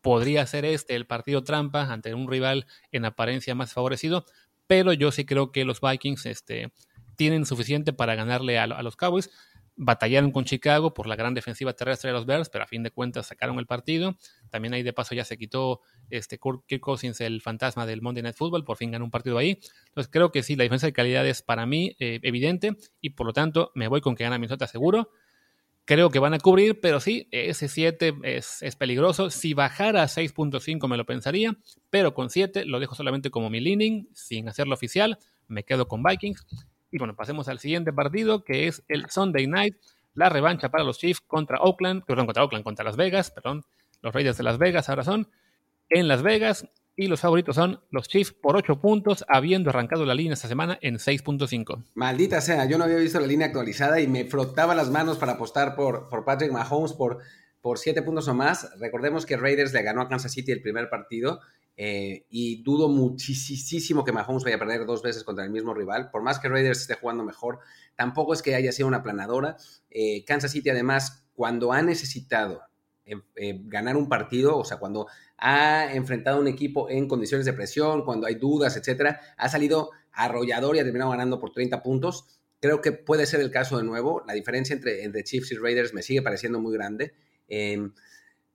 podría 0.00 0.46
ser 0.46 0.64
este 0.64 0.94
el 0.94 1.06
partido 1.06 1.42
trampa 1.42 1.92
ante 1.92 2.14
un 2.14 2.30
rival 2.30 2.66
en 2.92 3.04
apariencia 3.04 3.54
más 3.54 3.72
favorecido, 3.72 4.24
pero 4.66 4.92
yo 4.92 5.10
sí 5.12 5.24
creo 5.24 5.52
que 5.52 5.64
los 5.64 5.80
Vikings 5.80 6.26
este, 6.26 6.72
tienen 7.16 7.46
suficiente 7.46 7.92
para 7.92 8.14
ganarle 8.14 8.58
a, 8.58 8.64
a 8.64 8.82
los 8.82 8.96
Cowboys 8.96 9.30
batallaron 9.76 10.32
con 10.32 10.44
Chicago 10.44 10.94
por 10.94 11.06
la 11.06 11.16
gran 11.16 11.34
defensiva 11.34 11.72
terrestre 11.74 12.08
de 12.08 12.14
los 12.14 12.26
Bears, 12.26 12.48
pero 12.48 12.64
a 12.64 12.66
fin 12.66 12.82
de 12.82 12.90
cuentas 12.90 13.26
sacaron 13.26 13.58
el 13.58 13.66
partido. 13.66 14.16
También 14.50 14.74
ahí 14.74 14.82
de 14.82 14.92
paso 14.92 15.14
ya 15.14 15.24
se 15.24 15.36
quitó 15.36 15.80
este 16.10 16.38
Kirk 16.38 16.80
Cousins 16.80 17.20
el 17.20 17.42
fantasma 17.42 17.86
del 17.86 18.02
Monday 18.02 18.22
Night 18.22 18.36
Football, 18.36 18.64
por 18.64 18.76
fin 18.76 18.90
ganó 18.90 19.04
un 19.04 19.10
partido 19.10 19.38
ahí. 19.38 19.60
Entonces 19.88 20.10
creo 20.10 20.32
que 20.32 20.42
sí, 20.42 20.56
la 20.56 20.64
diferencia 20.64 20.86
de 20.86 20.92
calidad 20.92 21.26
es 21.26 21.42
para 21.42 21.66
mí 21.66 21.94
eh, 21.98 22.20
evidente 22.22 22.76
y 23.00 23.10
por 23.10 23.26
lo 23.26 23.32
tanto 23.32 23.70
me 23.74 23.88
voy 23.88 24.00
con 24.00 24.16
que 24.16 24.24
gana 24.24 24.38
Minnesota 24.38 24.66
seguro. 24.66 25.10
Creo 25.84 26.10
que 26.10 26.18
van 26.18 26.34
a 26.34 26.40
cubrir, 26.40 26.80
pero 26.80 26.98
sí, 26.98 27.28
ese 27.30 27.68
7 27.68 28.16
es, 28.24 28.60
es, 28.60 28.74
peligroso. 28.74 29.30
Si 29.30 29.54
bajara 29.54 30.02
a 30.02 30.08
6.5 30.08 30.88
me 30.88 30.96
lo 30.96 31.06
pensaría, 31.06 31.56
pero 31.90 32.12
con 32.12 32.28
7 32.28 32.64
lo 32.64 32.80
dejo 32.80 32.96
solamente 32.96 33.30
como 33.30 33.50
mi 33.50 33.60
leaning, 33.60 34.08
sin 34.12 34.48
hacerlo 34.48 34.74
oficial. 34.74 35.18
Me 35.46 35.62
quedo 35.62 35.86
con 35.86 36.02
Vikings. 36.02 36.44
Y 36.90 36.98
bueno, 36.98 37.14
pasemos 37.14 37.48
al 37.48 37.58
siguiente 37.58 37.92
partido, 37.92 38.44
que 38.44 38.68
es 38.68 38.82
el 38.88 39.08
Sunday 39.10 39.46
Night, 39.46 39.76
la 40.14 40.28
revancha 40.28 40.70
para 40.70 40.84
los 40.84 40.98
Chiefs 40.98 41.20
contra 41.20 41.58
Oakland, 41.60 42.04
perdón, 42.04 42.26
contra 42.26 42.44
Oakland, 42.44 42.64
contra 42.64 42.84
Las 42.84 42.96
Vegas, 42.96 43.30
perdón, 43.30 43.64
los 44.02 44.14
Raiders 44.14 44.38
de 44.38 44.44
Las 44.44 44.58
Vegas 44.58 44.88
ahora 44.88 45.04
son 45.04 45.28
en 45.88 46.08
Las 46.08 46.22
Vegas 46.22 46.68
y 46.96 47.08
los 47.08 47.20
favoritos 47.20 47.54
son 47.54 47.80
los 47.90 48.08
Chiefs 48.08 48.32
por 48.32 48.56
8 48.56 48.80
puntos, 48.80 49.24
habiendo 49.28 49.68
arrancado 49.70 50.06
la 50.06 50.14
línea 50.14 50.32
esta 50.32 50.48
semana 50.48 50.78
en 50.80 50.96
6.5. 50.96 51.84
Maldita 51.94 52.40
sea, 52.40 52.64
yo 52.64 52.78
no 52.78 52.84
había 52.84 52.96
visto 52.96 53.20
la 53.20 53.26
línea 53.26 53.48
actualizada 53.48 54.00
y 54.00 54.06
me 54.06 54.24
frotaba 54.24 54.74
las 54.74 54.90
manos 54.90 55.18
para 55.18 55.32
apostar 55.32 55.76
por, 55.76 56.08
por 56.08 56.24
Patrick 56.24 56.50
Mahomes 56.50 56.94
por, 56.94 57.18
por 57.60 57.78
7 57.78 58.00
puntos 58.02 58.28
o 58.28 58.34
más. 58.34 58.70
Recordemos 58.80 59.26
que 59.26 59.36
Raiders 59.36 59.74
le 59.74 59.82
ganó 59.82 60.00
a 60.00 60.08
Kansas 60.08 60.32
City 60.32 60.52
el 60.52 60.62
primer 60.62 60.88
partido 60.88 61.40
eh, 61.76 62.24
y 62.30 62.62
dudo 62.62 62.88
muchísimo 62.88 64.02
que 64.02 64.12
Mahomes 64.12 64.44
vaya 64.44 64.56
a 64.56 64.58
perder 64.58 64.86
dos 64.86 65.02
veces 65.02 65.24
contra 65.24 65.44
el 65.44 65.50
mismo 65.50 65.74
rival. 65.74 66.10
Por 66.10 66.22
más 66.22 66.38
que 66.38 66.48
Raiders 66.48 66.80
esté 66.80 66.94
jugando 66.94 67.24
mejor, 67.24 67.58
tampoco 67.94 68.32
es 68.32 68.42
que 68.42 68.54
haya 68.54 68.72
sido 68.72 68.88
una 68.88 69.02
planadora. 69.02 69.56
Eh, 69.90 70.24
Kansas 70.24 70.52
City, 70.52 70.70
además, 70.70 71.26
cuando 71.34 71.72
ha 71.72 71.82
necesitado 71.82 72.62
eh, 73.04 73.60
ganar 73.64 73.96
un 73.96 74.08
partido, 74.08 74.56
o 74.56 74.64
sea, 74.64 74.78
cuando 74.78 75.06
ha 75.36 75.92
enfrentado 75.92 76.38
a 76.38 76.40
un 76.40 76.48
equipo 76.48 76.88
en 76.88 77.06
condiciones 77.06 77.44
de 77.44 77.52
presión, 77.52 78.04
cuando 78.04 78.26
hay 78.26 78.36
dudas, 78.36 78.76
etcétera, 78.76 79.20
ha 79.36 79.48
salido 79.48 79.90
arrollador 80.12 80.76
y 80.76 80.78
ha 80.78 80.84
terminado 80.84 81.10
ganando 81.10 81.38
por 81.38 81.52
30 81.52 81.82
puntos. 81.82 82.40
Creo 82.58 82.80
que 82.80 82.92
puede 82.92 83.26
ser 83.26 83.40
el 83.40 83.50
caso 83.50 83.76
de 83.76 83.84
nuevo. 83.84 84.24
La 84.26 84.32
diferencia 84.32 84.74
entre, 84.74 85.04
entre 85.04 85.22
Chiefs 85.24 85.52
y 85.52 85.56
Raiders 85.56 85.92
me 85.92 86.02
sigue 86.02 86.22
pareciendo 86.22 86.58
muy 86.58 86.72
grande. 86.72 87.12
Em, 87.48 87.92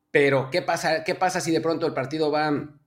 pero, 0.09 0.49
¿qué 0.51 0.63
pasa, 0.63 1.03
¿qué 1.03 1.13
pasa 1.13 1.39
si 1.39 1.51
de 1.51 1.61
pronto 1.61 1.85
el 1.85 1.93
partido 1.93 2.31
va 2.31 2.80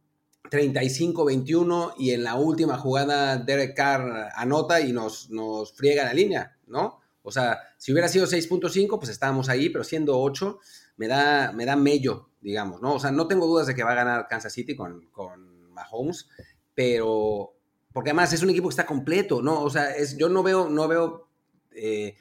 35-21 0.50 1.94
y 1.98 2.10
en 2.10 2.24
la 2.24 2.34
última 2.36 2.76
jugada 2.78 3.36
Derek 3.36 3.74
Carr 3.76 4.30
anota 4.34 4.80
y 4.80 4.92
nos, 4.92 5.30
nos 5.30 5.72
friega 5.72 6.04
la 6.04 6.14
línea, 6.14 6.56
¿no? 6.66 7.00
O 7.22 7.30
sea, 7.30 7.58
si 7.78 7.92
hubiera 7.92 8.08
sido 8.08 8.26
6.5, 8.26 8.98
pues 8.98 9.10
estábamos 9.10 9.48
ahí, 9.48 9.70
pero 9.70 9.82
siendo 9.82 10.20
8, 10.20 10.58
me 10.96 11.08
da, 11.08 11.52
me 11.52 11.64
da 11.64 11.74
mello, 11.74 12.28
digamos, 12.40 12.82
¿no? 12.82 12.94
O 12.94 13.00
sea, 13.00 13.10
no 13.10 13.26
tengo 13.26 13.46
dudas 13.46 13.66
de 13.66 13.74
que 13.74 13.82
va 13.82 13.92
a 13.92 13.96
ganar 13.96 14.28
Kansas 14.28 14.52
City 14.52 14.76
con, 14.76 15.06
con 15.06 15.72
Mahomes, 15.72 16.28
pero 16.74 17.54
porque 17.92 18.10
además 18.10 18.32
es 18.32 18.42
un 18.42 18.50
equipo 18.50 18.68
que 18.68 18.72
está 18.72 18.86
completo, 18.86 19.40
¿no? 19.40 19.62
O 19.62 19.70
sea, 19.70 19.92
es, 19.92 20.18
yo 20.18 20.28
no 20.28 20.42
veo, 20.42 20.68
no 20.68 20.86
veo 20.86 21.28
eh, 21.72 22.16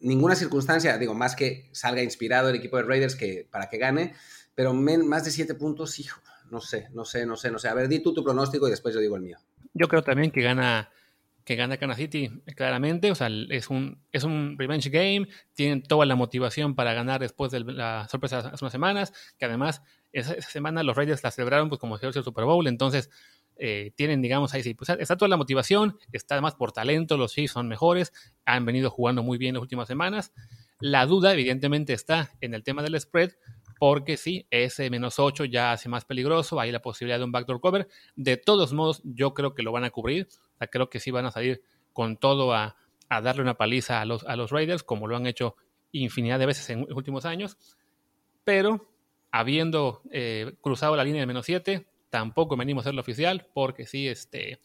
ninguna 0.00 0.34
circunstancia, 0.34 0.96
digo, 0.96 1.12
más 1.12 1.36
que 1.36 1.68
salga 1.72 2.02
inspirado 2.02 2.48
el 2.48 2.56
equipo 2.56 2.78
de 2.78 2.84
Raiders 2.84 3.16
que, 3.16 3.46
para 3.50 3.68
que 3.68 3.78
gane, 3.78 4.14
pero 4.54 4.72
más 4.72 5.24
de 5.24 5.30
7 5.30 5.54
puntos, 5.56 5.98
hijo, 5.98 6.20
no 6.52 6.60
sé, 6.60 6.90
no 6.92 7.06
sé, 7.06 7.24
no 7.24 7.34
sé, 7.34 7.50
no 7.50 7.58
sé. 7.58 7.68
A 7.68 7.74
ver, 7.74 7.88
di 7.88 8.00
tú 8.00 8.12
tu 8.12 8.22
pronóstico 8.22 8.68
y 8.68 8.70
después 8.70 8.94
yo 8.94 9.00
digo 9.00 9.16
el 9.16 9.22
mío. 9.22 9.38
Yo 9.72 9.88
creo 9.88 10.02
también 10.02 10.30
que 10.30 10.42
gana 10.42 10.90
que 11.44 11.56
gana 11.56 11.78
Kansas 11.78 11.96
City 11.96 12.30
claramente, 12.54 13.10
o 13.10 13.16
sea, 13.16 13.28
es 13.48 13.68
un, 13.68 13.98
es 14.12 14.22
un 14.22 14.56
revenge 14.58 14.90
game, 14.90 15.26
tienen 15.54 15.82
toda 15.82 16.06
la 16.06 16.14
motivación 16.14 16.76
para 16.76 16.92
ganar 16.92 17.20
después 17.20 17.50
de 17.50 17.60
la 17.60 18.06
sorpresa 18.08 18.38
hace 18.38 18.64
unas 18.64 18.70
semanas, 18.70 19.12
que 19.38 19.46
además 19.46 19.82
esa, 20.12 20.40
semana 20.40 20.84
los 20.84 20.94
Raiders 20.94 21.24
la 21.24 21.32
celebraron 21.32 21.68
pues 21.68 21.80
como 21.80 21.96
si 21.96 22.02
fuese 22.02 22.20
el 22.20 22.24
Super 22.24 22.44
Bowl, 22.44 22.68
entonces 22.68 23.10
eh, 23.56 23.90
tienen, 23.96 24.22
digamos, 24.22 24.54
ahí 24.54 24.62
sí, 24.62 24.74
pues 24.74 24.90
está 24.90 25.16
toda 25.16 25.28
la 25.28 25.36
motivación, 25.36 25.98
está 26.12 26.36
además 26.36 26.54
por 26.54 26.70
talento, 26.70 27.16
los 27.16 27.32
Chiefs 27.32 27.54
son 27.54 27.66
mejores, 27.66 28.12
han 28.44 28.64
venido 28.64 28.88
jugando 28.88 29.24
muy 29.24 29.36
bien 29.36 29.54
las 29.54 29.62
últimas 29.62 29.88
semanas. 29.88 30.32
La 30.80 31.06
duda, 31.06 31.32
evidentemente, 31.32 31.92
está 31.92 32.30
en 32.40 32.54
el 32.54 32.62
tema 32.62 32.82
del 32.82 33.00
spread, 33.00 33.32
porque 33.82 34.16
sí, 34.16 34.46
ese 34.48 34.90
menos 34.90 35.18
8 35.18 35.44
ya 35.46 35.72
hace 35.72 35.88
más 35.88 36.04
peligroso, 36.04 36.60
hay 36.60 36.70
la 36.70 36.80
posibilidad 36.80 37.18
de 37.18 37.24
un 37.24 37.32
backdoor 37.32 37.60
cover. 37.60 37.88
De 38.14 38.36
todos 38.36 38.72
modos, 38.72 39.02
yo 39.02 39.34
creo 39.34 39.56
que 39.56 39.64
lo 39.64 39.72
van 39.72 39.82
a 39.82 39.90
cubrir, 39.90 40.28
creo 40.70 40.88
que 40.88 41.00
sí 41.00 41.10
van 41.10 41.26
a 41.26 41.32
salir 41.32 41.64
con 41.92 42.16
todo 42.16 42.54
a, 42.54 42.76
darle 43.08 43.42
una 43.42 43.54
paliza 43.54 44.00
a 44.00 44.04
los, 44.04 44.50
Raiders, 44.52 44.84
como 44.84 45.08
lo 45.08 45.16
han 45.16 45.26
hecho 45.26 45.56
infinidad 45.90 46.38
de 46.38 46.46
veces 46.46 46.70
en 46.70 46.82
los 46.82 46.96
últimos 46.96 47.24
años, 47.24 47.58
pero 48.44 48.88
habiendo 49.32 50.02
eh, 50.12 50.54
cruzado 50.60 50.94
la 50.94 51.02
línea 51.02 51.22
de 51.22 51.26
menos 51.26 51.44
7, 51.46 51.84
tampoco 52.08 52.56
venimos 52.56 52.82
a 52.82 52.90
ser 52.90 52.94
lo 52.94 53.00
oficial, 53.00 53.48
porque 53.52 53.88
sí, 53.88 54.06
este, 54.06 54.60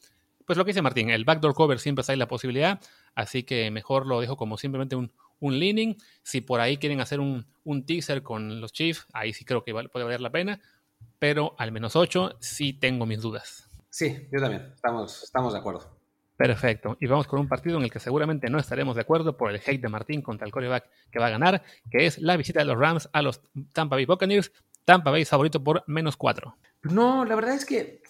pues 0.46 0.58
lo 0.58 0.64
que 0.64 0.74
dice 0.74 0.84
Martín, 0.84 1.10
el 1.10 1.26
backdoor 1.26 1.56
cover 1.56 1.80
siempre 1.80 2.06
hay 2.08 2.18
la 2.18 2.28
posibilidad, 2.28 2.80
así 3.16 3.42
que 3.42 3.72
mejor 3.72 4.06
lo 4.06 4.22
dejo 4.22 4.38
como 4.38 4.60
simplemente 4.60 4.96
un, 4.96 5.12
un 5.40 5.60
leaning. 5.60 5.98
Si 6.24 6.42
por 6.42 6.60
ahí 6.60 6.78
quieren 6.78 7.02
hacer 7.02 7.20
un, 7.20 7.46
teaser 7.86 8.24
con 8.24 8.62
los 8.62 8.72
Chiefs, 8.72 9.06
ahí 9.14 9.34
sí 9.34 9.46
creo 9.46 9.64
que 9.64 9.74
puede 9.74 10.06
valer 10.06 10.22
la 10.22 10.32
pena. 10.32 10.62
Pero 11.20 11.56
al 11.58 11.72
menos 11.72 11.96
8 11.96 12.38
sí 12.40 12.74
tengo 12.74 13.06
mis 13.06 13.22
dudas. 13.22 13.70
Sí, 13.90 14.28
yo 14.32 14.40
también. 14.40 14.72
Estamos, 14.74 15.24
estamos 15.24 15.54
de 15.54 15.60
acuerdo. 15.60 15.98
Perfecto. 16.38 16.98
Y 17.00 17.08
vamos 17.08 17.26
con 17.26 17.40
un 17.40 17.48
partido 17.48 17.78
en 17.78 17.84
el 17.84 17.92
que 17.92 18.00
seguramente 18.00 18.50
no 18.50 18.60
estaremos 18.60 18.96
de 18.96 19.02
acuerdo 19.02 19.36
por 19.38 19.52
el 19.52 19.60
hate 19.66 19.82
de 19.82 19.90
Martín 19.90 20.22
contra 20.22 20.46
el 20.46 20.54
coreback 20.54 20.88
que 21.12 21.20
va 21.20 21.28
a 21.28 21.32
ganar, 21.32 21.64
que 21.90 22.06
es 22.06 22.20
la 22.20 22.38
visita 22.38 22.60
de 22.60 22.66
los 22.66 22.78
Rams 22.78 23.10
a 23.12 23.24
los 23.24 23.42
Tampa 23.74 23.96
Bay 23.96 24.06
Buccaneers. 24.06 24.52
Tampa 24.86 25.10
Bay 25.12 25.26
favorito 25.26 25.64
por 25.64 25.84
menos 25.88 26.16
cuatro. 26.16 26.56
No, 26.84 27.26
la 27.26 27.36
verdad 27.36 27.56
es 27.56 27.66
que 27.66 28.02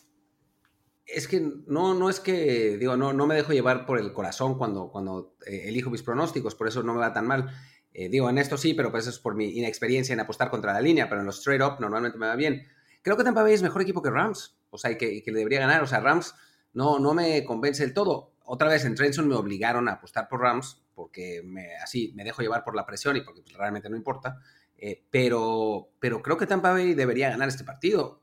es 1.07 1.27
que 1.27 1.39
no, 1.67 1.93
no 1.93 2.09
es 2.09 2.19
que, 2.19 2.77
digo, 2.77 2.97
no, 2.97 3.13
no 3.13 3.27
me 3.27 3.35
dejo 3.35 3.53
llevar 3.53 3.85
por 3.85 3.97
el 3.97 4.11
corazón 4.11 4.57
cuando, 4.57 4.89
cuando 4.89 5.35
eh, 5.45 5.63
elijo 5.65 5.89
mis 5.89 6.03
pronósticos, 6.03 6.55
por 6.55 6.67
eso 6.67 6.83
no 6.83 6.93
me 6.93 6.99
va 6.99 7.13
tan 7.13 7.25
mal. 7.25 7.49
Eh, 7.93 8.09
digo, 8.09 8.29
en 8.29 8.37
esto 8.37 8.57
sí, 8.57 8.73
pero 8.73 8.91
pues 8.91 9.05
eso 9.05 9.11
es 9.11 9.19
por 9.19 9.35
mi 9.35 9.57
inexperiencia 9.57 10.13
en 10.13 10.19
apostar 10.19 10.49
contra 10.49 10.73
la 10.73 10.81
línea, 10.81 11.07
pero 11.07 11.21
en 11.21 11.27
los 11.27 11.39
straight 11.39 11.61
up 11.61 11.79
normalmente 11.79 12.17
me 12.17 12.27
va 12.27 12.35
bien. 12.35 12.67
Creo 13.01 13.15
que 13.15 13.23
Tampa 13.23 13.41
Bay 13.41 13.53
es 13.53 13.63
mejor 13.63 13.81
equipo 13.81 14.01
que 14.01 14.09
Rams, 14.09 14.57
o 14.69 14.77
sea, 14.77 14.91
y 14.91 14.97
que, 14.97 15.23
que 15.23 15.31
le 15.31 15.39
debería 15.39 15.61
ganar. 15.61 15.81
O 15.81 15.87
sea, 15.87 16.01
Rams 16.01 16.35
no, 16.73 16.99
no 16.99 17.13
me 17.13 17.43
convence 17.45 17.83
del 17.83 17.93
todo. 17.93 18.33
Otra 18.43 18.67
vez 18.67 18.85
en 18.85 18.95
Trenson 18.95 19.27
me 19.27 19.35
obligaron 19.35 19.87
a 19.87 19.93
apostar 19.93 20.27
por 20.27 20.41
Rams, 20.41 20.83
porque 20.93 21.41
me, 21.43 21.75
así 21.77 22.11
me 22.15 22.23
dejo 22.23 22.41
llevar 22.41 22.63
por 22.63 22.75
la 22.75 22.85
presión 22.85 23.15
y 23.15 23.21
porque 23.21 23.41
pues, 23.41 23.55
realmente 23.55 23.89
no 23.89 23.95
importa. 23.95 24.39
Eh, 24.77 25.05
pero, 25.09 25.89
pero 25.99 26.21
creo 26.21 26.37
que 26.37 26.45
Tampa 26.45 26.71
Bay 26.71 26.93
debería 26.93 27.29
ganar 27.29 27.47
este 27.47 27.63
partido. 27.63 28.21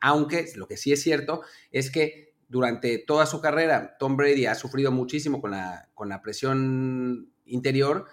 Aunque 0.00 0.46
lo 0.56 0.66
que 0.66 0.76
sí 0.76 0.92
es 0.92 1.02
cierto 1.02 1.42
es 1.70 1.90
que 1.90 2.34
durante 2.48 2.98
toda 2.98 3.26
su 3.26 3.40
carrera 3.40 3.96
Tom 3.98 4.16
Brady 4.16 4.46
ha 4.46 4.54
sufrido 4.54 4.92
muchísimo 4.92 5.40
con 5.40 5.52
la, 5.52 5.88
con 5.94 6.08
la 6.08 6.20
presión 6.20 7.32
interior 7.46 8.06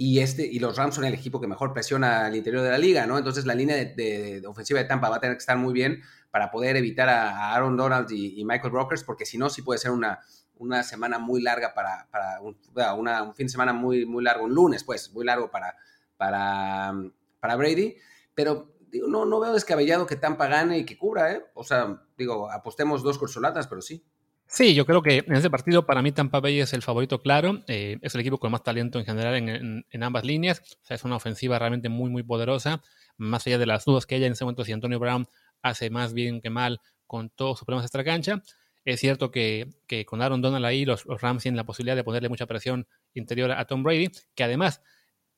y, 0.00 0.20
este, 0.20 0.46
y 0.46 0.60
los 0.60 0.76
Rams 0.76 0.94
son 0.94 1.04
el 1.04 1.14
equipo 1.14 1.40
que 1.40 1.48
mejor 1.48 1.72
presiona 1.72 2.26
al 2.26 2.36
interior 2.36 2.62
de 2.62 2.70
la 2.70 2.78
liga, 2.78 3.04
¿no? 3.04 3.18
Entonces 3.18 3.46
la 3.46 3.54
línea 3.56 3.74
de, 3.76 4.42
ofensiva 4.46 4.78
de 4.78 4.84
Tampa 4.84 5.08
va 5.08 5.16
a 5.16 5.20
tener 5.20 5.36
que 5.36 5.40
estar 5.40 5.56
muy 5.58 5.72
bien 5.72 6.02
para 6.30 6.52
poder 6.52 6.76
evitar 6.76 7.08
a, 7.08 7.52
Aaron 7.52 7.76
Donald 7.76 8.08
y, 8.12 8.44
Michael 8.44 8.70
Brokers, 8.70 9.02
porque 9.02 9.26
si 9.26 9.38
no, 9.38 9.50
sí 9.50 9.62
puede 9.62 9.80
ser 9.80 9.90
una, 9.90 10.20
una 10.54 10.84
semana 10.84 11.18
muy 11.18 11.42
larga 11.42 11.74
para, 11.74 12.06
para 12.12 12.40
un, 12.40 12.56
un, 12.76 13.34
fin 13.34 13.46
de 13.46 13.50
semana 13.50 13.72
muy, 13.72 14.06
muy 14.06 14.22
largo, 14.22 14.44
un 14.44 14.54
lunes, 14.54 14.84
pues, 14.84 15.12
muy 15.12 15.24
largo 15.24 15.50
para, 15.50 15.74
para, 16.16 16.92
para 17.40 17.56
Brady. 17.56 17.96
Pero 18.36 18.77
digo, 18.90 19.08
no, 19.08 19.24
no 19.24 19.40
veo 19.40 19.52
descabellado 19.52 20.06
que 20.06 20.16
Tampa 20.16 20.46
gane 20.46 20.78
y 20.78 20.84
que 20.84 20.96
cubra, 20.98 21.32
¿eh? 21.32 21.42
O 21.54 21.64
sea, 21.64 22.02
digo, 22.16 22.50
apostemos 22.50 23.02
dos 23.02 23.18
cursolatas, 23.18 23.66
pero 23.66 23.80
sí. 23.80 24.04
Sí, 24.50 24.74
yo 24.74 24.86
creo 24.86 25.02
que 25.02 25.18
en 25.26 25.34
ese 25.34 25.50
partido 25.50 25.84
para 25.84 26.00
mí 26.00 26.10
Tampa 26.10 26.40
Bay 26.40 26.60
es 26.60 26.72
el 26.72 26.80
favorito 26.80 27.20
claro. 27.20 27.62
Eh, 27.66 27.98
es 28.00 28.14
el 28.14 28.22
equipo 28.22 28.38
con 28.38 28.50
más 28.50 28.62
talento 28.62 28.98
en 28.98 29.04
general 29.04 29.34
en, 29.34 30.02
ambas 30.02 30.24
líneas. 30.24 30.62
O 30.82 30.86
sea, 30.86 30.94
es 30.94 31.04
una 31.04 31.16
ofensiva 31.16 31.58
realmente 31.58 31.90
muy, 31.90 32.08
muy 32.08 32.22
poderosa. 32.22 32.82
Más 33.18 33.46
allá 33.46 33.58
de 33.58 33.66
las 33.66 33.84
dudas 33.84 34.06
que 34.06 34.14
haya 34.14 34.26
en 34.26 34.32
ese 34.32 34.44
momento 34.44 34.64
si 34.64 34.72
Antonio 34.72 34.98
Brown 34.98 35.28
hace 35.60 35.90
más 35.90 36.14
bien 36.14 36.40
que 36.40 36.48
mal 36.48 36.80
con 37.06 37.28
todos 37.28 37.58
sus 37.58 37.66
problemas 37.66 37.84
extra 37.84 38.04
cancha. 38.04 38.42
Es 38.86 39.00
cierto 39.00 39.30
que, 39.30 39.68
que, 39.86 40.06
con 40.06 40.22
Aaron 40.22 40.40
Donald 40.40 40.64
ahí 40.64 40.86
los, 40.86 41.04
los 41.04 41.20
Rams 41.20 41.42
tienen 41.42 41.58
la 41.58 41.64
posibilidad 41.64 41.96
de 41.96 42.04
ponerle 42.04 42.30
mucha 42.30 42.46
presión 42.46 42.86
interior 43.12 43.52
a 43.52 43.66
Tom 43.66 43.82
Brady, 43.82 44.08
que 44.34 44.44
además 44.44 44.80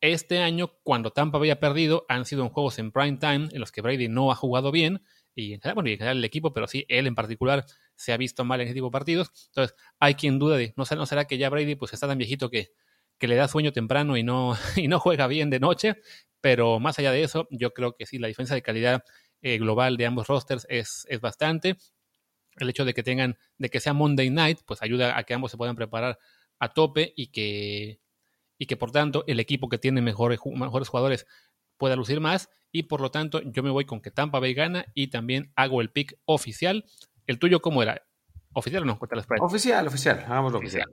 este 0.00 0.38
año, 0.38 0.72
cuando 0.82 1.12
Tampa 1.12 1.38
había 1.38 1.60
perdido, 1.60 2.06
han 2.08 2.24
sido 2.24 2.42
en 2.42 2.48
juegos 2.50 2.78
en 2.78 2.92
prime 2.92 3.18
time 3.18 3.48
en 3.52 3.60
los 3.60 3.72
que 3.72 3.82
Brady 3.82 4.08
no 4.08 4.30
ha 4.32 4.34
jugado 4.34 4.70
bien, 4.70 5.02
y 5.34 5.54
en 5.54 5.60
general, 5.60 5.74
bueno, 5.74 5.90
y 5.90 5.92
en 5.92 5.98
general 5.98 6.18
el 6.18 6.24
equipo, 6.24 6.52
pero 6.52 6.66
sí, 6.66 6.84
él 6.88 7.06
en 7.06 7.14
particular 7.14 7.64
se 7.96 8.12
ha 8.12 8.16
visto 8.16 8.44
mal 8.44 8.60
en 8.60 8.66
ese 8.66 8.74
tipo 8.74 8.86
de 8.86 8.92
partidos. 8.92 9.30
Entonces, 9.48 9.76
hay 9.98 10.14
quien 10.14 10.38
duda 10.38 10.56
de, 10.56 10.74
¿no 10.76 10.84
no 10.96 11.06
será 11.06 11.26
que 11.26 11.38
ya 11.38 11.50
Brady 11.50 11.76
pues 11.76 11.92
está 11.92 12.08
tan 12.08 12.18
viejito 12.18 12.50
que, 12.50 12.72
que 13.18 13.28
le 13.28 13.36
da 13.36 13.48
sueño 13.48 13.72
temprano 13.72 14.16
y 14.16 14.22
no, 14.22 14.54
y 14.76 14.88
no 14.88 14.98
juega 15.00 15.26
bien 15.26 15.50
de 15.50 15.60
noche? 15.60 15.96
Pero 16.40 16.80
más 16.80 16.98
allá 16.98 17.12
de 17.12 17.22
eso, 17.22 17.46
yo 17.50 17.72
creo 17.74 17.94
que 17.94 18.06
sí, 18.06 18.18
la 18.18 18.28
diferencia 18.28 18.54
de 18.54 18.62
calidad 18.62 19.04
eh, 19.42 19.58
global 19.58 19.96
de 19.96 20.06
ambos 20.06 20.26
rosters 20.28 20.66
es, 20.68 21.06
es 21.08 21.20
bastante. 21.20 21.76
El 22.56 22.70
hecho 22.70 22.84
de 22.84 22.94
que 22.94 23.02
tengan, 23.02 23.38
de 23.58 23.70
que 23.70 23.80
sea 23.80 23.92
Monday 23.92 24.30
Night, 24.30 24.60
pues 24.66 24.82
ayuda 24.82 25.18
a 25.18 25.24
que 25.24 25.34
ambos 25.34 25.50
se 25.50 25.56
puedan 25.56 25.76
preparar 25.76 26.18
a 26.58 26.72
tope 26.72 27.12
y 27.16 27.28
que, 27.28 28.00
y 28.60 28.66
que 28.66 28.76
por 28.76 28.92
tanto 28.92 29.24
el 29.26 29.40
equipo 29.40 29.70
que 29.70 29.78
tiene 29.78 30.02
mejores, 30.02 30.38
mejores 30.54 30.88
jugadores 30.88 31.26
pueda 31.78 31.96
lucir 31.96 32.20
más 32.20 32.50
y 32.70 32.82
por 32.84 33.00
lo 33.00 33.10
tanto 33.10 33.40
yo 33.40 33.62
me 33.62 33.70
voy 33.70 33.86
con 33.86 34.02
que 34.02 34.10
Tampa 34.10 34.38
Bay 34.38 34.52
gana 34.52 34.84
y 34.94 35.06
también 35.08 35.50
hago 35.56 35.80
el 35.80 35.90
pick 35.90 36.18
oficial. 36.26 36.84
¿El 37.26 37.38
tuyo 37.38 37.62
cómo 37.62 37.82
era? 37.82 38.02
¿Oficial 38.52 38.82
o 38.82 38.86
no? 38.86 38.98
Oficial, 39.40 39.86
oficial, 39.86 40.18
hagámoslo 40.26 40.58
oficial. 40.58 40.90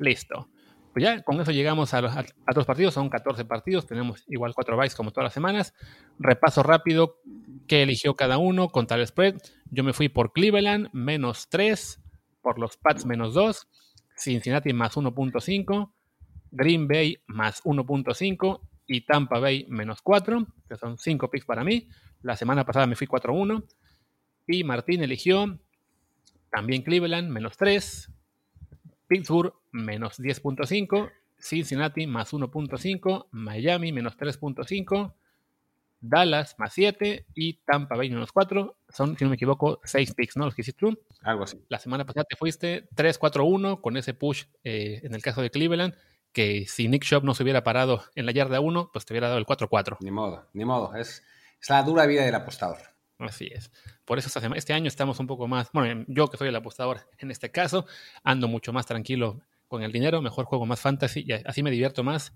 Listo. 0.00 0.48
Pues 0.92 1.04
ya 1.04 1.22
con 1.22 1.40
eso 1.40 1.52
llegamos 1.52 1.94
a 1.94 2.00
los 2.00 2.16
a, 2.16 2.24
partidos, 2.66 2.94
son 2.94 3.08
14 3.08 3.44
partidos, 3.44 3.86
tenemos 3.86 4.24
igual 4.26 4.52
4 4.52 4.76
bytes 4.76 4.96
como 4.96 5.12
todas 5.12 5.26
las 5.26 5.34
semanas. 5.34 5.74
Repaso 6.18 6.64
rápido 6.64 7.20
qué 7.68 7.82
eligió 7.84 8.16
cada 8.16 8.38
uno 8.38 8.70
con 8.70 8.88
tal 8.88 9.06
spread. 9.06 9.36
Yo 9.70 9.84
me 9.84 9.92
fui 9.92 10.08
por 10.08 10.32
Cleveland 10.32 10.88
menos 10.92 11.48
3, 11.48 12.00
por 12.42 12.58
los 12.58 12.76
Pats 12.76 13.06
menos 13.06 13.34
2, 13.34 13.68
Cincinnati 14.16 14.72
más 14.72 14.96
1.5, 14.96 15.92
Green 16.52 16.86
Bay 16.86 17.18
más 17.26 17.64
1.5 17.64 18.60
y 18.86 19.00
Tampa 19.00 19.40
Bay 19.40 19.66
menos 19.68 20.02
4, 20.02 20.46
que 20.68 20.76
son 20.76 20.98
5 20.98 21.30
picks 21.30 21.46
para 21.46 21.64
mí. 21.64 21.88
La 22.20 22.36
semana 22.36 22.64
pasada 22.64 22.86
me 22.86 22.94
fui 22.94 23.06
4-1. 23.06 23.64
Y 24.46 24.62
Martín 24.64 25.02
eligió 25.02 25.58
también 26.50 26.82
Cleveland 26.82 27.30
menos 27.30 27.56
3, 27.56 28.12
Pittsburgh 29.08 29.54
menos 29.72 30.20
10.5, 30.20 31.10
Cincinnati 31.38 32.06
más 32.06 32.32
1.5, 32.32 33.28
Miami 33.30 33.92
menos 33.92 34.18
3.5, 34.18 35.14
Dallas 36.00 36.56
más 36.58 36.74
7 36.74 37.26
y 37.34 37.54
Tampa 37.64 37.96
Bay 37.96 38.10
menos 38.10 38.32
4. 38.32 38.76
Son, 38.90 39.16
si 39.16 39.24
no 39.24 39.30
me 39.30 39.36
equivoco, 39.36 39.80
6 39.84 40.14
picks, 40.14 40.36
¿no? 40.36 40.44
Los 40.44 40.54
que 40.54 40.62
hiciste 40.62 40.80
tú. 40.80 40.98
Algo 41.22 41.44
así. 41.44 41.64
La 41.68 41.78
semana 41.78 42.04
pasada 42.04 42.24
te 42.24 42.36
fuiste 42.36 42.88
3-4-1 42.90 43.80
con 43.80 43.96
ese 43.96 44.12
push 44.12 44.44
eh, 44.64 45.00
en 45.02 45.14
el 45.14 45.22
caso 45.22 45.40
de 45.40 45.50
Cleveland 45.50 45.94
que 46.32 46.66
si 46.66 46.88
Nick 46.88 47.04
Shop 47.04 47.22
no 47.24 47.34
se 47.34 47.42
hubiera 47.42 47.62
parado 47.62 48.02
en 48.14 48.26
la 48.26 48.32
yarda 48.32 48.60
1, 48.60 48.90
pues 48.92 49.04
te 49.04 49.12
hubiera 49.12 49.28
dado 49.28 49.38
el 49.38 49.46
4-4. 49.46 49.98
Ni 50.00 50.10
modo, 50.10 50.48
ni 50.52 50.64
modo. 50.64 50.94
Es, 50.94 51.22
es, 51.60 51.70
la 51.70 51.82
dura 51.82 52.06
vida 52.06 52.24
del 52.24 52.34
apostador. 52.34 52.78
Así 53.18 53.48
es. 53.52 53.70
Por 54.04 54.18
eso 54.18 54.40
este 54.54 54.72
año 54.72 54.88
estamos 54.88 55.20
un 55.20 55.26
poco 55.26 55.46
más, 55.46 55.70
bueno, 55.72 56.04
yo 56.08 56.26
que 56.28 56.36
soy 56.36 56.48
el 56.48 56.56
apostador 56.56 57.00
en 57.18 57.30
este 57.30 57.50
caso, 57.50 57.86
ando 58.24 58.48
mucho 58.48 58.72
más 58.72 58.86
tranquilo 58.86 59.40
con 59.68 59.82
el 59.82 59.92
dinero, 59.92 60.20
mejor 60.20 60.44
juego 60.44 60.66
más 60.66 60.80
fantasy 60.80 61.24
y 61.26 61.32
así 61.32 61.62
me 61.62 61.70
divierto 61.70 62.02
más 62.02 62.34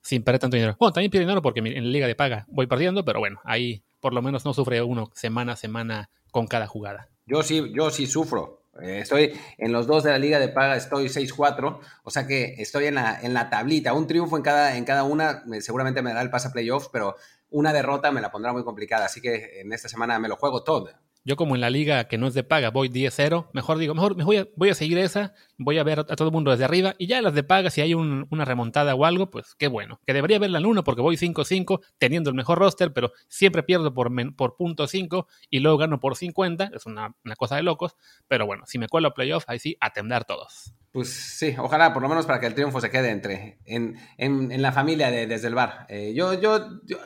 sin 0.00 0.22
perder 0.22 0.40
tanto 0.40 0.56
dinero. 0.56 0.76
Bueno, 0.78 0.92
también 0.92 1.10
pierdo 1.10 1.26
dinero 1.26 1.42
porque 1.42 1.60
en 1.60 1.84
la 1.84 1.90
liga 1.90 2.06
de 2.06 2.14
paga 2.14 2.46
voy 2.48 2.66
perdiendo, 2.66 3.04
pero 3.04 3.20
bueno, 3.20 3.40
ahí 3.44 3.84
por 4.00 4.14
lo 4.14 4.22
menos 4.22 4.44
no 4.44 4.52
sufre 4.52 4.82
uno 4.82 5.10
semana 5.14 5.52
a 5.52 5.56
semana 5.56 6.10
con 6.30 6.46
cada 6.46 6.66
jugada. 6.66 7.08
Yo 7.26 7.42
sí, 7.42 7.72
yo 7.74 7.90
sí 7.90 8.06
sufro. 8.06 8.61
Eh, 8.80 9.00
estoy 9.00 9.38
en 9.58 9.72
los 9.72 9.86
dos 9.86 10.02
de 10.02 10.10
la 10.10 10.18
liga 10.18 10.38
de 10.38 10.48
paga, 10.48 10.76
estoy 10.76 11.08
6-4, 11.08 11.80
o 12.04 12.10
sea 12.10 12.26
que 12.26 12.54
estoy 12.58 12.86
en 12.86 12.94
la, 12.94 13.20
en 13.20 13.34
la 13.34 13.50
tablita. 13.50 13.92
Un 13.92 14.06
triunfo 14.06 14.36
en 14.36 14.42
cada, 14.42 14.76
en 14.76 14.84
cada 14.84 15.04
una, 15.04 15.44
seguramente 15.60 16.02
me 16.02 16.10
dará 16.10 16.22
el 16.22 16.30
pase 16.30 16.48
a 16.48 16.52
playoffs, 16.52 16.88
pero 16.92 17.16
una 17.50 17.72
derrota 17.72 18.10
me 18.10 18.20
la 18.20 18.30
pondrá 18.30 18.52
muy 18.52 18.64
complicada. 18.64 19.06
Así 19.06 19.20
que 19.20 19.60
en 19.60 19.72
esta 19.72 19.88
semana 19.88 20.18
me 20.18 20.28
lo 20.28 20.36
juego 20.36 20.64
todo. 20.64 20.88
Yo 21.24 21.36
como 21.36 21.54
en 21.54 21.60
la 21.60 21.70
liga 21.70 22.08
que 22.08 22.18
no 22.18 22.26
es 22.26 22.34
de 22.34 22.42
paga 22.42 22.70
voy 22.70 22.88
10-0, 22.88 23.48
mejor 23.52 23.78
digo, 23.78 23.94
mejor 23.94 24.16
me 24.16 24.24
voy, 24.24 24.68
a, 24.70 24.74
seguir 24.74 24.98
esa, 24.98 25.34
voy 25.56 25.78
a 25.78 25.84
ver 25.84 26.00
a 26.00 26.04
todo 26.04 26.28
el 26.28 26.32
mundo 26.32 26.50
desde 26.50 26.64
arriba 26.64 26.94
y 26.98 27.06
ya 27.06 27.22
las 27.22 27.34
de 27.34 27.44
paga, 27.44 27.70
si 27.70 27.80
hay 27.80 27.94
una 27.94 28.44
remontada 28.44 28.94
o 28.94 29.04
algo, 29.04 29.30
pues 29.30 29.54
qué 29.56 29.68
bueno. 29.68 30.00
Que 30.04 30.14
debería 30.14 30.38
verla 30.38 30.58
en 30.58 30.66
uno 30.66 30.82
porque 30.82 31.00
voy 31.00 31.16
5-5 31.16 31.80
teniendo 31.98 32.30
el 32.30 32.36
mejor 32.36 32.58
roster, 32.58 32.92
pero 32.92 33.12
siempre 33.28 33.62
pierdo 33.62 33.94
por, 33.94 34.10
por 34.34 34.56
punto 34.56 34.86
5 34.86 35.28
y 35.48 35.60
luego 35.60 35.78
gano 35.78 36.00
por 36.00 36.16
50, 36.16 36.70
es 36.74 36.86
una, 36.86 37.14
cosa 37.36 37.56
de 37.56 37.62
locos, 37.62 37.96
pero 38.26 38.46
bueno, 38.46 38.64
si 38.66 38.78
me 38.78 38.88
cuelo 38.88 39.08
a 39.08 39.14
playoff, 39.14 39.44
ahí 39.46 39.58
sí, 39.58 39.76
a 39.80 39.92
todos. 40.24 40.74
Pues 40.90 41.08
sí, 41.08 41.54
ojalá 41.58 41.92
por 41.94 42.02
lo 42.02 42.08
menos 42.08 42.26
para 42.26 42.40
que 42.40 42.46
el 42.46 42.54
triunfo 42.54 42.80
se 42.80 42.90
quede 42.90 43.10
entre 43.10 43.58
en, 43.64 43.96
en, 44.18 44.60
la 44.60 44.72
familia 44.72 45.10
de, 45.10 45.26
desde 45.26 45.48
el 45.48 45.54
bar. 45.54 45.86
Eh, 45.88 46.12
yo, 46.14 46.34
yo, 46.34 46.80
yo, 46.84 46.98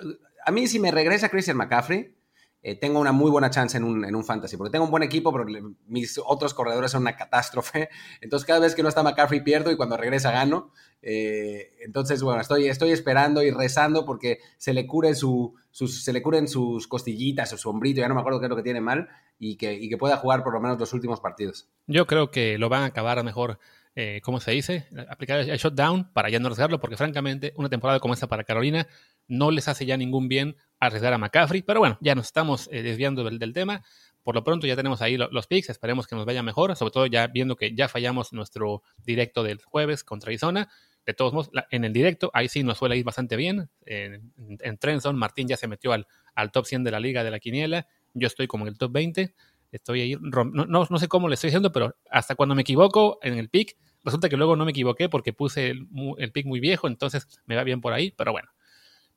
a 0.44 0.50
mí 0.50 0.66
si 0.66 0.80
me 0.80 0.90
regresa 0.90 1.28
Christian 1.28 1.56
McCaffrey, 1.56 2.15
eh, 2.62 2.74
tengo 2.74 2.98
una 2.98 3.12
muy 3.12 3.30
buena 3.30 3.50
chance 3.50 3.76
en 3.76 3.84
un, 3.84 4.04
en 4.04 4.14
un, 4.14 4.24
fantasy, 4.24 4.56
porque 4.56 4.72
tengo 4.72 4.84
un 4.84 4.90
buen 4.90 5.02
equipo, 5.02 5.32
pero 5.32 5.44
mis 5.86 6.20
otros 6.24 6.52
corredores 6.52 6.90
son 6.90 7.02
una 7.02 7.16
catástrofe. 7.16 7.88
Entonces, 8.20 8.46
cada 8.46 8.60
vez 8.60 8.74
que 8.74 8.82
no 8.82 8.88
está 8.88 9.02
McCaffrey 9.02 9.42
pierdo 9.42 9.70
y 9.70 9.76
cuando 9.76 9.96
regresa 9.96 10.32
gano. 10.32 10.72
Eh, 11.02 11.76
entonces, 11.84 12.22
bueno, 12.22 12.40
estoy, 12.40 12.66
estoy 12.66 12.90
esperando 12.90 13.42
y 13.42 13.52
rezando 13.52 14.04
porque 14.04 14.40
se 14.56 14.72
le, 14.74 14.86
cure 14.88 15.14
su, 15.14 15.54
sus, 15.70 16.02
se 16.02 16.12
le 16.12 16.20
curen 16.20 16.48
sus 16.48 16.88
costillitas, 16.88 17.50
su 17.50 17.58
sombrito, 17.58 18.00
ya 18.00 18.08
no 18.08 18.14
me 18.14 18.20
acuerdo 18.20 18.40
qué 18.40 18.46
es 18.46 18.50
lo 18.50 18.56
que 18.56 18.64
tiene 18.64 18.80
mal, 18.80 19.08
y 19.38 19.56
que, 19.56 19.74
y 19.74 19.88
que 19.88 19.96
pueda 19.96 20.16
jugar 20.16 20.42
por 20.42 20.52
lo 20.54 20.60
menos 20.60 20.80
los 20.80 20.92
últimos 20.92 21.20
partidos. 21.20 21.68
Yo 21.86 22.06
creo 22.06 22.30
que 22.30 22.58
lo 22.58 22.68
van 22.68 22.82
a 22.82 22.86
acabar 22.86 23.22
mejor 23.22 23.60
eh, 23.98 24.20
¿cómo 24.22 24.40
se 24.40 24.50
dice? 24.50 24.86
Aplicar 25.08 25.40
el 25.40 25.56
shutdown 25.56 26.12
para 26.12 26.28
ya 26.28 26.38
no 26.38 26.48
arriesgarlo, 26.48 26.78
porque 26.78 26.98
francamente 26.98 27.54
una 27.56 27.70
temporada 27.70 27.98
como 27.98 28.12
esta 28.12 28.26
para 28.26 28.44
Carolina 28.44 28.86
no 29.26 29.50
les 29.50 29.68
hace 29.68 29.86
ya 29.86 29.96
ningún 29.96 30.28
bien 30.28 30.54
arriesgar 30.78 31.14
a 31.14 31.18
McCaffrey. 31.18 31.62
Pero 31.62 31.80
bueno, 31.80 31.96
ya 32.02 32.14
nos 32.14 32.26
estamos 32.26 32.68
eh, 32.70 32.82
desviando 32.82 33.24
del, 33.24 33.52
tema. 33.54 33.82
Por 34.22 34.34
lo 34.34 34.44
pronto 34.44 34.66
ya 34.66 34.76
tenemos 34.76 35.00
ahí 35.00 35.16
los 35.16 35.46
picks, 35.46 35.70
esperemos 35.70 36.06
que 36.06 36.14
nos 36.14 36.26
vaya 36.26 36.42
mejor, 36.42 36.76
sobre 36.76 36.92
todo 36.92 37.06
ya 37.06 37.26
viendo 37.28 37.56
que 37.56 37.74
ya 37.74 37.88
fallamos 37.88 38.34
nuestro 38.34 38.82
directo 39.02 39.42
del 39.42 39.62
jueves 39.62 40.04
contra 40.04 40.28
Arizona. 40.28 40.68
De 41.06 41.14
todos 41.14 41.32
modos, 41.32 41.50
en 41.70 41.84
el 41.84 41.94
directo, 41.94 42.30
ahí 42.34 42.48
sí 42.48 42.64
nos 42.64 42.76
suele 42.76 42.98
ir 42.98 43.04
bastante 43.04 43.36
bien. 43.36 43.70
En, 43.86 44.30
en, 44.60 44.76
Trenson, 44.76 45.16
Martín 45.16 45.48
ya 45.48 45.56
se 45.56 45.68
metió 45.68 45.92
al, 45.94 46.06
top 46.52 46.66
100 46.66 46.84
de 46.84 46.90
la 46.90 47.00
liga 47.00 47.24
de 47.24 47.30
la 47.30 47.38
quiniela. 47.38 47.86
Yo 48.12 48.26
estoy 48.26 48.46
como 48.46 48.64
en 48.66 48.72
el 48.72 48.76
top 48.76 48.92
20. 48.92 49.34
Estoy 49.72 50.00
ahí, 50.02 50.16
no, 50.20 50.44
no, 50.44 50.66
no 50.66 50.98
sé 50.98 51.08
cómo 51.08 51.28
le 51.28 51.34
estoy 51.34 51.48
diciendo, 51.48 51.72
pero 51.72 51.96
hasta 52.10 52.34
cuando 52.34 52.54
me 52.54 52.62
equivoco 52.62 53.18
en 53.22 53.38
el 53.38 53.48
pick, 53.48 53.76
resulta 54.06 54.28
que 54.30 54.36
luego 54.36 54.56
no 54.56 54.64
me 54.64 54.70
equivoqué 54.70 55.08
porque 55.08 55.34
puse 55.34 55.68
el, 55.68 55.86
el 56.16 56.32
pick 56.32 56.46
muy 56.46 56.60
viejo, 56.60 56.86
entonces 56.86 57.26
me 57.44 57.56
va 57.56 57.64
bien 57.64 57.82
por 57.82 57.92
ahí, 57.92 58.10
pero 58.10 58.32
bueno. 58.32 58.48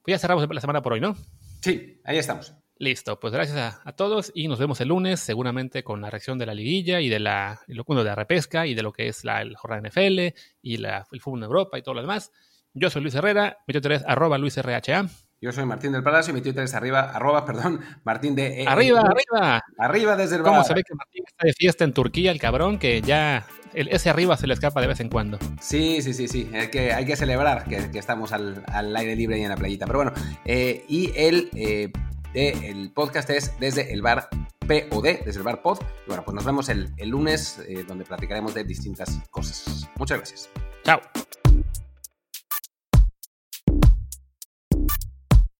Pues 0.01 0.15
ya 0.15 0.19
cerramos 0.19 0.47
la 0.49 0.61
semana 0.61 0.81
por 0.81 0.93
hoy, 0.93 0.99
¿no? 0.99 1.15
Sí, 1.61 2.01
ahí 2.03 2.17
estamos. 2.17 2.53
Listo, 2.81 3.19
pues 3.19 3.33
gracias 3.33 3.81
a, 3.83 3.91
todos 3.91 4.31
y 4.33 4.47
nos 4.47 4.57
vemos 4.57 4.79
el 4.79 4.87
lunes, 4.87 5.19
seguramente 5.19 5.83
con 5.83 5.99
la 5.99 6.09
reacción 6.09 6.37
de 6.39 6.45
la 6.45 6.53
liguilla 6.53 7.01
y 7.01 7.09
de 7.09 7.19
la, 7.19 7.59
de 7.67 7.75
la 7.75 8.15
repesca 8.15 8.67
y 8.67 8.73
de 8.73 8.83
lo 8.83 8.93
que 8.93 9.09
es 9.09 9.25
la 9.25 9.41
el 9.41 9.57
jornada 9.57 9.89
NFL 9.89 10.33
y 10.61 10.77
la, 10.77 11.05
el 11.11 11.19
fútbol 11.19 11.39
en 11.39 11.43
Europa 11.43 11.77
y 11.77 11.81
todo 11.81 11.95
lo 11.95 12.01
demás. 12.01 12.31
Yo 12.73 12.89
soy 12.89 13.01
Luis 13.01 13.15
Herrera, 13.15 13.57
mi 13.67 13.73
Twitter 13.73 13.91
es 13.91 14.05
arroba 14.07 14.37
LuisRHA. 14.37 15.09
Yo 15.41 15.51
soy 15.51 15.65
Martín 15.65 15.91
del 15.91 16.03
Palacio 16.03 16.31
y 16.31 16.35
mi 16.35 16.41
Twitter 16.41 16.63
es 16.63 16.73
arriba, 16.73 17.11
arroba, 17.13 17.45
perdón, 17.45 17.79
Martín 18.03 18.35
de... 18.35 18.61
Eh, 18.61 18.65
arriba, 18.67 19.01
arriba. 19.01 19.63
Arriba 19.77 20.15
desde 20.15 20.35
el 20.35 20.41
bar. 20.41 20.51
¿Cómo 20.51 20.63
se 20.63 20.73
ve 20.73 20.83
que 20.83 20.95
Martín 20.95 21.23
está 21.25 21.45
de 21.45 21.53
fiesta 21.53 21.83
en 21.83 21.93
Turquía, 21.93 22.31
el 22.31 22.39
cabrón, 22.39 22.77
que 22.77 23.01
ya 23.01 23.45
ese 23.73 24.09
arriba 24.09 24.35
se 24.35 24.47
le 24.47 24.53
escapa 24.53 24.81
de 24.81 24.87
vez 24.87 24.99
en 24.99 25.09
cuando. 25.09 25.37
Sí, 25.61 26.01
sí, 26.01 26.13
sí, 26.13 26.27
sí. 26.27 26.49
Hay 26.53 26.69
que, 26.69 26.91
hay 26.91 27.05
que 27.05 27.15
celebrar 27.15 27.65
que, 27.65 27.97
estamos 27.97 28.33
al, 28.33 28.63
aire 28.95 29.15
libre 29.15 29.37
y 29.37 29.43
en 29.43 29.49
la 29.49 29.55
playita. 29.55 29.85
Pero 29.85 29.99
bueno, 29.99 30.13
eh, 30.43 30.83
y 30.87 31.11
el 31.15 31.49
eh, 31.53 31.91
el 32.33 32.91
podcast 32.91 33.29
es 33.29 33.59
desde 33.59 33.91
el 33.91 34.01
bar 34.01 34.29
POD, 34.67 35.25
desde 35.25 35.39
el 35.39 35.43
bar 35.43 35.61
Pod. 35.61 35.79
Y 36.05 36.07
bueno, 36.07 36.23
pues 36.23 36.35
nos 36.35 36.45
vemos 36.45 36.69
el, 36.69 36.93
lunes 37.05 37.59
eh, 37.67 37.83
donde 37.87 38.05
platicaremos 38.05 38.53
de 38.53 38.63
distintas 38.63 39.19
cosas. 39.31 39.89
Muchas 39.97 40.17
gracias. 40.17 40.49
Chao. 40.83 41.01